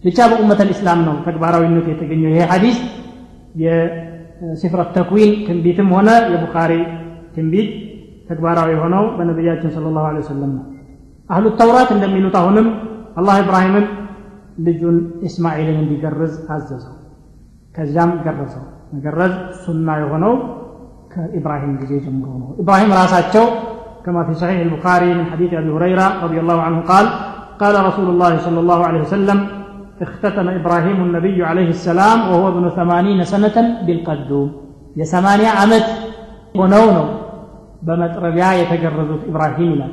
ብቻ 0.03 0.19
በኡመት 0.31 0.59
ልእስላም 0.67 0.99
ነው 1.07 1.15
ተግባራዊነቱ 1.25 1.87
የተገኘው። 1.91 2.29
ይሄ 2.31 2.41
ሐዲስ 2.51 2.77
የሲፍረት 3.63 4.89
ተክዊን 4.95 5.31
ትንቢትም 5.47 5.89
ሆነ 5.95 6.09
የቡኻሪ 6.33 6.71
ትንቢት 7.35 7.69
ተግባራዊ 8.29 8.69
የሆነው 8.73 9.03
በነቢያችን 9.17 9.71
ስለ 9.75 9.85
ላሁ 9.95 10.05
ወሰለም 10.17 10.51
ነው። 10.57 10.65
አህሉ 11.29 11.45
ተውራት 11.59 11.89
እንደሚሉት 11.95 12.35
አሁንም 12.39 12.67
አላህ 13.20 13.36
ኢብራሂምን 13.44 13.86
ልጁን 14.66 14.96
እስማኤልን 15.28 15.78
እንዲገርዝ 15.84 16.34
አዘዘው 16.54 16.94
ከዚያም 17.76 18.12
ገረዘው 18.26 18.64
መገረዝ 18.94 19.32
ሱና 19.64 19.88
የሆነው 20.02 20.34
ከኢብራሂም 21.12 21.72
ጊዜ 21.82 21.92
ጀምሮ 22.04 22.28
ነው 22.42 22.50
ኢብራሂም 22.64 22.92
ራሳቸው 23.02 23.46
كما 24.06 24.22
في 24.24 24.34
صحيح 24.34 24.58
البخاري 24.60 25.10
من 25.14 25.24
حديث 25.26 25.50
أبي 25.52 25.70
هريرة 25.70 26.06
رضي 26.24 26.38
الله 26.42 26.58
عنه 26.62 26.78
قال 26.82 27.06
قال 27.62 27.74
رسول 27.88 28.08
الله 28.08 28.32
صلى 28.36 28.60
الله 28.60 28.80
عليه 28.88 29.00
وسلم 29.00 29.38
اختتم 30.00 30.46
إبراهيم 30.50 30.98
النبي 31.02 31.38
عليه 31.44 31.68
السلام 31.68 32.18
وهو 32.30 32.44
ابن 32.48 32.64
ثمانين 32.70 33.18
سنة 33.24 33.56
بالقدوم 33.86 34.48
የሰማንያ 35.00 35.48
ዓመት 35.62 35.86
ሆነው 36.58 36.84
ነው 36.96 37.06
በመጥረቢያ 37.86 38.46
የተገረዙት 38.60 39.22
ኢብራሂም 39.30 39.70
ይላል 39.74 39.92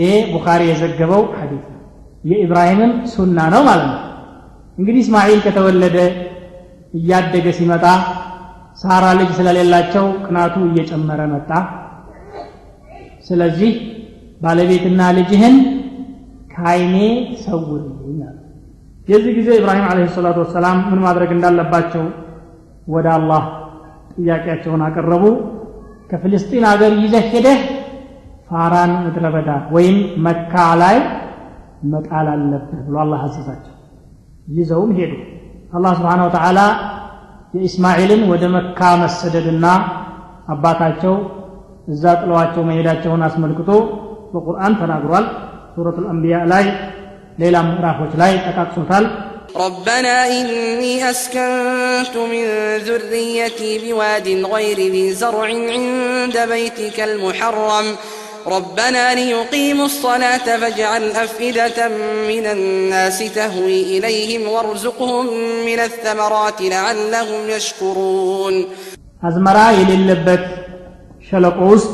ይሄ 0.00 0.10
ቡኻሪ 0.34 0.62
የዘገበው 0.70 1.22
ሐዲስ 1.40 1.64
ነው 2.23 2.31
የኢብራሂምን 2.31 2.91
ሱና 3.13 3.37
ነው 3.53 3.61
ማለት 3.67 3.87
ነው። 3.89 3.99
እንግዲህ 4.77 5.01
እስማኤል 5.05 5.39
ከተወለደ 5.45 5.97
እያደገ 6.93 7.47
ሲመጣ 7.57 7.85
ሳራ 8.81 9.05
ልጅ 9.19 9.29
ስለሌላቸው 9.37 10.05
ቅናቱ 10.25 10.55
እየጨመረ 10.69 11.21
መጣ። 11.33 11.49
ስለዚህ 13.27 13.73
ባለቤትና 14.41 15.01
ልጅህን 15.17 15.55
ከአይኔ 16.53 16.95
ሰውርልኝ 17.43 18.17
አለ። 18.27 18.37
የዚህ 19.07 19.31
ጊዜ 19.37 19.49
ኢብራሂም 19.59 19.85
አለህ 19.89 20.09
ሰላቱ 20.17 20.37
ወሰላም 20.43 20.77
ምን 20.89 20.99
ማድረግ 21.05 21.31
እንዳለባቸው 21.35 22.03
ወደ 22.87 23.07
አላህ 23.17 23.43
ጥያቄያቸውን 24.15 24.81
አቀረቡ። 24.87 25.23
ከፍልስጢን 26.11 26.65
አገር 26.71 26.93
ይዘህ 27.03 27.25
ሄደህ 27.33 27.61
ፋራን 28.49 28.91
ምድረ 29.05 29.25
በዳ 29.35 29.49
ወይም 29.75 29.95
መካ 30.25 30.53
ላይ 30.81 30.97
መጣል 31.92 32.28
አለብህ 32.34 32.80
ብሎ 32.86 32.96
አላህ 33.04 33.20
አዘዛቸው 33.26 33.74
ይዘውም 34.58 34.92
ሄዱ 34.98 35.12
አላህ 35.76 35.92
ስብሓን 35.98 36.22
ወተዓላ 36.26 36.60
የኢስማኤልን 37.56 38.22
ወደ 38.32 38.44
መካ 38.56 38.80
መሰደድና 39.02 39.66
አባታቸው 40.54 41.14
እዛ 41.92 42.04
ጥለዋቸው 42.22 42.62
መሄዳቸውን 42.70 43.22
አስመልክቶ 43.28 43.70
በቁርአን 44.32 44.74
ተናግሯል 44.80 45.26
ሱረቱ 45.74 45.96
ልአንቢያ 46.04 46.38
ላይ 46.52 46.64
ሌላ 47.42 47.56
ምዕራፎች 47.70 48.12
ላይ 48.22 48.32
ጠቃቅሶታል 48.48 49.06
ربنا 49.56 50.16
إني 50.30 51.10
أسكنت 51.10 52.14
من 52.32 52.44
ذريتي 52.78 53.78
بواد 53.84 54.26
غير 54.46 54.78
ذي 54.94 55.12
زرع 55.12 55.44
عند 55.74 56.36
بيتك 56.48 57.00
المحرم 57.00 57.86
ربنا 58.46 59.14
ليقيموا 59.14 59.84
الصلاة 59.84 60.46
فاجعل 60.60 61.02
أفئدة 61.26 61.78
من 62.28 62.44
الناس 62.46 63.18
تهوي 63.34 63.78
إليهم 63.94 64.42
وارزقهم 64.48 65.26
من 65.66 65.78
الثمرات 65.80 66.58
لعلهم 66.74 67.42
يشكرون 67.56 68.54
አዝመራ 69.22 69.58
የሌለበት 69.78 70.42
ሸለቆ 71.28 71.58
ውስጥ 71.72 71.92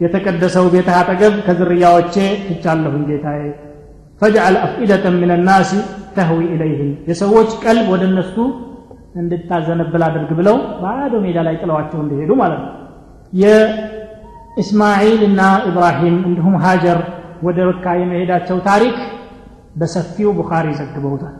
የተቀደሰው 0.00 0.64
ቤት 0.72 0.88
አጠገብ 0.98 1.34
ከዝርያዎቼ 1.46 2.14
ትቻለሁኝ 2.46 3.02
ጌታዬ 3.10 3.42
ፈጅዐል 4.20 4.56
አፍኢደተን 4.64 5.14
ምን 5.20 5.30
ናሲ 5.48 5.70
ተህዊ 6.16 6.40
ኢለይህም 6.54 6.90
የሰዎች 7.10 7.50
ቀልብ 7.64 7.86
ወደ 7.94 8.02
እነሱ 8.10 8.36
እንድታዘነብል 9.20 10.02
አድርግ 10.08 10.30
ብለው 10.40 10.56
ባዶ 10.82 11.12
ሜዳ 11.24 11.38
ላይ 11.46 11.54
ጥለዋቸው 11.62 11.98
እንደሄዱ 12.04 12.30
ማለት 12.42 12.60
ነው 12.66 12.74
የእስማዒል 14.58 15.20
እና 15.30 15.40
ኢብራሂም 15.70 16.16
እንዲሁም 16.28 16.56
ሃጀር 16.64 16.98
ወደ 17.46 17.58
መካ 17.68 17.84
የመሄዳቸው 18.00 18.58
ታሪክ 18.70 18.96
በሰፊው 19.80 20.30
ቡኻሪ 20.40 20.66
ዘግበውታል 20.80 21.36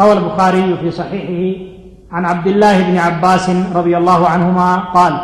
روى 0.00 0.12
البخاري 0.12 0.76
في 0.80 0.88
صحيحه 0.90 1.42
عن 2.12 2.22
عبد 2.24 2.46
الله 2.46 2.76
بن 2.88 2.96
عباس 2.98 3.46
رضي 3.78 3.94
الله 4.00 4.20
عنهما 4.28 4.68
قال 4.96 5.14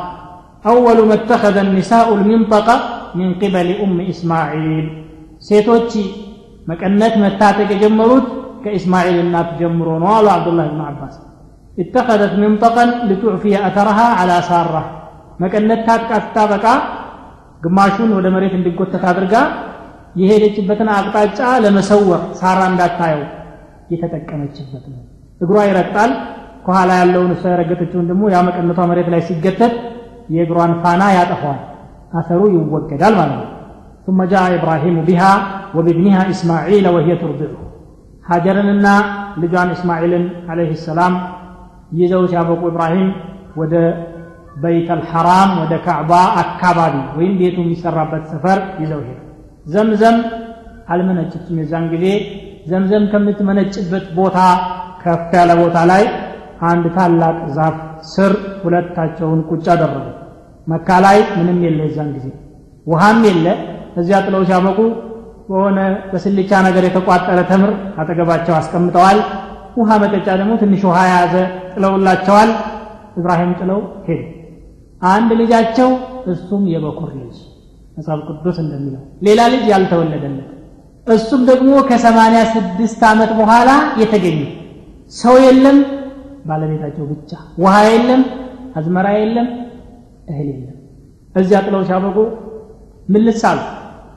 أول 0.66 0.98
ما 1.08 1.14
اتخذ 1.14 1.56
النساء 1.56 2.14
المنطقة 2.14 2.76
من 3.14 3.28
قبل 3.34 3.68
أم 3.84 4.00
إسماعيل 4.12 4.86
سيتوتشي 5.48 6.04
مكنت 6.68 7.14
متاتك 7.24 7.70
جمروت 7.82 8.26
كإسماعيل 8.64 9.16
النات 9.24 9.48
جمرون 9.60 10.02
وقال 10.02 10.26
عبد 10.36 10.48
الله 10.48 10.66
بن 10.74 10.80
عباس 10.80 11.14
اتخذت 11.82 12.32
منطقا 12.44 12.84
لتعفي 13.08 13.52
أثرها 13.68 14.06
على 14.20 14.36
سارة 14.50 14.82
مكنت 15.42 15.80
تاتك 15.86 16.10
أتابك 16.18 16.66
ግማሹን 17.64 18.10
ወደ 18.18 18.26
መሬት 18.34 18.54
እንዲጎተት 18.58 19.04
አድርጋ 19.10 19.34
የሄደችበትን 20.20 20.88
አቅጣጫ 20.96 21.40
ለመሰወር 21.64 22.22
ሳራ 22.40 22.60
እንዳታየው 22.72 23.22
የተጠቀመችበት 23.92 24.84
ነው 24.92 25.02
እግሯ 25.44 25.58
ይረግጣል 25.68 26.10
ከኋላ 26.66 26.90
ያለውን 27.00 27.30
እሷ 27.34 27.44
የረገጠችውን 27.52 28.08
ደግሞ 28.10 28.22
ያ 28.34 28.38
መቀነቷ 28.48 28.80
መሬት 28.90 29.08
ላይ 29.14 29.20
ሲገተት 29.28 29.74
የእግሯን 30.34 30.72
ፋና 30.82 31.02
ያጠፋዋል 31.18 31.62
አፈሩ 32.20 32.40
ይወገዳል 32.56 33.16
ማለት 33.20 33.38
ነው 33.40 33.46
ثم 34.06 34.20
جاء 34.32 34.44
إبراهيم 34.58 34.96
بها 35.08 35.32
وبابنها 35.76 36.22
إسماعيل 36.32 36.84
وهي 36.94 37.10
ترضعه 37.22 37.60
ሀጀርንና 38.24 38.86
ልጇን 39.42 39.68
እስማኤልን 39.76 40.24
አለህ 40.50 40.70
ሰላም 40.86 41.14
ይዘው 41.98 42.22
ሲያበቁ 42.30 42.62
ኢብራሂም 42.70 43.08
ወደ 43.60 43.74
በይት 44.55 44.89
አልሐራም 44.95 45.51
ወደ 45.61 45.73
ካዕባ 45.85 46.11
አካባቢ 46.41 46.95
ወይም 47.17 47.33
ቤቱ 47.39 47.57
የሚሰራበት 47.63 48.23
ሰፈር 48.31 48.59
ይዘው 48.81 49.01
ሄዱ። 49.07 49.19
ዘምዘም 49.65 50.17
አልመነጭችም። 50.89 51.57
የዛን 51.61 51.85
ጊዜ 51.93 52.05
ዘምዘም 52.69 53.05
ከምትመነጭበት 53.11 54.05
ቦታ 54.17 54.37
ከፍ 55.03 55.31
ያለ 55.37 55.51
ቦታ 55.61 55.77
ላይ 55.91 56.03
አንድ 56.63 56.85
ታላቅ 56.95 57.37
ዛፍ 57.55 57.77
ስር 58.11 58.33
ሁለታቸውን 58.63 59.39
ቁጭ 59.49 59.65
አደረጉ። 59.73 60.05
መካ 60.67 60.99
ላይ 61.05 61.17
ምንም 61.37 61.57
የለ 61.65 61.79
የዛን 61.87 62.11
ጊዜ። 62.15 62.27
ውሃም 62.87 63.19
የለ። 63.27 63.47
እዚያ 63.97 64.17
ጥለው 64.25 64.43
ሲያበቁ 64.47 64.79
በሆነ 65.49 65.79
በስልቻ 66.11 66.51
ነገር 66.67 66.83
የተቋጠረ 66.87 67.39
ተምር 67.49 67.71
አጠገባቸው 68.01 68.53
አስቀምጠዋል። 68.59 69.17
ውሃ 69.77 69.89
መጠጫ 70.03 70.27
ደግሞ 70.39 70.53
ትንሽ 70.61 70.81
ውሃ 70.89 70.99
የያዘ 71.07 71.35
ጥለውላቸዋል። 71.73 72.49
ኢብራሂም 73.19 73.51
ጥለው 73.59 73.79
ሄዱ 74.07 74.21
አንድ 75.11 75.29
ልጃቸው 75.39 75.89
እሱም 76.33 76.63
የበኩር 76.73 77.09
ልጅ 77.19 77.37
መጽሐፍ 77.97 78.19
ቅዱስ 78.29 78.57
እንደሚለው 78.63 79.01
ሌላ 79.27 79.41
ልጅ 79.53 79.63
ያልተወለደለት። 79.71 80.49
እሱም 81.07 81.41
ደግሞ 81.49 81.71
ከሰማንያ 81.89 82.41
ስድስት 82.53 83.01
ዓመት 83.09 83.31
በኋላ 83.39 83.69
የተገኘ 84.01 84.39
ሰው 85.13 85.35
የለም 85.45 85.77
ባለቤታቸው 86.49 87.05
ብቻ 87.11 87.31
ውሃ 87.63 87.75
የለም 87.89 88.21
አዝመራ 88.75 89.07
የለም 89.17 89.47
እህል 90.31 90.47
የለም። 90.53 90.77
እዚያ 91.35 91.59
ጥለው 91.67 91.81
ሲያበቁ 91.87 92.17
ምልስ 93.09 93.41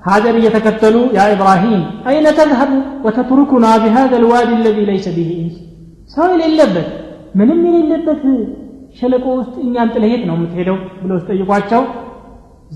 ሀገር 0.07 0.34
እየተከተሉ 0.41 0.97
ያ 1.16 1.22
ኢብራሂም 1.32 1.80
አይነ 2.11 2.26
ተዝሀቡ 2.39 2.72
ወተትሩኩና 3.07 3.66
ቢሃዘ 3.84 4.12
ልዋዲ 4.24 4.51
ለዚ 4.64 4.78
ለይሰ 4.89 5.07
ቢህ 5.16 5.30
ሰው 6.14 6.26
የሌለበት 6.34 6.89
ምንም 7.39 7.61
የሌለበት 7.68 8.22
ሸለቆ 8.99 9.26
ውስጥ 9.38 9.55
እኛን 9.64 9.88
ጥለህ 9.94 10.11
የት 10.12 10.22
ነው 10.28 10.34
የምትሄደው? 10.36 10.76
ብለው 11.03 11.16
ሲጠይቋቸው 11.22 11.82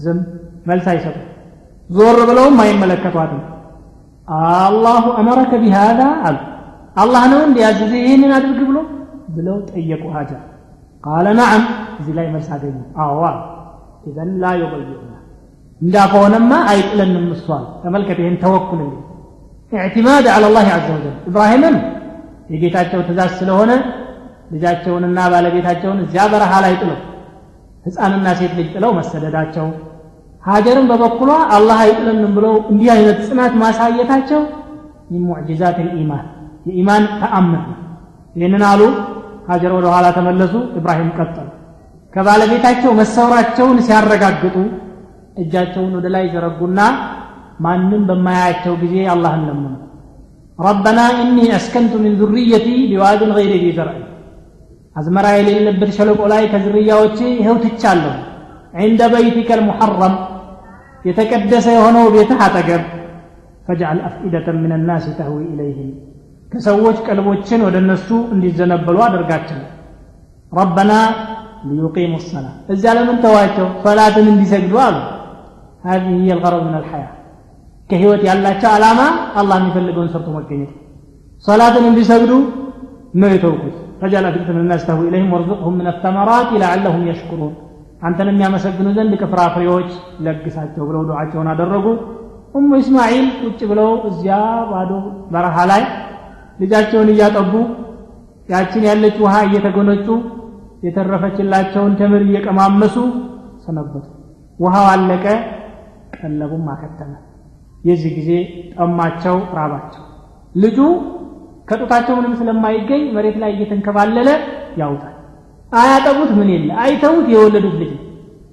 ዝም 0.02 0.18
መልስ 0.68 0.86
አይሰጡ 0.92 1.16
ዞር 1.90 2.18
ብለውም 2.28 2.56
አይመለከቷትም። 2.64 3.42
አላሁ 4.28 5.04
አመረከ 5.20 5.52
ቢሃذا 5.62 6.08
አሉ። 6.26 6.36
አላህ 6.96 7.22
ነው 7.32 7.40
እንዲ 7.46 7.58
ይህንን 8.00 8.32
አድርግ 8.36 8.60
ብሎ? 8.68 8.78
ብለው 9.34 9.56
ጠየቁ 9.70 10.04
ሀጀር 10.14 10.40
ቃለ 11.04 11.26
ነዓም 11.38 11.62
እዚህ 12.00 12.12
ላይ 12.18 12.26
መልስ 12.34 12.48
አገኙ። 12.54 12.76
አዎ 13.02 13.20
ኢዘን 14.08 14.30
ላ 14.42 14.52
ዩበይዑና 14.60 15.12
እንዳ 15.80 15.96
ከሆነማ 16.12 16.52
አይጥለንም 16.70 17.26
እሷል 17.34 17.64
ተመልከት 17.82 18.18
ይህን 18.22 18.36
ተወኩል 18.42 18.80
እንግዲህ 18.84 19.06
ኢዕቲማድ 19.78 20.26
አላ 20.34 20.44
ላህ 20.56 20.68
አዘ 20.76 20.86
ወጀል። 20.94 21.16
ኢብራሂምም 21.28 21.76
የጌታቸው 22.52 23.00
ትእዛዝ 23.08 23.32
ስለሆነ 23.40 23.70
ልጃቸውንና 24.50 25.18
ባለቤታቸውን 25.32 25.98
እዚያ 26.04 26.22
በረሃ 26.32 26.52
ላይ 26.64 26.74
ጥለው 26.80 26.98
ህፃንና 27.86 28.26
ሴት 28.38 28.52
ልጅ 28.58 28.68
ጥለው 28.74 28.90
መሰደዳቸው 28.98 29.66
ሀጀርን 30.44 30.86
በበኩሏ 30.90 31.30
አላህ 31.56 31.78
አይጥለንም 31.84 32.32
ብለው 32.36 32.54
እንዲህ 32.72 32.88
አይነት 32.94 33.18
ጽናት 33.26 33.54
ማሳየታቸው 33.62 34.40
من 35.10 35.22
معجزات 35.28 35.78
الإيمان 35.86 36.26
የኢማን 36.68 37.04
ተአምር 37.20 37.62
ነው። 37.64 37.76
ይህንን 38.36 38.64
አሉ። 38.70 38.82
ሀጀር 39.48 39.72
ወደ 39.76 39.86
ኋላ 39.94 40.06
ተመለሱ። 40.16 40.54
ኢብራሂም 40.78 41.10
ቀጠሉ። 41.16 41.48
ከባለቤታቸው 42.12 42.90
መሰወራቸውን 43.00 43.78
ሲያረጋግጡ 43.86 44.56
እጃቸውን 45.36 45.92
ወደ 45.98 46.06
ላይ 46.14 46.24
ዘረጉና 46.34 46.80
ማንም 47.64 48.02
በማያያቸው 48.08 48.74
ጊዜ 48.82 48.94
አላህን 49.12 49.42
ለመኑ። 49.48 49.74
ربنا 50.58 51.00
إني 51.20 51.38
أسكنت 51.58 51.92
من 52.04 52.14
ذريتي 52.20 52.68
بواد 52.90 53.30
غير 53.38 53.52
ذي 53.62 53.68
زرع 53.78 53.98
አዝመራ 54.98 55.26
የሌለበት 55.36 55.90
ሸለቆ 55.98 56.20
ላይ 56.32 56.42
ከዝርያዎች 56.52 57.18
ይኸውትቻለሁ 57.38 58.16
عند 58.82 59.00
بيتك 59.14 59.50
المحرم. 59.58 60.14
يتكدس 61.08 61.66
يهونو 61.76 62.04
بيتها 62.14 62.46
تقب. 62.56 62.82
فاجعل 63.66 63.98
أفئدة 64.08 64.46
من 64.64 64.72
الناس 64.78 65.04
تهوي 65.18 65.44
إليهم. 65.52 65.88
كسووج 66.52 66.96
كالبوتشن 67.06 67.60
ودن 67.66 67.82
النسو 67.82 68.16
اندي 68.32 68.48
الزنبلوا 68.52 69.08
درقاتشن 69.12 69.60
ربنا 70.60 70.98
ليقيم 71.68 72.12
الصلاة. 72.20 72.54
الزالة 72.72 73.02
من 73.08 73.16
تواجه 73.24 73.66
فلا 73.82 74.06
تنين 74.14 74.36
دي 74.40 74.46
سجدوال 74.52 74.96
هذه 75.88 76.12
هي 76.24 76.30
الغرض 76.36 76.62
من 76.68 76.76
الحياة. 76.80 77.12
كهوة 77.90 78.24
الله 78.34 78.52
تعالى 78.64 78.90
ما 78.98 79.06
الله 79.40 79.56
مفلقون 79.66 80.08
سرطو 80.14 80.30
مكينة 80.36 80.68
صلاة 81.48 81.74
من 81.84 81.92
دي 81.98 82.04
سجدو 82.10 82.38
ما 83.20 83.28
ፈጃለ 84.01 84.25
ፊትነ 84.35 84.57
الناس 84.63 84.81
تهوي 84.87 85.05
إليهم 85.09 85.29
وارزقهم 85.33 85.73
من 85.79 85.87
الثمرات 85.93 86.49
لعلهم 86.63 87.03
يشكرون 87.11 87.53
አንተን 88.07 88.27
የሚያመሰግኑ 88.31 88.87
ዘንድ 88.97 89.13
ከፍራፍሬዎች 89.21 89.89
ለግሳቸው 90.25 90.83
ብለው 90.89 91.01
ዱዓቸውን 91.09 91.47
አደረጉ 91.53 91.85
ኡሙ 92.57 92.69
እስማኤል 92.81 93.27
ቁጭ 93.43 93.59
ብለው 93.71 93.89
እዚያ 94.09 94.35
ባዶ 94.71 94.91
በረሃ 95.33 95.55
ላይ 95.71 95.83
ልጃቸውን 96.61 97.09
እያጠቡ 97.13 97.53
ያችን 98.49 98.83
ያለች 98.89 99.15
ውሃ 99.23 99.35
እየተጎነጩ 99.47 100.07
የተረፈችላቸውን 100.85 101.93
ተምር 102.01 102.21
እየቀማመሱ 102.27 102.95
ሰነበቱ 103.65 104.03
ውሃው 104.59 104.85
አለቀ 104.93 105.25
ቀለቡም 106.17 106.65
አከተመ 106.73 107.11
የዚህ 107.89 108.11
ጊዜ 108.19 108.31
ጠማቸው 108.75 109.37
ራባቸው 109.57 110.03
ልጁ 110.55 110.77
ከጡታቸው 111.70 112.14
ምንም 112.18 112.32
ስለማይገኝ 112.40 113.02
መሬት 113.16 113.36
ላይ 113.42 113.50
እየተንከባለለ 113.54 114.28
ያውጣል። 114.80 115.14
አያጠቡት 115.72 116.30
ምን 116.38 116.48
የለ 116.54 116.70
አይተውት 116.84 117.26
የወለዱት 117.32 117.74
ልጅ 117.82 117.92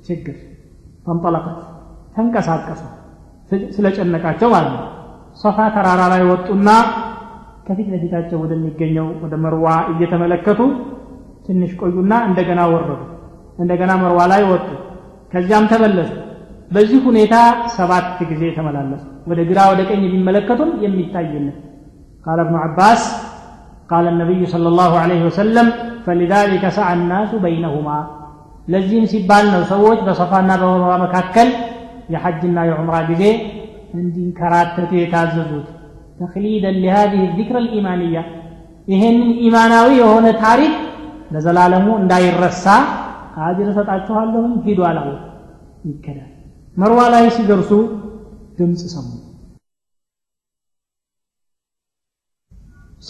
ችግር 0.07 0.36
ፈንጠለቀት 1.05 1.57
ተንቀሳቀሱ 2.15 2.82
ስለጨነቃቸው 3.76 4.49
ማለት 4.55 4.74
ነው። 4.76 4.86
ሶፋ 5.41 5.57
ተራራ 5.76 6.01
ላይ 6.13 6.22
ወጡና 6.30 6.70
ከፊት 7.68 7.88
ለፊታቸው 7.93 8.38
ወደሚገኘው 8.43 9.07
ወደ 9.24 9.34
መርዋ 9.43 9.65
እየተመለከቱ 9.91 10.59
ትንሽ 11.45 11.72
ቆዩና 11.82 12.13
እንደገና 12.28 12.61
ወረዱ። 12.72 13.01
እንደገና 13.59 13.91
መርዋ 14.01 14.20
ላይ 14.32 14.41
ወጡ። 14.51 14.68
ከዚያም 15.34 15.65
ተመለሱ። 15.72 16.11
በዚህ 16.72 16.99
ሁኔታ 17.07 17.36
ሰባት 17.76 18.18
ጊዜ 18.32 18.43
ተመላለሱ። 18.57 19.03
ወደ 19.28 19.39
ግራ 19.49 19.59
ወደ 19.72 19.82
ቀኝ 19.89 20.01
ቢመለከቱም 20.13 20.72
የሚታይልን 20.84 21.47
قال 22.26 22.38
ابن 22.40 22.55
عباس 22.57 23.00
قال 23.90 24.05
النبي 24.09 24.46
صلى 24.46 24.68
الله 24.68 24.92
عليه 24.98 25.22
وسلم 25.24 25.66
فلذلك 26.07 26.64
سعى 26.68 26.94
الناس 26.94 27.30
بينهما 27.46 27.98
ለዚህም 28.68 29.05
ሲባል 29.12 29.44
ነው 29.55 29.62
ሰዎች 29.70 29.98
በሰፋና 30.07 30.50
በመርዋ 30.61 30.92
መካከል 31.05 31.48
የሐጅና 32.12 32.59
የዑምራ 32.68 32.96
ጊዜ 33.11 33.22
እንዲንከራተቱ 33.98 34.90
የታዘዙት 35.00 35.66
ተክሊደን 36.20 36.76
ሊሃዚህ 36.82 37.22
ዚክር 37.38 37.57
ልኢማንያ 37.64 38.18
ይሄንን 38.88 39.30
ኢማናዊ 39.48 39.88
የሆነ 40.03 40.26
ታሪክ 40.44 40.74
ለዘላለሙ 41.34 41.86
እንዳይረሳ 42.03 42.66
አጅር 43.46 43.68
እሰጣችኋለሁም 43.72 44.55
ሂዱ 44.66 44.80
አላው 44.90 45.09
ይከዳል 45.90 46.30
መርዋ 46.76 47.00
ላይ 47.14 47.26
ሲደርሱ 47.36 47.70
ድምፅ 48.59 48.82
ሰሙ 48.94 49.09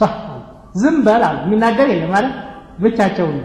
ሰህ 0.01 0.13
ዝም 0.83 0.97
በል 1.07 1.23
አሉ 1.29 1.39
የሚናገር 1.47 1.89
የለም 1.93 2.13
ማለት 2.17 2.37
ብቻቸውን 2.85 3.39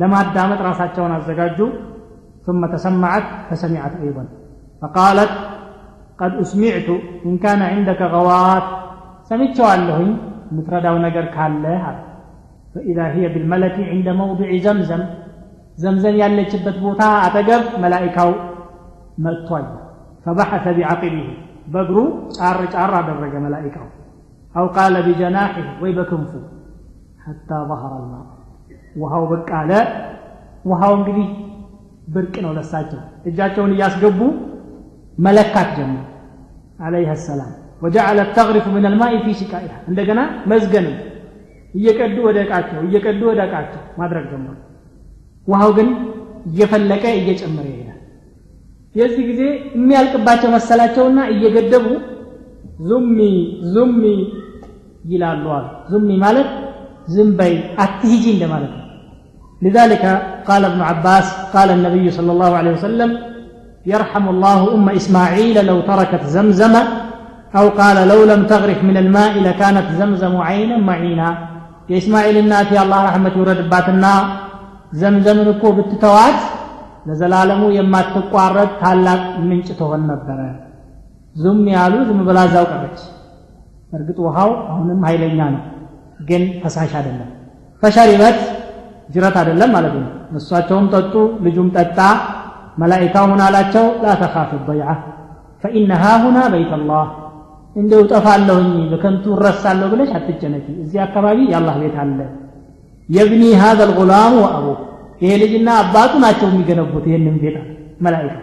ለማዳመጥ 0.00 0.60
ራሳቸውን 0.70 1.14
አዘጋጁ 1.18 1.60
ثم 2.46 2.62
تسمعت 2.74 3.26
فسمعت 3.48 3.94
أيضا 4.04 4.24
فقالت 4.82 5.32
قد 6.20 6.32
أسمعت 6.42 6.88
إن 7.26 7.34
كان 7.44 7.60
عندك 7.72 8.00
غوات 8.14 8.66
سمعت 9.30 9.58
والله 9.66 10.00
مترداو 10.56 10.96
نجر 11.06 11.26
كالله 11.36 11.84
فإذا 12.72 13.06
هي 13.14 13.24
بالملك 13.34 13.76
عند 13.92 14.08
موضع 14.22 14.48
زمزم 14.66 15.02
زمزم 15.82 16.14
ያለችበት 16.22 16.76
ቦታ 16.84 17.02
አጠገብ 17.26 17.62
መላኢካው 17.82 18.30
መጥቷል 19.24 19.66
فبحث 20.24 20.64
بعقبه 20.76 21.28
በእግሩ 21.72 21.98
ጫር 22.36 22.58
ጫር 22.74 22.92
አደረገ 23.00 23.34
መላኢካው 23.44 23.86
أو 24.58 24.66
قال 24.76 24.94
بجناحه 25.06 25.66
ወይ 25.82 25.92
በክንፉ 25.98 26.32
حتى 27.24 27.56
ظهر 27.70 27.92
الماء 28.00 28.26
ውሃው 29.00 29.24
ብቅ 29.32 29.48
አለ 29.60 29.72
ውሃው 30.70 30.92
እንግዲህ 30.98 31.28
ብርቅ 32.14 32.34
ነው 32.44 32.52
ለሳቸው 32.58 33.00
እጃቸውን 33.28 33.72
እያስገቡ 33.76 34.20
መለካት 35.26 35.68
ጀመሩ 35.78 36.02
عليه 36.86 37.10
السلام 37.18 37.52
وجعلت 37.82 38.28
تغرف 38.38 38.64
من 38.76 38.84
الماء 38.90 39.12
في 39.24 39.32
سقائها 39.40 39.78
እንደገና 39.90 40.20
መዝገንም 40.50 40.96
እየቀዱ 41.78 42.16
ወደ 42.28 42.38
እቃቸው 42.44 42.80
እየቀዱ 42.88 43.20
ወደ 43.30 43.40
እቃቸው 43.48 43.82
ማድረግ 44.00 44.24
ጀመሩ 44.32 44.54
ውሃው 45.50 45.70
ግን 45.78 45.88
እየፈለቀ 46.50 47.04
እየጨመረ 47.20 47.66
ይሄዳል 47.72 47.98
የዚህ 48.98 49.24
ጊዜ 49.30 49.42
የሚያልቅባቸው 49.76 50.50
መሰላቸውና 50.56 51.18
እየገደቡ 51.34 51.86
ዙሚ 52.90 53.18
ዙሚ 53.74 54.02
ይላሉ 55.12 55.44
አሉ 55.56 55.66
ዙሚ 55.92 56.08
ማለት 56.24 56.48
ዝም 57.14 57.30
በይ 57.40 57.54
አትሂጂ 57.84 58.24
እንደማለት 58.36 58.72
ነው 58.78 58.86
لذلك 59.66 60.04
قال 60.48 60.62
ابن 60.64 60.80
عباس 60.90 61.26
قال 61.54 61.68
النبي 61.76 62.06
صلى 62.18 62.30
الله 62.34 62.52
عليه 62.58 62.72
وسلم 62.78 63.10
يرحم 63.92 64.24
الله 64.34 64.60
أم 64.76 64.86
إسماعيل 65.00 65.56
لو 65.70 65.78
تركت 65.90 66.22
زمزم 66.36 66.74
أو 67.58 67.64
قال 67.80 67.98
لو 68.10 68.20
لم 68.32 68.40
تغرف 68.52 68.78
من 68.88 68.96
الماء 69.02 69.32
لكانت 69.46 69.86
زمزم 70.00 70.34
عينا 70.48 70.76
معينا 70.88 71.28
የእስማኤል 71.92 72.36
እናት 72.40 72.68
የአላህ 72.74 72.98
ረሕመት 73.06 73.34
ይውረድባትና 73.38 74.06
ዘምዘምን 75.00 75.48
እኮ 75.52 75.64
ብትተዋት 75.76 76.38
ለዘላለሙ 77.08 77.62
የማትቋረጥ 77.76 78.70
ታላቅ 78.82 79.22
ምንጭ 79.48 79.68
ትሆን 79.80 80.02
ነበረ 80.10 80.38
ዙም 81.42 81.62
ያሉ 81.74 81.94
ዝም 82.08 82.20
ብላ 82.28 82.38
እዛው 82.48 82.66
ቀረች 82.72 83.00
እርግጥ 83.91 84.17
ውሃው 84.25 84.51
አሁንም 84.69 84.99
ኃይለኛ 85.07 85.39
ነው 85.53 85.61
ግን 86.27 86.43
ፈሳሽ 86.61 86.91
አይደለም። 86.99 87.29
ፈሸሪበት 87.83 88.37
ጅረት 89.13 89.35
አይደለም 89.41 89.69
ማለት 89.75 89.93
ነው። 89.97 90.07
እሷቸውም 90.39 90.85
ጠጡ 90.93 91.13
ልጁም 91.45 91.67
ጠጣ። 91.75 91.99
መላኢካው 92.81 93.25
ምን 93.31 93.41
አላቸው? 93.45 93.85
ላ 94.03 94.15
ተኻፍ 94.21 94.51
በይዓ 94.67 94.87
ፈኢነሃ 95.63 96.03
ሁና 96.23 96.37
በይት 96.53 96.71
አላህ 96.77 97.05
እንደው 97.75 98.01
ጠፋለሁኝ 98.11 98.71
በከንቱ 98.91 99.25
እረሳለሁ 99.37 99.87
ብለሽ 99.93 100.09
አትጨነቂ። 100.17 100.65
እዚህ 100.83 100.99
አካባቢ 101.05 101.37
የአላህ 101.51 101.75
ቤት 101.81 101.95
አለ። 102.03 102.19
የብኒ 103.09 103.43
ሀዘ 103.61 103.79
ልጉላሙ 103.89 104.33
ወአቡ 104.43 104.65
ይሄ 105.21 105.31
ልጅና 105.43 105.69
አባቱ 105.81 106.13
ናቸው 106.23 106.47
የሚገነቡት 106.51 107.05
ይህንን 107.09 107.35
ቤት 107.43 107.57
መላኢካ። 108.05 108.35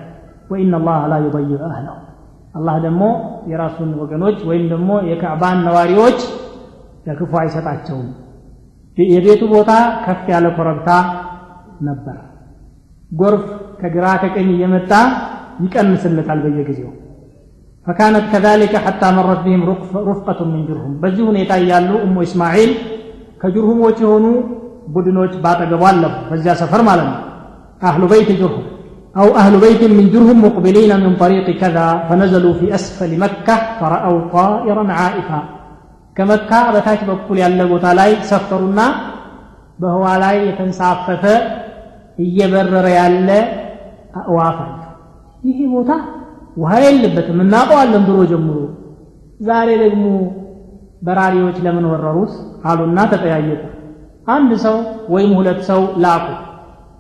ወኢነ 0.51 0.75
አላህ 0.81 0.99
ላ 1.11 1.19
ዩضይዕ 1.25 1.61
አህለሁ 1.69 1.97
አላህ 2.56 2.76
ደግሞ 2.86 3.04
የራሱን 3.52 3.90
ወገኖች 4.02 4.38
ወይም 4.50 4.66
ደግሞ 4.74 4.92
የካዕባን 5.10 5.58
ነዋሪዎች 5.68 6.20
ለክፉ 7.08 7.32
አይሰጣቸውም 7.42 8.08
የቤቱ 8.98 9.42
ቦታ 9.54 9.72
ከፍ 10.06 10.24
ያለ 10.34 10.48
ኮረብታ 10.58 10.90
ነበር 11.88 12.18
ጎርፍ 13.12 13.44
ከግራ 13.82 14.06
ከቀኝ 14.24 14.48
እየመጣ 14.56 14.92
ይቀንስለታል 15.66 16.42
በየጊዜው 16.46 16.94
فكانت 17.88 18.26
كذلك 18.34 18.74
حتى 18.86 19.08
مرت 19.12 19.42
بهم 19.46 19.62
رفقة 20.10 20.40
من 20.54 20.62
جرهم 20.68 20.94
በዚህ 21.02 21.24
ሁኔታ 21.30 21.52
እያሉ 21.62 21.90
ኡሙ 22.06 22.16
እስማኤል 22.28 22.72
ከጅርሁሞች 23.42 23.98
የሆኑ 24.04 24.26
ቡድኖች 24.94 25.34
ባጠገቡ 25.44 25.82
አለፉ 25.90 26.16
በዚያ 26.30 26.54
ሰፈር 26.62 26.82
ማለት 26.90 27.08
ነው 27.12 27.18
አህሉ 27.82 28.04
በይት 28.12 28.30
ጅርሁም 28.40 28.66
أو 29.21 29.29
أهل 29.37 29.55
بيت 29.61 29.83
من 29.99 30.07
درهم 30.13 30.39
مقبلين 30.45 30.93
من 31.05 31.13
طريق 31.17 31.47
كذا 31.63 31.87
فنزلوا 32.09 32.55
في 32.55 32.75
أسفل 32.75 33.19
مكة 33.19 33.57
فرأوا 33.81 34.21
طائرا 34.33 34.85
عائفا. 34.93 35.41
كمكة 36.17 36.61
بتاك 36.75 37.01
بقول 37.09 37.39
يا 37.39 37.47
الله 37.47 37.79
تعالى 37.79 38.05
سفرنا 38.31 38.87
بهو 39.81 40.03
على 40.13 40.29
يتنسافف 40.49 41.25
هي 42.19 42.39
برر 42.53 42.87
يا 42.99 43.07
إيه 45.47 45.67
بوتا 45.73 45.99
وهاي 46.57 46.85
اللبت 46.91 47.29
من 47.39 47.47
ناقوا 47.55 47.83
اللهم 47.83 48.05
درو 48.09 48.25
جمرو 48.33 48.65
ዛሬ 49.47 49.69
ደግሞ 49.85 50.05
በራሪዎች 51.07 51.57
ለምን 51.67 51.85
ወረሩት? 51.93 52.33
አሉና 52.71 52.99
ተጠያየቁ። 53.13 53.63
አንድ 54.35 54.51
ሰው 54.65 54.77
ወይም 55.15 55.33
ሁለት 55.39 55.61
ሰው 55.71 55.81
ላኩ። 56.05 56.27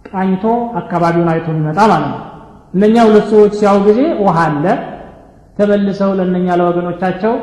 ቃኝቶ 0.04 0.44
አካባቢውን 0.80 1.30
አይቶ 1.32 1.46
የሚመጣ 1.52 1.78
ማለት 1.84 2.08
ነው። 2.08 2.20
እነኛ 2.74 2.96
ሁለት 3.08 3.26
ሰዎች 3.32 3.52
ሲያው 3.58 3.78
ጊዜ 3.86 4.00
ውሃ 4.24 4.36
አለ። 4.48 4.64
ተመልሰው 5.56 6.10
ለእነኛ 6.18 6.46
ለወገኖቻቸው 6.60 7.34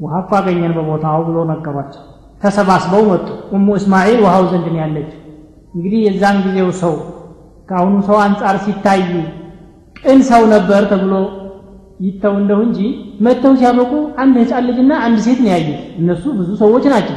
ውሃ 0.00 0.14
እኮ 0.22 0.32
አገኘን 0.38 0.72
በቦታው 0.76 1.20
ብሎ 1.28 1.38
ነገሯቸው። 1.50 2.02
ተሰባስበው 2.42 3.02
መጡ። 3.10 3.26
ኡሙ 3.54 3.66
እስማኤል 3.78 4.18
ውሃው 4.24 4.44
ዘንድ 4.50 4.66
ነው 4.72 4.80
ያለች 4.82 5.10
እንግዲህ 5.74 6.00
የዛን 6.04 6.36
ጊዜው 6.44 6.70
ሰው 6.82 6.94
ከአሁኑ 7.68 7.96
ሰው 8.08 8.16
አንጻር 8.24 8.56
ሲታይ 8.64 9.02
ቅን 9.96 10.20
ሰው 10.28 10.42
ነበር 10.52 10.82
ተብሎ 10.92 11.14
ይተው 12.00 12.34
እንደው 12.40 12.60
እንጂ 12.66 12.78
መጥተው 13.26 13.52
ሲያበቁ 13.60 13.92
አንድ 14.22 14.34
ህፃን 14.42 14.64
ልጅና 14.68 14.92
አንድ 15.06 15.18
ሴት 15.24 15.38
ነው 15.44 15.50
ያዩት 15.52 15.80
እነሱ 16.00 16.24
ብዙ 16.38 16.50
ሰዎች 16.60 16.84
ናቸው። 16.92 17.16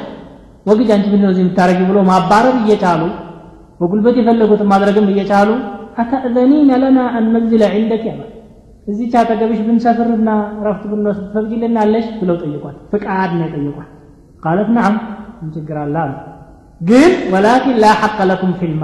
ወግጅ 0.66 0.90
አንቺ 0.96 1.06
ምንድን 1.08 1.26
ነው 1.26 1.32
እዚህ 1.34 1.44
የምታደርጊ 1.46 1.82
ብሎ 1.90 2.00
ማባረር 2.10 2.56
እየቻሉ 2.62 3.02
በጉልበት 3.82 4.16
የፈለጉትን 4.20 4.70
ማድረግም 4.72 5.08
እየቻሉ 5.12 5.50
አተእዘኒነ 6.02 6.72
ለና 6.84 7.00
አን 7.16 7.26
ነንዝለ 7.34 7.64
ዒንደክ 7.74 8.04
ያለ 8.10 8.22
እዚች 8.88 9.14
አጠገብሽ 9.20 9.60
ብንሰፍርና 9.66 10.30
ረፍት 10.66 10.84
ብንወስድ 10.92 11.24
ትፈቅጂልናለሽ 11.28 12.06
ብለው 12.20 12.36
ጠይቋል። 12.44 12.76
ፍቃድ 12.92 13.32
ነው 13.38 13.46
የጠየቋል 13.48 13.90
ቃለት 14.44 14.70
ችግር 15.56 15.78
አለ 15.84 15.96
አሉ። 16.04 16.14
ግን 16.82 17.12
ወላኪን 17.34 17.78
ላ 17.84 17.88
ሐቀ 18.02 18.20
ለኩም 18.30 18.52
ፊልማ 18.60 18.84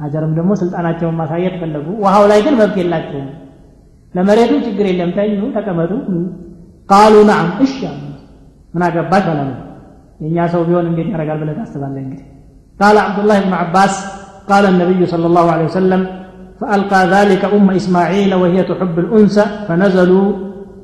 ሀጀርም 0.00 0.32
ደግሞ 0.38 0.50
ስልጣናቸውን 0.60 1.16
ማሳየት 1.20 1.54
ፈለጉ። 1.60 1.86
ውሃው 2.02 2.24
ላይ 2.30 2.40
ግን 2.46 2.54
መብት 2.60 2.76
የላቸውም። 2.80 3.28
ለመሬቱ 4.14 4.52
ችግር 4.66 4.86
የለም 4.90 5.10
ተኙ 5.16 5.42
ተቀመጡ። 5.56 5.92
ቃሉ 6.88 7.14
ነዓም 7.28 7.50
እሺ 7.64 7.76
ምን 8.74 8.82
አገባሽ 8.86 9.26
አለ 9.32 9.40
የእኛ 10.20 10.38
ሰው 10.54 10.62
ቢሆን 10.68 10.86
እንዴት 10.90 11.08
ያደርጋል 11.12 11.38
ብለህ 11.42 11.56
ታስባለህ 11.60 12.00
እንግዲህ 12.04 12.26
قال 12.81 12.95
عبد 12.97 13.19
الله 13.19 13.37
بن 13.39 13.53
عباس 13.53 13.93
قال 14.49 14.63
النبي 14.65 15.01
صلى 15.05 15.25
الله 15.25 15.45
عليه 15.51 15.65
وسلم 15.65 16.01
فألقى 16.61 17.01
ذلك 17.07 17.41
أم 17.55 17.67
إسماعيل 17.71 18.31
وهي 18.35 18.63
تحب 18.63 18.95
الأنثى 18.99 19.45
فنزلوا 19.67 20.27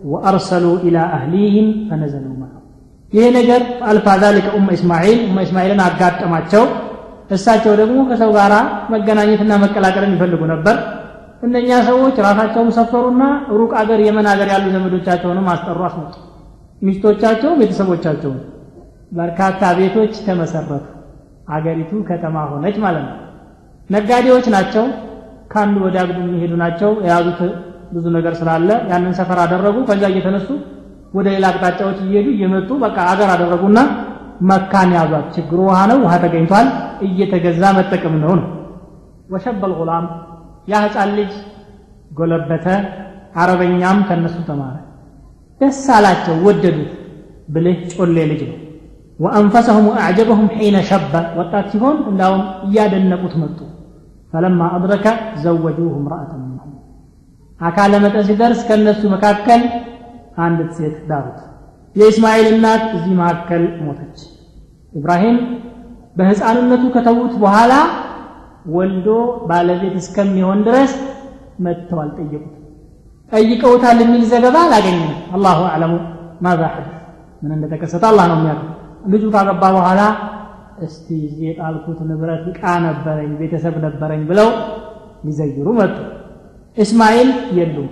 وأرسلوا 0.06 0.76
إلى 0.86 1.02
أهليهم 1.18 1.68
فنزلوا 1.89 2.36
معه 2.41 2.60
ይህ 3.12 3.26
ነገር 3.38 3.62
አልፋ 3.89 4.08
ዛሊከ 4.24 4.47
ኡመ 4.58 4.68
እስማኤል 4.78 5.18
ኡመ 5.28 5.38
እስማኤልን 5.45 5.82
አጋጠማቸው 5.86 6.64
እሳቸው 7.36 7.74
ደግሞ 7.82 7.97
ከሰው 8.10 8.30
ጋር 8.38 8.54
መገናኘትና 8.93 9.52
መቀላቀልን 9.64 10.14
ይፈልጉ 10.16 10.41
ነበር 10.54 10.76
እነኛ 11.47 11.70
ሰዎች 11.89 12.16
ራሳቸውን 12.28 12.72
ሰፈሩና 12.78 13.24
ሩቅ 13.60 13.72
አገር 13.82 13.99
የመን 14.08 14.28
አገር 14.34 14.49
ያሉ 14.54 14.66
ዘመዶቻቸውንም 14.76 15.47
አስጠሩ 15.54 15.80
አስመጡ 15.89 16.14
ሚስቶቻቸው 16.88 17.52
ቤተሰቦቻቸውን 17.62 18.39
በርካታ 19.20 19.62
ቤቶች 19.80 20.14
ተመሰረቱ 20.28 20.86
አገሪቱ 21.49 21.92
ከተማ 22.09 22.36
ሆነች 22.51 22.76
ማለት 22.84 23.05
ነው። 23.09 23.16
ነጋዴዎች 23.90 24.47
ናቸው። 24.55 24.84
ከአንዱ 25.53 25.76
ወደ 25.86 25.97
አግዱ 26.03 26.18
የሚሄዱ 26.24 26.53
ናቸው። 26.62 26.90
የያዙት 27.05 27.40
ብዙ 27.92 28.05
ነገር 28.16 28.34
ስላለ 28.40 28.68
ያንን 28.90 29.12
ሰፈር 29.18 29.38
አደረጉ። 29.44 29.76
ከዛ 29.88 30.03
እየተነሱ 30.12 30.49
ወደ 31.14 31.26
ሌላ 31.34 31.47
አቅጣጫዎች 31.53 31.99
እየሄዱ 32.05 32.28
እየመጡ 32.34 32.70
በቃ 32.84 32.97
አገር 33.12 33.28
አደረጉና 33.34 33.78
መካን 34.42 34.90
ያዟት። 34.97 35.26
ችግሩ 35.36 35.59
ውሃ 35.68 35.78
ነው 35.90 35.99
ውሃ 36.05 36.14
ተገኝቷል። 36.24 36.66
እየተገዛ 37.07 37.62
መጠቀም 37.78 38.16
ነው 38.24 38.32
ነው። 38.40 38.49
ወሸበል 39.30 39.72
ጉላም 39.78 40.05
ያ 40.68 40.82
ህፃን 40.84 41.11
ልጅ 41.18 41.32
ጎለበተ 42.11 42.66
አረበኛም 43.36 43.99
ከነሱ 44.09 44.36
ተማረ። 44.49 44.74
ደስ 45.61 45.82
አላቸው 45.97 46.36
ወደዱት 46.47 46.92
ብልህ 47.55 47.78
ጮሌ 47.92 48.16
ልጅ 48.30 48.40
ነው 48.51 48.57
ወአንፈሰሁም 49.19 49.87
ወአዕጀበሁም 49.91 50.49
ሒነ 50.57 50.77
ሸበ 50.89 51.12
ወጣት 51.39 51.67
ሲሆን 51.73 51.97
እንዳውም 52.11 52.43
እያደነቁት 52.67 53.35
መጡ 53.43 53.59
ፈለማ 54.33 54.61
አድረከ 54.77 55.07
ዘወጁሁ 55.43 55.89
እምራአተን 55.99 56.41
ሚንሁም 56.45 56.73
አካለ 57.61 57.93
መጠን 58.05 58.25
ሲደርስ 58.29 58.61
ከእነሱ 58.69 59.03
መካከል 59.14 59.62
አንዲት 60.45 60.73
ሴት 60.79 60.97
ዳሩት 61.11 61.39
የእስማኤል 61.97 62.47
እናት 62.53 62.85
እዚህ 62.97 63.12
መካከል 63.21 63.62
ሞተች። 63.85 64.19
ኢብራሂም 64.93 65.39
በህፃንነቱ 66.17 66.85
ከተዉት 66.95 67.35
በኋላ 67.43 67.73
ወልዶ 68.75 69.09
ባለቤት 69.49 69.97
እስከሚሆን 70.03 70.61
ድረስ 70.69 70.93
መጥተው 71.64 71.99
አልጠየቁት 72.05 72.53
ጠይቀውታል 73.33 73.99
የሚል 74.05 74.23
ዘገባ 74.33 74.57
አላገኘንም። 74.67 75.17
አላሁ 75.37 75.61
አዕለሙ። 75.71 75.95
ማዛ 76.45 76.62
ሐደስ 76.75 76.93
ምን 77.43 77.53
እንደተከሰተ 77.57 78.05
አላህ 78.11 78.25
ነው 78.31 78.39
የሚያውቀው 78.39 78.76
ልጁ 79.07 79.25
ካገባ 79.35 79.63
በኋላ 79.77 80.01
እስቲ 80.87 81.07
የጣልኩት 81.43 81.99
ንብረት 82.09 82.45
ዕቃ 82.51 82.63
ነበረኝ 82.87 83.31
ቤተሰብ 83.41 83.77
ነበረኝ 83.85 84.23
ብለው 84.31 84.49
ሊዘይሩ 85.27 85.67
መጡ። 85.79 85.97
እስማኤል 86.77 87.29
የሉም 87.59 87.89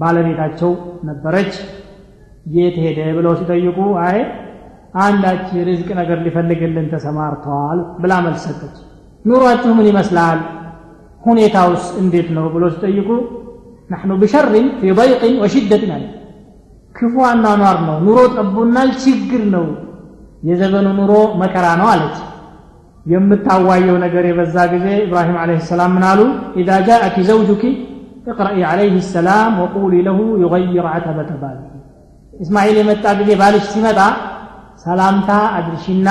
ባለቤታቸው 0.00 0.70
ነበረች። 1.08 1.52
የት 2.54 2.76
ሄደ 2.84 2.98
ብለው 3.18 3.32
ሲጠይቁ 3.38 3.78
አይ 4.06 4.18
አንዳች 5.04 5.46
ርዝቅ 5.68 5.88
ነገር 6.00 6.18
ሊፈልግልን 6.26 6.88
ተሰማርተዋል 6.92 7.78
ብላ 8.02 8.12
መልስ 8.26 8.44
ኑሯችሁ 9.24 9.70
ምን 9.78 9.86
ይመስላል? 9.90 10.40
ሁኔታውስ 11.22 11.84
እንዴት 12.00 12.28
ነው 12.36 12.46
ብሎ 12.54 12.64
ሲጠይቁ 12.74 13.08
ናሕኑ 13.90 14.12
ብሸርን 14.22 14.66
ፊ 14.78 14.92
ضይቅን 14.98 15.34
ወሽደትን 15.42 15.90
አለ። 15.96 16.04
ክፉ 16.96 17.14
አኗኗር 17.28 17.78
ነው 17.86 17.96
ኑሮ 18.06 18.18
ጠቦናል 18.34 18.90
ችግር 19.04 19.42
ነው 19.54 19.64
የዘመኑ 20.49 20.87
ኑሮ 20.99 21.13
መከራ 21.41 21.65
ነው 21.81 21.87
አለች 21.93 22.17
የምታዋየው 23.13 23.97
ነገር 24.05 24.23
የበዛ 24.29 24.55
ጊዜ 24.73 24.87
ኢብራሂም 25.05 25.37
አለይሂ 25.43 25.59
ሰላም 25.71 25.91
ምን 25.97 26.03
አሉ 26.11 26.21
ኢዛ 26.61 26.71
ጃአኪ 26.89 27.15
ዘውጁኪ 27.29 27.63
اقرأي 28.31 28.61
عليه 28.71 28.95
السلام 29.03 29.51
وقولي 29.61 29.99
له 30.07 30.19
يغير 30.43 30.85
عتبة 30.95 31.29
باله 31.43 31.65
إسماعيل 32.43 32.75
የመጣ 32.79 33.05
ጊዜ 33.19 33.29
ባልሽ 33.41 33.63
ሲመጣ 33.73 33.99
ሰላምታ 34.85 35.29
አድርሽና 35.57 36.09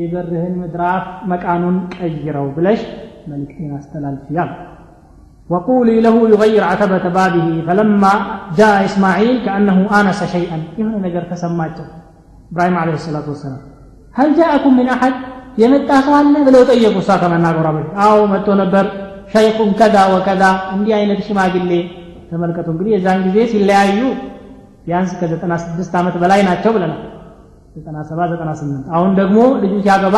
የበርህን 0.00 0.54
ምድራፍ 0.62 1.04
መቃኑን 1.30 1.76
ቀይረው 1.94 2.46
ብለሽ 2.56 2.80
መልእክቴን 3.30 3.70
አስተላልፊያል 3.78 4.50
وقولي 5.52 5.96
له 6.06 6.16
يغير 6.34 6.62
عتبة 6.72 7.04
بابه 7.18 7.48
فلما 7.66 8.12
جاء 8.58 8.76
إسماعيل 8.88 9.36
كأنه 9.46 9.78
آنس 10.00 10.20
شيئا 10.34 10.58
يهنا 10.78 10.98
نجر 11.04 11.22
تسماته 11.32 11.86
ኢብራሂም 12.53 12.75
አለ 12.79 12.89
ሰላት 13.03 13.27
ወሰላም 13.31 13.61
ሀል 14.15 14.31
ጃአኩም 14.37 14.73
ምን 14.77 14.87
አሐድ? 14.93 15.15
የመጣ 15.57 15.89
ሰው 16.05 16.13
አለ? 16.17 16.33
ብለው 16.47 16.61
ጠየቁ 16.69 16.95
እሷ 17.01 17.09
ከመናገሯ 17.21 17.67
በፊት። 17.75 17.93
አዎ 18.03 18.17
መጥቶ 18.33 18.47
ነበር። 18.61 18.85
ሸይኹን 19.31 19.69
ከዛ 19.79 19.95
ወከዛ 20.11 20.43
እንዲህ 20.73 20.93
አይነት 20.97 21.19
ሽማግሌ 21.27 21.71
ተመልከቱ 22.29 22.67
እንግዲህ 22.73 22.91
የዛን 22.95 23.19
ጊዜ 23.27 23.37
ሲለያዩ 23.51 23.99
ቢያንስ 24.85 25.11
ከዘጠና 25.19 25.53
ስድስት 25.63 25.93
ዓመት 25.99 26.15
በላይ 26.23 26.41
ናቸው 26.49 26.71
ብለናል። 26.75 27.01
ዘጠና 27.75 27.97
ሰባ 28.09 28.19
ዘጠና 28.31 28.51
ስምንት 28.59 28.85
አሁን 28.95 29.11
ደግሞ 29.19 29.39
ልጁ 29.63 29.73
ሲያገባ 29.85 30.17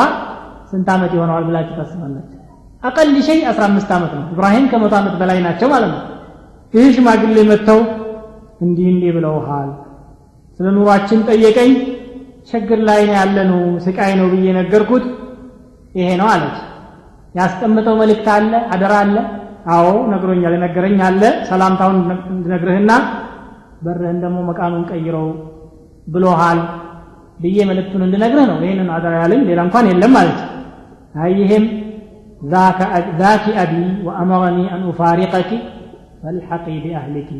ስንት 0.71 0.87
ዓመት 0.95 1.11
ይሆነዋል 1.17 1.43
ብላችሁ 1.49 1.73
ታስባላችሁ? 1.79 2.31
አቀል 2.83 3.09
ሸይ 3.27 3.39
15 3.51 3.91
ዓመት 3.97 4.13
ነው። 4.17 4.25
ኢብራሂም 4.33 4.65
ከመቶ 4.71 4.93
ዓመት 4.99 5.15
በላይ 5.21 5.39
ናቸው 5.47 5.67
ማለት 5.73 5.91
ነው። 5.95 6.01
ይህ 6.73 6.87
ሽማግሌ 6.95 7.37
መጥተው 7.51 7.79
እንዲህ 8.61 8.87
እንዲህ 8.93 9.11
ብለውሃል። 9.17 9.69
ስለ 10.59 10.67
ኑሯችን 10.75 11.19
ጠየቀኝ። 11.29 11.71
ችግር 12.50 12.78
ላይ 12.88 13.00
ነው 13.08 13.14
ያለነው 13.20 13.62
ስቃይ 13.84 14.12
ነው 14.20 14.26
ብዬ 14.32 14.46
ነገርኩት 14.58 15.04
ይሄ 15.98 16.08
ነው 16.20 16.28
አለች 16.34 16.58
ያስቀምጠው 17.34 17.94
መልእክት 18.02 18.28
አለ 18.36 18.52
አደራ 18.74 18.94
አለ 19.04 19.16
አዎ 19.74 19.88
ነግሮኛል 20.12 20.54
የነገረኝ 20.56 20.98
አለ 21.08 21.22
ሰላምታውን 21.50 21.98
እንድነግርህና 22.34 22.92
በርህን 23.84 24.18
ደግሞ 24.24 24.38
መቃኑን 24.48 24.84
ቀይረው 24.90 25.28
ብሎሃል 26.14 26.60
ብዬ 27.42 27.58
መልእክቱን 27.70 28.02
እንድነግርህ 28.06 28.46
ነው 28.50 28.58
ይህንን 28.64 28.88
አደራ 28.96 29.14
ያለኝ 29.22 29.42
ሌላ 29.50 29.60
እንኳን 29.68 29.88
የለም 29.92 30.14
ማለት 30.18 30.40
አይ 31.22 31.32
ይሄም 31.42 31.66
ذاك 33.20 33.44
أبي 33.56 33.84
وأمرني 34.06 34.64
أن 34.74 34.82
أفارقك 34.90 35.50
فالحقي 36.22 36.76
بأهلك 36.84 37.30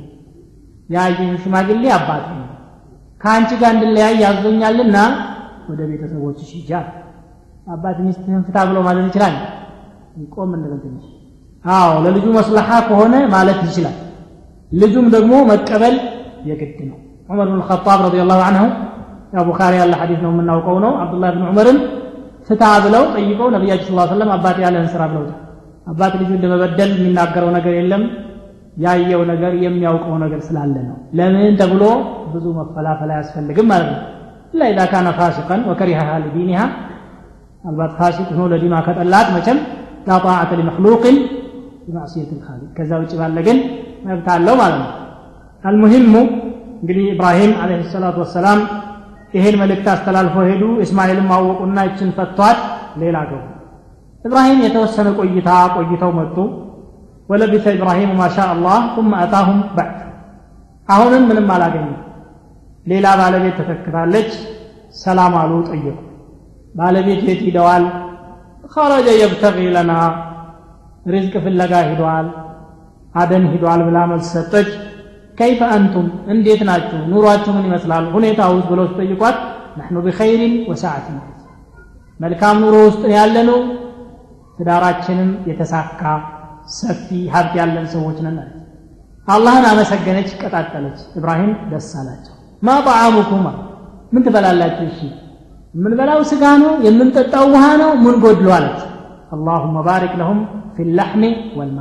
ያየኝ 0.91 1.33
ሽማግሌ 1.43 1.85
አባት 1.97 2.25
ነው 2.31 2.47
ከአንቺ 3.22 3.50
ጋር 3.62 3.72
እንድለያይ 3.76 4.16
ያዞኛልና 4.24 4.98
ወደ 5.70 5.82
ቤተሰቦችሽ 5.92 6.50
ሂጃል 6.58 6.88
አባት 7.68 7.98
ሚስትህን 8.06 8.42
ፍታ 8.48 8.58
ብሎ 8.70 8.78
ማለት 8.88 9.06
ይችላል? 9.10 9.36
ይቆም 10.22 10.52
እንበል 10.56 10.80
ትንሽ። 10.84 11.06
አዎ 11.66 11.92
ለልጁ 12.06 12.26
መስለሓ 12.38 12.70
ከሆነ 12.88 13.14
ማለት 13.34 13.60
ይችላል። 13.68 13.96
ልጁም 14.72 15.06
ደግሞ 15.16 15.34
መቀበል 15.50 15.96
የግድ 16.50 16.78
ነው። 16.90 16.98
ዑመር 17.30 17.48
ብን 17.52 17.62
ኸጣብ 17.70 18.00
ረዲየላሁ 18.06 18.40
ዐንሁ 18.48 18.64
ያው 19.36 19.44
ቡኻሪ 19.48 19.74
ያለ 19.82 19.94
ሐዲስ 20.02 20.20
ነው 20.26 20.32
የምናውቀው 20.34 20.78
ነው። 20.86 20.92
አብዱላህ 21.04 21.30
ብን 21.36 21.46
ዑመርን 21.50 21.78
ፍታ 22.48 22.64
ብለው 22.86 23.04
ጠይቀው 23.16 23.48
ነቢያችን 23.56 23.88
ስላ 23.90 24.02
ሰለም 24.12 24.30
አባት 24.36 24.58
ያለህን 24.64 24.90
ስራ 24.94 25.02
ብለውታል። 25.12 25.40
አባት 25.88 26.14
ልጁን 26.22 26.40
ለመበደል 26.44 26.92
የሚናገረው 26.96 27.50
ነገር 27.58 27.74
የለም 27.80 28.04
ያየው 28.78 29.22
ነገር 29.32 29.54
የሚያውቀው 29.64 30.16
ነገር 30.24 30.40
ስላለ 30.48 30.76
ነው። 30.88 30.98
ለምን 31.18 31.54
ተብሎ 31.60 31.84
ብዙ 32.34 32.46
መፈላፈል 32.58 33.10
አያስፈልግም 33.16 33.68
ማለት 33.72 33.90
ነው። 33.94 34.02
ኢላ 34.54 34.64
ኢዛ 34.72 34.82
ካነ 34.92 35.08
ፋሲቀን 35.20 35.62
ወከሪሀሃ 35.70 36.10
ሊዲኒሃ 36.24 36.62
ምናልባት 37.64 37.94
ፋሲቅ 38.00 38.28
ሆኖ 38.34 38.44
ለዲኗ 38.52 38.74
ከጠላት 38.88 39.28
መቼም 39.36 39.60
ላ 40.08 40.18
ጣዓተ 40.26 40.52
ሊመክሉቅን 40.60 41.16
ቢማዕስየት 41.86 42.30
ልካሊቅ 42.36 42.70
ከዛ 42.78 42.92
ውጭ 43.02 43.14
ባለ 43.20 43.38
ግን 43.48 43.58
መብት 44.06 44.28
አለው 44.34 44.56
ማለት 44.62 44.78
ነው። 44.84 44.92
አልሙሂሙ 45.64 46.14
እንግዲህ 46.82 47.06
ኢብራሂም 47.14 47.54
አለህ 47.62 47.88
ሰላቱ 47.94 48.18
ወሰላም 48.24 48.60
ይሄን 49.34 49.56
መልእክት 49.62 49.88
አስተላልፈው 49.94 50.44
ሄዱ። 50.50 50.64
እስማኤልም 50.86 51.30
አወቁና 51.36 51.78
ይችን 51.88 52.10
ፈቷት 52.18 52.60
ሌላ 53.02 53.18
ገቡ። 53.30 53.44
ኢብራሂም 54.26 54.60
የተወሰነ 54.66 55.08
ቆይታ 55.20 55.50
ቆይተው 55.76 56.12
መጡ 56.20 56.38
ወለቢተ 57.30 57.66
ኢብራሂሙ 57.76 58.10
ማሻ 58.20 58.38
አላህ 58.54 58.80
ثم 58.96 59.12
አታሁም 59.22 59.60
ባዕድ 59.78 60.00
አሁንም 60.90 61.24
ምንም 61.30 61.48
አላገኙም 61.56 61.96
ሌላ 62.86 63.06
ባለቤት 63.20 63.56
ተተክታለች 63.60 64.32
ሰላም 65.04 65.34
አሉ 65.42 65.54
ጠየቁ 65.70 65.98
ባለቤት 66.76 67.22
የት 67.28 67.42
ሂደዋል 67.48 67.86
ኸረጀ 68.74 69.08
የብተጊ 69.22 69.58
ለና 69.76 69.92
ሪዝቅ 71.06 71.34
ፍለጋ 71.46 71.74
ሂዷል 71.90 72.28
አደን 73.16 73.44
ሂዷል 73.54 73.82
ብላ 73.88 73.98
መልስ 74.12 74.30
ሰጠች 74.36 74.70
ከይፈ 75.40 75.62
አንቱም 75.76 76.08
እንዴት 76.34 76.62
ናችሁ 76.70 77.00
ኑሯችሁ 77.12 77.54
ምን 77.58 77.66
ይመስላል 77.70 78.06
ሁኔታ 78.16 78.42
ውስጥ 78.54 78.68
ብለው 78.72 78.86
ሲጠይቋት 78.92 79.38
ነሕኑ 79.80 79.98
ቢኸይሪን 80.06 80.54
ወሰዓትን 80.70 81.18
መልካም 82.20 82.58
ኑሮ 82.64 82.76
ውስጥ 82.88 83.02
ነው 83.06 83.16
ያለነው። 83.20 83.60
ትዳራችንም 84.58 85.32
የተሳካ 85.50 86.02
ሰፊ 86.77 87.07
ሀብት 87.35 87.55
ያለን 87.61 87.87
ሰዎች 87.95 88.19
ነን 88.27 88.37
አለች 88.43 88.57
አላህን 89.29 89.65
አመሰገነች 89.71 90.31
ቀጣጠለች 90.43 90.99
ኢብራሂም 91.19 91.53
ደስ 91.73 91.89
አላቸው 92.01 92.35
ማ 92.63 92.77
ጣዓሙኩማ 92.87 93.47
ምን 94.13 94.23
ትበላላችሁ 94.27 94.87
እሺ 94.91 95.01
የምንበላው 95.75 96.21
ስጋ 96.31 96.45
ነው 96.63 96.73
የምንጠጣው 96.87 97.45
ውሃ 97.55 97.65
ነው 97.83 97.91
ምን 98.05 98.15
ጎድሎ 98.25 98.49
አለች 98.57 98.81
አላሁመ 99.35 99.83
ባሪክ 99.89 100.15
ለሁም 100.21 100.39
ፊ 100.77 100.87
ላሕሚ 100.99 101.25
ወልማ 101.59 101.81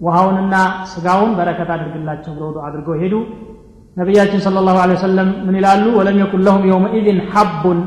ውሃውንና 0.00 0.54
ስጋውን 0.92 1.32
በረከት 1.38 1.70
አድርግላቸው 1.74 2.32
ብለው 2.36 2.50
ዱዓ 2.54 2.64
አድርገው 2.68 2.94
ሄዱ 3.02 3.14
ነቢያችን 3.96 4.40
صلى 4.46 4.58
الله 4.62 4.76
عليه 4.84 4.96
وسلم 4.98 5.28
ምን 5.46 5.54
ይላሉ 5.58 5.84
ወለም 5.98 6.16
የኩን 6.20 6.42
ለሁም 6.46 6.62
የውመኢዝን 6.70 7.18
ሐቡን 7.32 7.78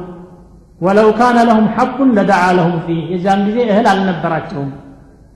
ወለው 0.81 1.07
ካነ 1.19 1.37
ለሁም 1.49 1.65
ሐቡን 1.75 2.09
ለደዓ 2.17 2.43
ለሁም 2.57 2.75
ፊህ 2.85 2.99
የዛን 3.13 3.39
ጊዜ 3.47 3.57
እህል 3.71 3.87
አልነበራቸውም 3.91 4.69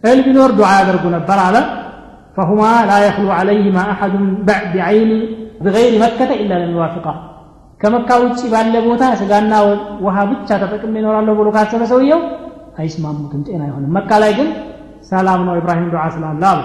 እህል 0.05 0.21
ቢኖር 0.27 0.51
ዱዓ 0.59 0.69
ያደርጉ 0.79 1.05
ነበር 1.17 1.39
አለ። 1.45 1.57
ፈሁማ 2.37 2.61
ላ 2.89 2.93
የኽሉ 3.05 3.29
ዓለይህማ 3.37 3.79
አሐዱን 3.93 4.27
ቢዐይኒ 4.73 5.11
ብገይሪ 5.65 5.95
መከተ 6.03 6.31
ኢላ 6.43 6.53
ለሚዋፍቃ 6.63 7.07
ከመካ 7.81 8.09
ውጭ 8.23 8.41
ባለ 8.53 8.75
ቦታ 8.87 9.05
ስጋና 9.21 9.53
ውሃ 10.05 10.17
ብቻ 10.31 10.49
ተጠቅሜ 10.63 10.95
ይኖራለሁ 11.01 11.33
ብሎ 11.41 11.49
ካሰበ 11.57 11.83
ሰውየው 11.93 12.21
አይስማሙትም 12.81 13.41
ጤና 13.47 13.61
አይሆንም። 13.67 13.91
መካ 13.97 14.11
ላይ 14.23 14.33
ግን 14.39 14.49
ሰላም 15.11 15.41
ነው 15.47 15.55
ኢብራሂም 15.61 15.89
ዱዓ 15.95 16.05
ስላለ 16.15 16.43
አሉ። 16.53 16.61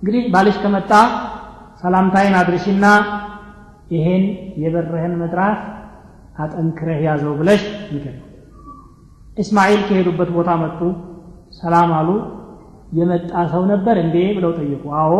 እንግዲህ 0.00 0.22
ባልሽ 0.34 0.56
ከመጣ 0.62 0.90
ሰላምታይን 1.82 2.34
አድርሽና 2.40 2.84
ይሄን 3.92 4.24
የበርህን 4.62 5.14
መጥራት 5.22 5.60
አጠንክረህ 6.38 6.98
ያዘው 7.06 7.32
ብለሽ 7.40 7.62
ንገር 7.92 8.16
እስማኤል 9.36 9.80
ከሄዱበት 9.88 10.30
ቦታ 10.36 10.50
መጡ። 10.62 10.80
ሰላም 11.60 11.90
አሉ 11.98 12.08
የመጣ 12.92 13.32
ሰው 13.52 13.62
ነበር 13.72 13.96
እንዴ 14.02 14.16
ብለው 14.36 14.52
ጠየቁ። 14.58 14.84
አዎ 15.00 15.12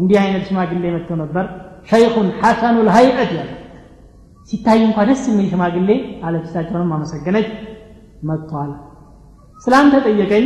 እንዲህ 0.00 0.16
አይነት 0.22 0.42
ሽማግሌ 0.48 0.84
መጥተው 0.94 1.16
ነበር። 1.22 1.44
ሸይኹን 1.90 2.28
ሐሰኑል 2.40 2.88
ሀይቀት 2.94 3.30
ያለ 3.36 3.50
ሲታይ 4.48 4.80
እንኳ 4.86 4.98
ደስ 5.08 5.22
የሚል 5.30 5.46
ሽማግሌ 5.52 5.90
አለች 6.26 6.44
እሳቸውንም 6.48 6.92
አመሰገነች 6.96 7.48
መጥቷል። 8.28 8.70
ስላንተ 9.64 9.94
ጠየቀኝ 10.06 10.44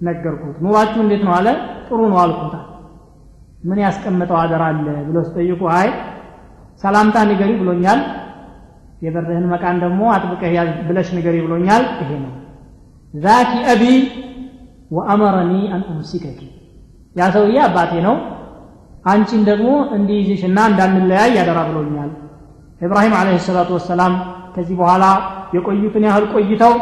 ነገርኩት። 0.00 0.56
ኑሯችሁ 0.64 1.00
እንዴት 1.04 1.22
ነው 1.26 1.32
አለ። 1.38 1.48
ጥሩ 1.86 2.00
ነው 2.12 2.18
አልኩታ 2.22 2.56
ምን 3.64 3.78
ያስቀመጠው 3.84 4.36
አደራ 4.42 4.62
አለ 4.70 4.86
ብሎ 5.08 5.16
ሲጠይቁ 5.26 5.62
አይ 5.76 5.88
ሰላምታ 6.82 7.16
ንገሪ 7.30 7.50
ብሎኛል። 7.62 8.00
የበርህን 9.02 9.46
መቃን 9.52 9.76
ደግሞ 9.82 10.00
አጥብቀህ 10.14 10.54
ብለሽ 10.88 11.08
ንገሪ 11.16 11.36
ብሎኛል። 11.46 11.84
ይሄ 12.00 12.10
ነው 12.22 12.32
ዛኪ 13.14 13.52
አቢ 13.72 13.82
ወአመረኒ 14.90 15.52
አን 15.74 15.82
ኡምሲከኪ። 15.90 16.40
ያ 17.16 17.28
ሰውዬ 17.34 17.56
አባቴ 17.66 17.92
ነው። 18.06 18.16
አንቺን 19.04 19.42
ደግሞ 19.48 19.68
እንዲይዝሽና 19.96 20.58
እንዳንለያይ 20.70 21.30
ያደራ 21.38 21.58
ብሎኛል 21.68 22.10
ኢብራሂም 22.80 23.14
አለህ 23.18 23.38
ሰላቱ 23.46 23.70
ወሰላም 23.76 24.12
ከዚህ 24.54 24.76
በኋላ 24.80 25.04
የቆዩትን 25.54 26.04
ያህል 26.08 26.24
ቆይተው 26.32 26.74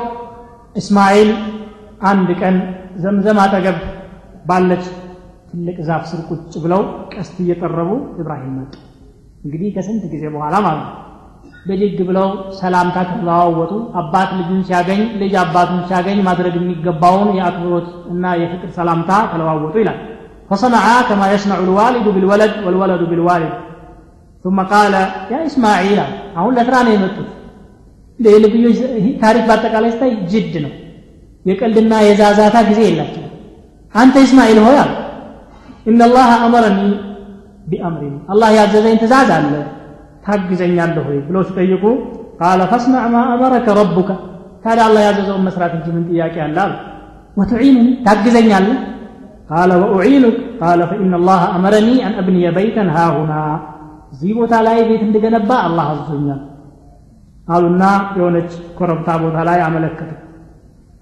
እስማኤል 0.77 1.31
አንድ 2.11 2.29
ቀን 2.41 2.57
ዘምዘም 3.03 3.39
አጠገብ 3.45 3.79
ባለች 4.49 4.85
ትልቅ 5.51 5.77
ዛፍ 5.89 6.03
ስር 6.11 6.21
ቁጭ 6.31 6.53
ብለው 6.65 6.83
ቀስት 7.13 7.37
እየጠረቡ 7.45 7.91
ኢብራሂም 8.21 8.55
መጡ። 8.59 8.75
እንግዲህ 9.45 9.69
ከስንት 9.77 10.05
ጊዜ 10.13 10.25
በኋላ 10.35 10.55
ማለት 10.67 10.85
ነው 10.85 10.95
ብድግ 11.68 11.98
ብለው 12.08 12.28
ሰላምታ 12.62 12.98
ከተለዋወጡ 13.10 13.72
አባት 14.02 14.30
ልጁን 14.40 14.62
ሲያገኝ 14.70 15.02
ልጅ 15.22 15.34
አባቱን 15.44 15.82
ሲያገኝ 15.90 16.18
ማድረግ 16.28 16.56
የሚገባውን 16.60 17.30
የአክብሮት 17.38 17.88
እና 18.14 18.34
የፍቅር 18.42 18.72
ሰላምታ 18.80 19.12
ተለዋወጡ 19.34 19.76
ይላል 19.84 20.00
فصنعا 20.50 20.98
كما 21.10 21.26
يصنع 21.34 21.58
الوالد 21.66 22.06
بالولد 22.16 22.54
والولد 22.66 23.02
بالوالد 23.12 23.54
ثم 24.46 24.58
قال 24.74 24.94
يا 25.32 25.40
اسماعيل 25.50 26.00
አሁን 26.40 26.52
ለስራ 26.58 26.76
ነው 26.86 26.92
የመጡት 26.96 27.30
የልብዮች 28.20 28.78
ታሪክ 29.24 29.44
በአጠቃላይ 29.50 29.90
ስታይ 29.96 30.12
ጅድ 30.32 30.54
ነው 30.66 30.74
የቀልድና 31.46 31.94
የዛዛታ 32.08 32.56
ጊዜ 32.70 32.80
የላቸው 32.88 33.24
አንተ 33.96 34.16
እስማኤል 34.28 34.60
ሆይ 34.66 34.78
አሉ 34.84 34.92
ኢነላህ 35.86 36.30
አመረኒ 36.46 36.80
ቢአምሪን 37.72 38.16
አላህ 38.34 38.50
ያዘዘኝ 38.60 38.96
ትእዛዝ 39.02 39.32
አለ 39.38 39.54
ታግዘኛለህ 40.29 41.05
ሆይ 41.09 41.19
ብለው 41.29 41.43
ሲጠይቁ 41.49 41.85
ቃለ 42.41 42.61
ፈስናዕ 42.73 43.07
ማ 43.13 43.23
አመረከ 43.33 43.67
ረቡከ። 43.79 44.11
ታዲያ 44.65 44.85
አላህ 44.89 45.01
ያዘዘውን 45.07 45.43
መስራት 45.49 45.73
እንጂ 45.77 45.87
ምን 45.97 46.05
ጥያቄ 46.11 46.35
አለ 46.45 46.57
አሉ። 46.65 46.73
ወቱዒኑኒ 47.37 47.89
ታግዘኛለህ? 48.07 48.79
ቃለ 49.51 49.71
ወኡዒኑክ 49.83 50.39
ቃለ 50.61 50.81
ፈኢነ 50.91 51.15
ላህ 51.29 51.43
አመረኒ 51.57 51.89
አን 52.07 52.15
አብንየ 52.21 52.47
በይተን 52.57 52.89
ሃሁና። 52.97 53.33
እዚህ 54.13 54.31
ቦታ 54.39 54.55
ላይ 54.67 54.79
ቤት 54.89 55.03
እንድገነባ 55.07 55.51
አላህ 55.67 55.87
አዞኛል 55.95 56.41
አሉና 57.49 57.83
የሆነች 58.19 58.51
ኮረብታ 58.79 59.09
ቦታ 59.23 59.39
ላይ 59.49 59.59
አመለከቱ። 59.67 60.11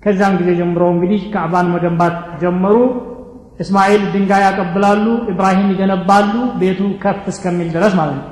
ከዛም 0.03 0.35
ጊዜ 0.41 0.51
ጀምሮ 0.61 0.83
እንግዲህ 0.95 1.21
ካዕባን 1.33 1.69
መገንባት 1.75 2.17
ጀመሩ። 2.43 2.77
እስማኤል 3.61 4.03
ድንጋይ 4.15 4.43
ያቀብላሉ 4.47 5.05
ኢብራሂም 5.33 5.69
ይገነባሉ 5.73 6.33
ቤቱ 6.61 6.81
ከፍ 7.03 7.23
እስከሚል 7.33 7.69
ድረስ 7.77 7.93
ማለት 8.01 8.17
ነው 8.21 8.27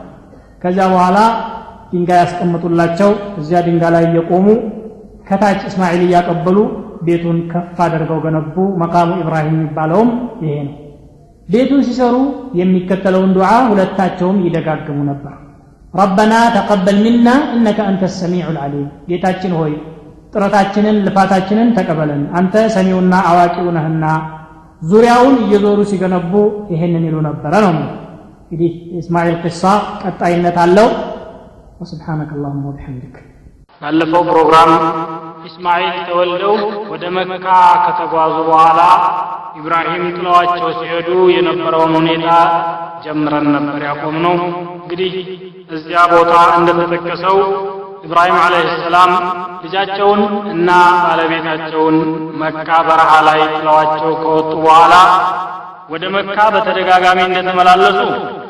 ከዚያ 0.64 0.84
በኋላ 0.92 1.18
ድንጋይ 1.90 2.18
ያስቀምጡላቸው 2.22 3.10
እዚያ 3.40 3.58
ድንጋይ 3.66 3.90
ላይ 3.94 4.04
እየቆሙ 4.08 4.46
ከታች 5.28 5.60
እስማኤል 5.68 6.02
እያቀበሉ 6.06 6.56
ቤቱን 7.06 7.38
ከፍ 7.50 7.78
አድርገው 7.84 8.18
ገነቡ። 8.24 8.54
መቃሙ 8.82 9.10
ኢብራሂም 9.22 9.56
የሚባለውም 9.56 10.10
ይሄ 10.42 10.54
ነው። 10.66 10.74
ቤቱን 11.48 11.80
ሲሰሩ 11.86 12.14
የሚከተለውን 12.60 13.32
ዱዓ 13.36 13.48
ሁለታቸውም 13.70 14.38
ይደጋግሙ 14.46 14.98
ነበር። 15.10 15.34
ረበና 15.94 16.34
ተቀበል 16.54 16.96
ሚና 17.04 17.26
እነከ 17.56 17.78
አንተ 17.90 18.04
ሰሚዑ 18.16 18.46
ልዓሊም 18.56 18.86
ጌታችን 19.10 19.52
ሆይ 19.58 19.72
ጥረታችንን 20.32 20.96
ልፋታችንን 21.06 21.68
ተቀበለን። 21.76 22.22
አንተ 22.38 22.54
ሰሚውና 22.76 23.14
አዋቂው 23.30 23.68
ነህና 23.76 24.04
ዙሪያውን 24.82 25.36
እየዞሩ 25.44 25.80
ሲገነቡ 25.90 26.32
ይሄንን 26.72 27.04
ይሉ 27.08 27.16
ነበረ 27.28 27.52
ነው 27.66 27.76
እንግዲህ 28.44 28.72
የእስማኤል 28.94 29.36
ቅሳ 29.44 29.62
ቀጣይነት 30.02 30.56
አለው። 30.64 30.88
ወስብሓነከ 31.80 32.30
አላሁማ 32.36 32.64
ወቢሐምድክ። 32.68 33.14
ባለፈው 33.82 34.22
ፕሮግራም 34.30 34.70
ኢስማኤል 35.48 35.96
ተወልደው 36.08 36.54
ወደ 36.92 37.04
መካ 37.16 37.46
ከተጓዙ 37.84 38.34
በኋላ 38.48 38.80
ኢብራሂም 39.58 40.04
ጥለዋቸው 40.16 40.68
ሲሄዱ 40.78 41.08
የነበረውን 41.34 41.92
ሁኔታ 41.98 42.28
ጀምረን 43.04 43.48
ነበር 43.56 43.82
ያቆም 43.88 44.16
ነው 44.24 44.34
እንግዲህ 44.78 45.12
እዚያ 45.76 46.00
ቦታ 46.12 46.32
እንደተጠቀሰው 46.58 47.38
ኢብራሂም 48.06 48.38
አለይሂ 48.40 48.70
ሰላም 48.84 49.12
ልጃቸውን 49.64 50.20
እና 50.54 50.70
ባለቤታቸውን 51.04 51.96
መካ 52.42 52.68
በረሃ 52.88 53.12
ላይ 53.28 53.40
ጥለዋቸው 53.54 54.10
ከወጡ 54.22 54.52
በኋላ 54.64 54.94
ወደ 55.88 56.04
መካ 56.14 56.38
በተደጋጋሚ 56.54 57.20
እንደተመላለሱ 57.28 57.98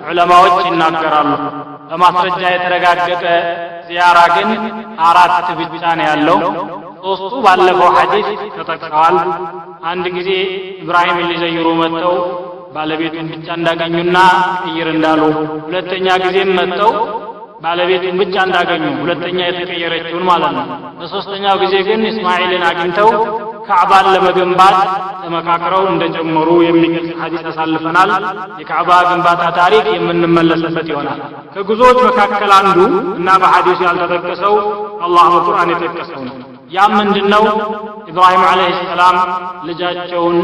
ዑለማዎች 0.08 0.56
ይናገራሉ። 0.68 1.30
በማስረጃ 1.90 2.42
የተረጋገጠ 2.52 3.24
ዚያራ 3.88 4.18
ግን 4.34 4.50
አራት 5.08 5.48
ብቻ 5.62 5.82
ነው 5.98 6.06
ያለው። 6.10 6.38
ሶስቱ 7.04 7.32
ባለፈው 7.46 7.90
ሐዲስ 7.96 8.28
ተጠቅሰዋል። 8.56 9.16
አንድ 9.90 10.04
ጊዜ 10.16 10.30
ኢብራሂምን 10.82 11.26
ሊዘይሩ 11.32 11.66
መጥተው 11.82 12.16
ባለቤቱን 12.76 13.26
ብቻ 13.32 13.48
እንዳገኙና 13.58 14.16
ቅይር 14.62 14.88
እንዳሉ 14.94 15.20
ሁለተኛ 15.66 16.06
ጊዜም 16.24 16.50
መጥተው 16.60 16.92
ባለቤቱን 17.64 18.16
ብቻ 18.22 18.34
እንዳገኙ 18.46 18.84
ሁለተኛ 19.02 19.38
የተቀየረችውን 19.48 20.24
ማለት 20.30 20.54
ነው። 20.58 20.66
በሶስተኛው 20.98 21.56
ጊዜ 21.62 21.74
ግን 21.88 22.00
እስማኤልን 22.10 22.64
አግኝተው 22.70 23.10
ካዕባን 23.68 24.06
ለመገንባት 24.14 24.76
ተመካክረው 25.22 25.82
እንደጀመሩ 25.90 26.48
የሚገልጽ 26.64 27.12
ሐዲስ 27.20 27.44
አሳልፈናል። 27.50 28.10
የካዕባ 28.60 28.90
ግንባታ 29.08 29.42
ታሪክ 29.58 29.86
የምንመለስበት 29.96 30.88
ይሆናል። 30.92 31.20
ከጉዞዎች 31.54 31.98
መካከል 32.08 32.52
አንዱ 32.58 32.78
እና 33.18 33.28
በሐዲሱ 33.42 33.80
ያልተጠቀሰው 33.88 34.56
አላህ 35.06 35.26
በቁርአን 35.34 35.72
የጠቀሰው 35.74 36.22
ነው። 36.28 36.36
ያም 36.70 36.92
ምንድን 36.98 37.26
ነው 37.32 37.44
ኢብራሂም 38.10 38.44
አለይሂ 38.50 38.72
ሰላም 38.90 39.16
ልጃቸውን 39.68 40.38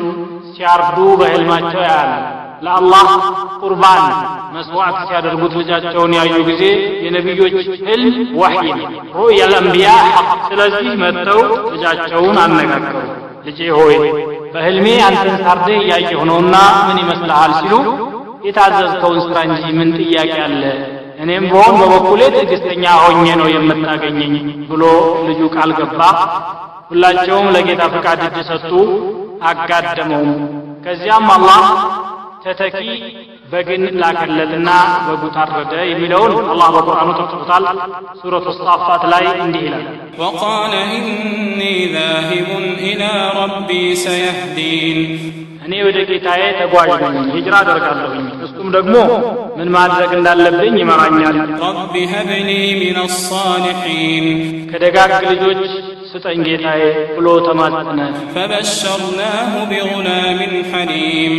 ሲያርዱ 0.53 0.99
በህልማቸው 1.21 1.83
ያያል 1.85 2.13
ለአላህ 2.63 3.07
ቁርባን 3.63 4.03
መስዋዕት 4.55 4.97
ሲያደርጉት 5.03 5.53
ልጃቸውን 5.61 6.13
ያዩ 6.19 6.35
ጊዜ 6.49 6.63
የነቢዮች 7.05 7.55
ህልም 7.89 8.09
ወሕይ 8.41 8.71
ነው። 8.73 8.87
ሩእየል 9.17 9.53
አንቢያ 9.61 9.91
ስለዚህ 10.47 10.89
መጥተው 11.03 11.41
ልጃቸውን 11.75 12.39
አነጋገሩ። 12.45 12.97
ልጄ 13.47 13.61
ሆይ 13.77 13.95
በህልሜ 14.55 14.87
አንተን 15.07 15.37
ታርደህ 15.45 15.79
እያየሁ 15.83 16.23
ነውና 16.31 16.55
ምን 16.89 16.99
ይመስልሃል 17.03 17.53
ሲሉ 17.61 17.75
የታዘዝከውን 18.47 19.21
ስራ 19.27 19.39
እንጂ 19.49 19.65
ምን 19.79 19.89
ጥያቄ 19.99 20.35
አለ? 20.45 20.63
እኔም 21.23 21.45
በሆን 21.51 21.75
በበኩሌ 21.81 22.21
ትዕግስተኛ 22.35 22.85
ሆኜ 23.03 23.27
ነው 23.41 23.49
የምታገኘኝ 23.55 24.35
ብሎ 24.71 24.83
ልጁ 25.27 25.41
ቃል 25.57 25.73
ገባ። 25.79 26.01
ሁላቸውም 26.91 27.49
ለጌታ 27.55 27.83
ፈቃድ 27.95 28.21
እጅ 28.29 28.39
ሰጡ። 28.51 28.71
አጋደመውም። 29.51 30.33
ከዚያም 30.85 31.27
አላህ 31.35 31.61
ተተኪ 32.45 32.77
በግን 33.53 33.83
ላከለልና 34.01 34.71
በጉ 35.07 35.23
ታረደ 35.37 35.73
የሚለውን 35.89 36.33
አላህ 36.53 36.69
በቁርአኑ 36.77 37.09
ተጥቶታል 37.19 37.65
ሱረቱ 38.21 38.47
ስጣፋት 38.59 39.03
ላይ 39.13 39.27
እንዲህ 39.45 39.65
ይላል 39.67 39.85
ወቃለ 40.21 40.73
ኢኒ 40.97 41.61
ዛሂቡን 41.95 42.67
ኢላ 42.91 43.03
ረቢ 43.39 43.71
ሰየህዲን 44.05 44.99
እኔ 45.65 45.81
ወደ 45.87 45.99
ጌታዬ 46.09 46.43
ተጓዥ 46.61 46.91
ነኝ 47.07 47.27
ሂጅራ 47.35 47.57
አደርጋለሁኝ 47.63 48.25
እሱም 48.47 48.69
ደግሞ 48.77 48.95
ምን 49.59 49.69
ማድረግ 49.77 50.13
እንዳለብኝ 50.19 50.77
ይመራኛል 50.83 51.37
ረቢ 51.65 52.05
ሀብኒ 52.13 52.51
ምን 52.81 52.99
አሳሊሒን 53.05 54.27
ከደጋግ 54.71 55.13
ልጆች 55.31 55.63
ስጠኝ 56.13 56.41
ጌታዬ 56.47 56.83
ብሎ 57.17 57.27
ተማጸነ 57.47 58.01
ፈበሸርናሁ 58.35 59.53
ቢጉላምን 59.71 60.55
ሐሊም 60.73 61.37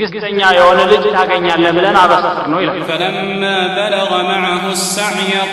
ግስተኛ 0.00 0.40
የሆነ 0.56 0.80
ልጅ 0.90 1.04
ታገኛለ 1.16 1.64
ብለን 1.76 1.96
አበሰር 2.02 2.46
ነው 2.52 2.58
ይላል። 2.62 2.80
ፈለማ 2.90 3.42
በለገ 3.76 4.64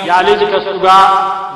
ያ 0.10 0.18
ልጅ 0.28 0.42
ከእሱ 0.52 0.68
ጋር 0.86 1.06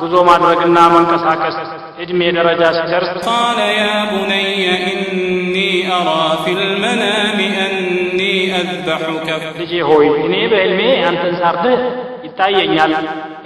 ጉዞ 0.01 0.16
ማድረግና 0.30 0.78
መንቀሳቀስ 0.95 1.57
እድሜ 2.03 2.22
ደረጃ 2.38 2.61
ሲደርስ 2.78 3.11
ቃለ 3.28 3.59
ያ 3.74 3.84
ቡነየ 4.11 4.66
እኒ 4.91 5.55
አራ 5.97 6.09
ፊ 6.41 6.55
ልመናሚ 6.59 7.39
አኒ 7.66 8.20
አዝበሑከ 8.59 9.28
ልጄ 9.59 9.74
ሆይ 9.89 10.07
እኔ 10.26 10.36
በዕልሜ 10.51 10.82
አንተን 11.09 11.36
ሳርድህ 11.41 11.80
ይታየኛል 12.28 12.93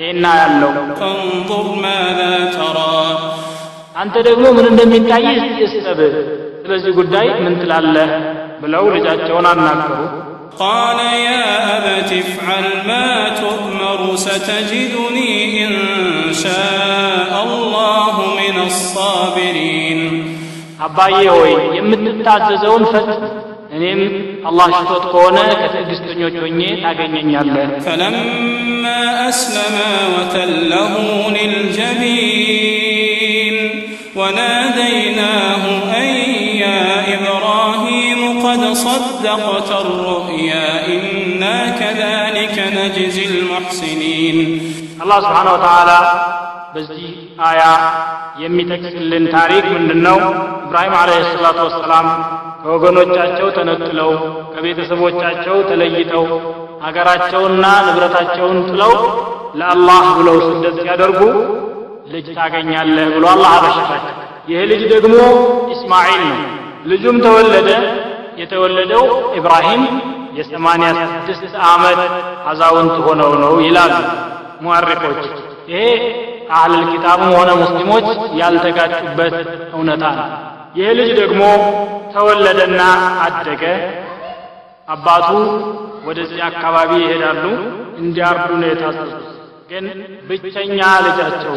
ይህና 0.01 0.26
ያለው 0.41 0.74
ፈንظር 1.01 1.67
ማላ 1.84 2.20
ተራ 2.55 2.78
አንተ 4.01 4.15
ደግሞ 4.28 4.45
ምን 4.57 4.65
እንደሚታይ 4.72 5.26
ይስጠብህ። 5.61 6.13
ስለዚህ 6.63 6.91
ጉዳይ 6.97 7.28
ምን 7.43 7.53
ትላለህ? 7.61 8.09
ብለው 8.62 8.84
ልጃቸውን 8.97 9.49
አናገሩ። 9.53 9.92
قال 10.59 10.99
يا 11.28 11.45
أبت 11.76 12.11
افعل 12.14 12.66
ما 12.86 13.09
تؤمر 13.36 14.01
ستجدني 14.16 15.32
إن 15.64 15.72
شاء 16.34 17.32
الله 17.47 18.14
من 18.40 18.57
الصابرين 18.62 20.01
አባዬ 20.80 21.14
ሆይ 21.34 21.53
የምትታዘዘውን 21.78 22.82
ፈጽም፣ 22.92 23.22
እኔም 23.76 24.01
አላህ 24.49 24.66
ሽቶት 24.76 25.05
ከሆነ 25.12 25.36
ከትዕግስተኞች 25.61 26.34
ሆኜ 26.42 26.61
ታገኘኛለህ። 26.84 27.68
فلما 27.86 29.01
أسلما 29.28 29.92
وتله 30.14 30.92
للجبين 32.24 33.57
وناديناه 34.16 35.62
أن 35.88 35.88
يا 35.88 35.88
إبراهيم 35.88 35.88
قد 38.49 38.62
صدقت 38.76 39.70
الرؤيا 39.82 40.66
إنا 40.88 41.59
كذلك 41.72 42.57
نجزي 42.76 43.24
المحسنين 43.32 44.38
አላህ 45.03 45.18
ስብሓነ 45.24 45.49
ወተዓላ 45.55 45.90
በዚህ 46.74 47.07
አያ 47.49 47.62
የሚጠቅስልን 48.42 49.24
ታሪክ 49.34 49.64
ምንድን 49.74 50.01
ነው? 50.07 50.18
ኢብራሂም 50.66 50.95
ዓለይሂ 51.01 51.22
ሰላቱ 51.32 51.59
ወሰላም 51.66 52.07
ከወገኖቻቸው 52.62 53.49
ተነጥለው 53.57 54.11
ከቤተሰቦቻቸው 54.55 55.57
ተለይተው 55.70 56.24
አገራቸውንና 56.88 57.64
ንብረታቸውን 57.86 58.59
ጥለው 58.68 58.92
ለአላህ 59.61 60.05
ብለው 60.18 60.36
ስደት 60.47 60.76
ሲያደርጉ 60.84 61.20
ልጅ 62.14 62.26
ታገኛለህ 62.38 63.07
ብሎ 63.16 63.24
አላህ 63.34 63.51
አበሸራቸው። 63.59 64.14
ይህ 64.51 64.62
ልጅ 64.72 64.82
ደግሞ 64.95 65.14
ኢስማዒል 65.74 66.22
ነው። 66.30 66.40
ልጁም 66.90 67.16
ተወለደ። 67.26 67.68
የተወለደው 68.39 69.05
ኢብራሂም 69.39 69.83
የሰማንያ 70.37 70.89
ስድስት 71.27 71.55
ዓመት 71.69 71.99
አዛውንት 72.47 72.95
ሆነው 73.07 73.31
ነው 73.43 73.53
ይላሉ 73.65 73.93
ሙሐሪኮች። 74.61 75.21
ይሄ 75.69 75.81
አህለል 76.51 76.83
ኪታብም 76.91 77.31
ሆነ 77.37 77.49
ሙስሊሞች 77.61 78.07
ያልተጋጩበት 78.39 79.35
እውነታ 79.73 80.03
ነው። 80.19 80.27
ይህ 80.75 80.89
ልጅ 80.99 81.09
ደግሞ 81.19 81.41
ተወለደና 82.13 82.81
አደገ። 83.25 83.63
አባቱ 84.87 85.29
ወደዚህ 86.07 86.39
አካባቢ 86.47 86.91
ይሄዳሉ፣ 87.03 87.43
እንዲያርዱ 87.99 88.49
ነው 88.61 88.67
የታዘዙት። 88.69 89.25
ግን 89.70 89.86
ብቸኛ 90.30 90.72
ልጃቸው 91.05 91.55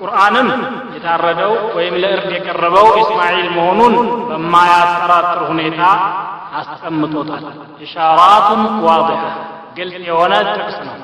ቁርአንም 0.00 0.48
የታረደው 0.94 1.52
ወይም 1.76 1.94
ለእርድ 2.02 2.30
የቀረበው 2.36 2.88
ኢስማዒል 3.02 3.48
መሆኑን 3.56 3.94
በማያጠራጥር 4.30 5.40
ሁኔታ 5.50 5.80
አስቀምጦታል። 6.60 7.44
ኢሻራቱን 7.80 8.62
ዋዲሐ 8.86 9.22
ግልጽ 9.76 9.96
የሆነ 10.08 10.32
ጥቅስ 10.50 10.78
ነው። 10.88 10.96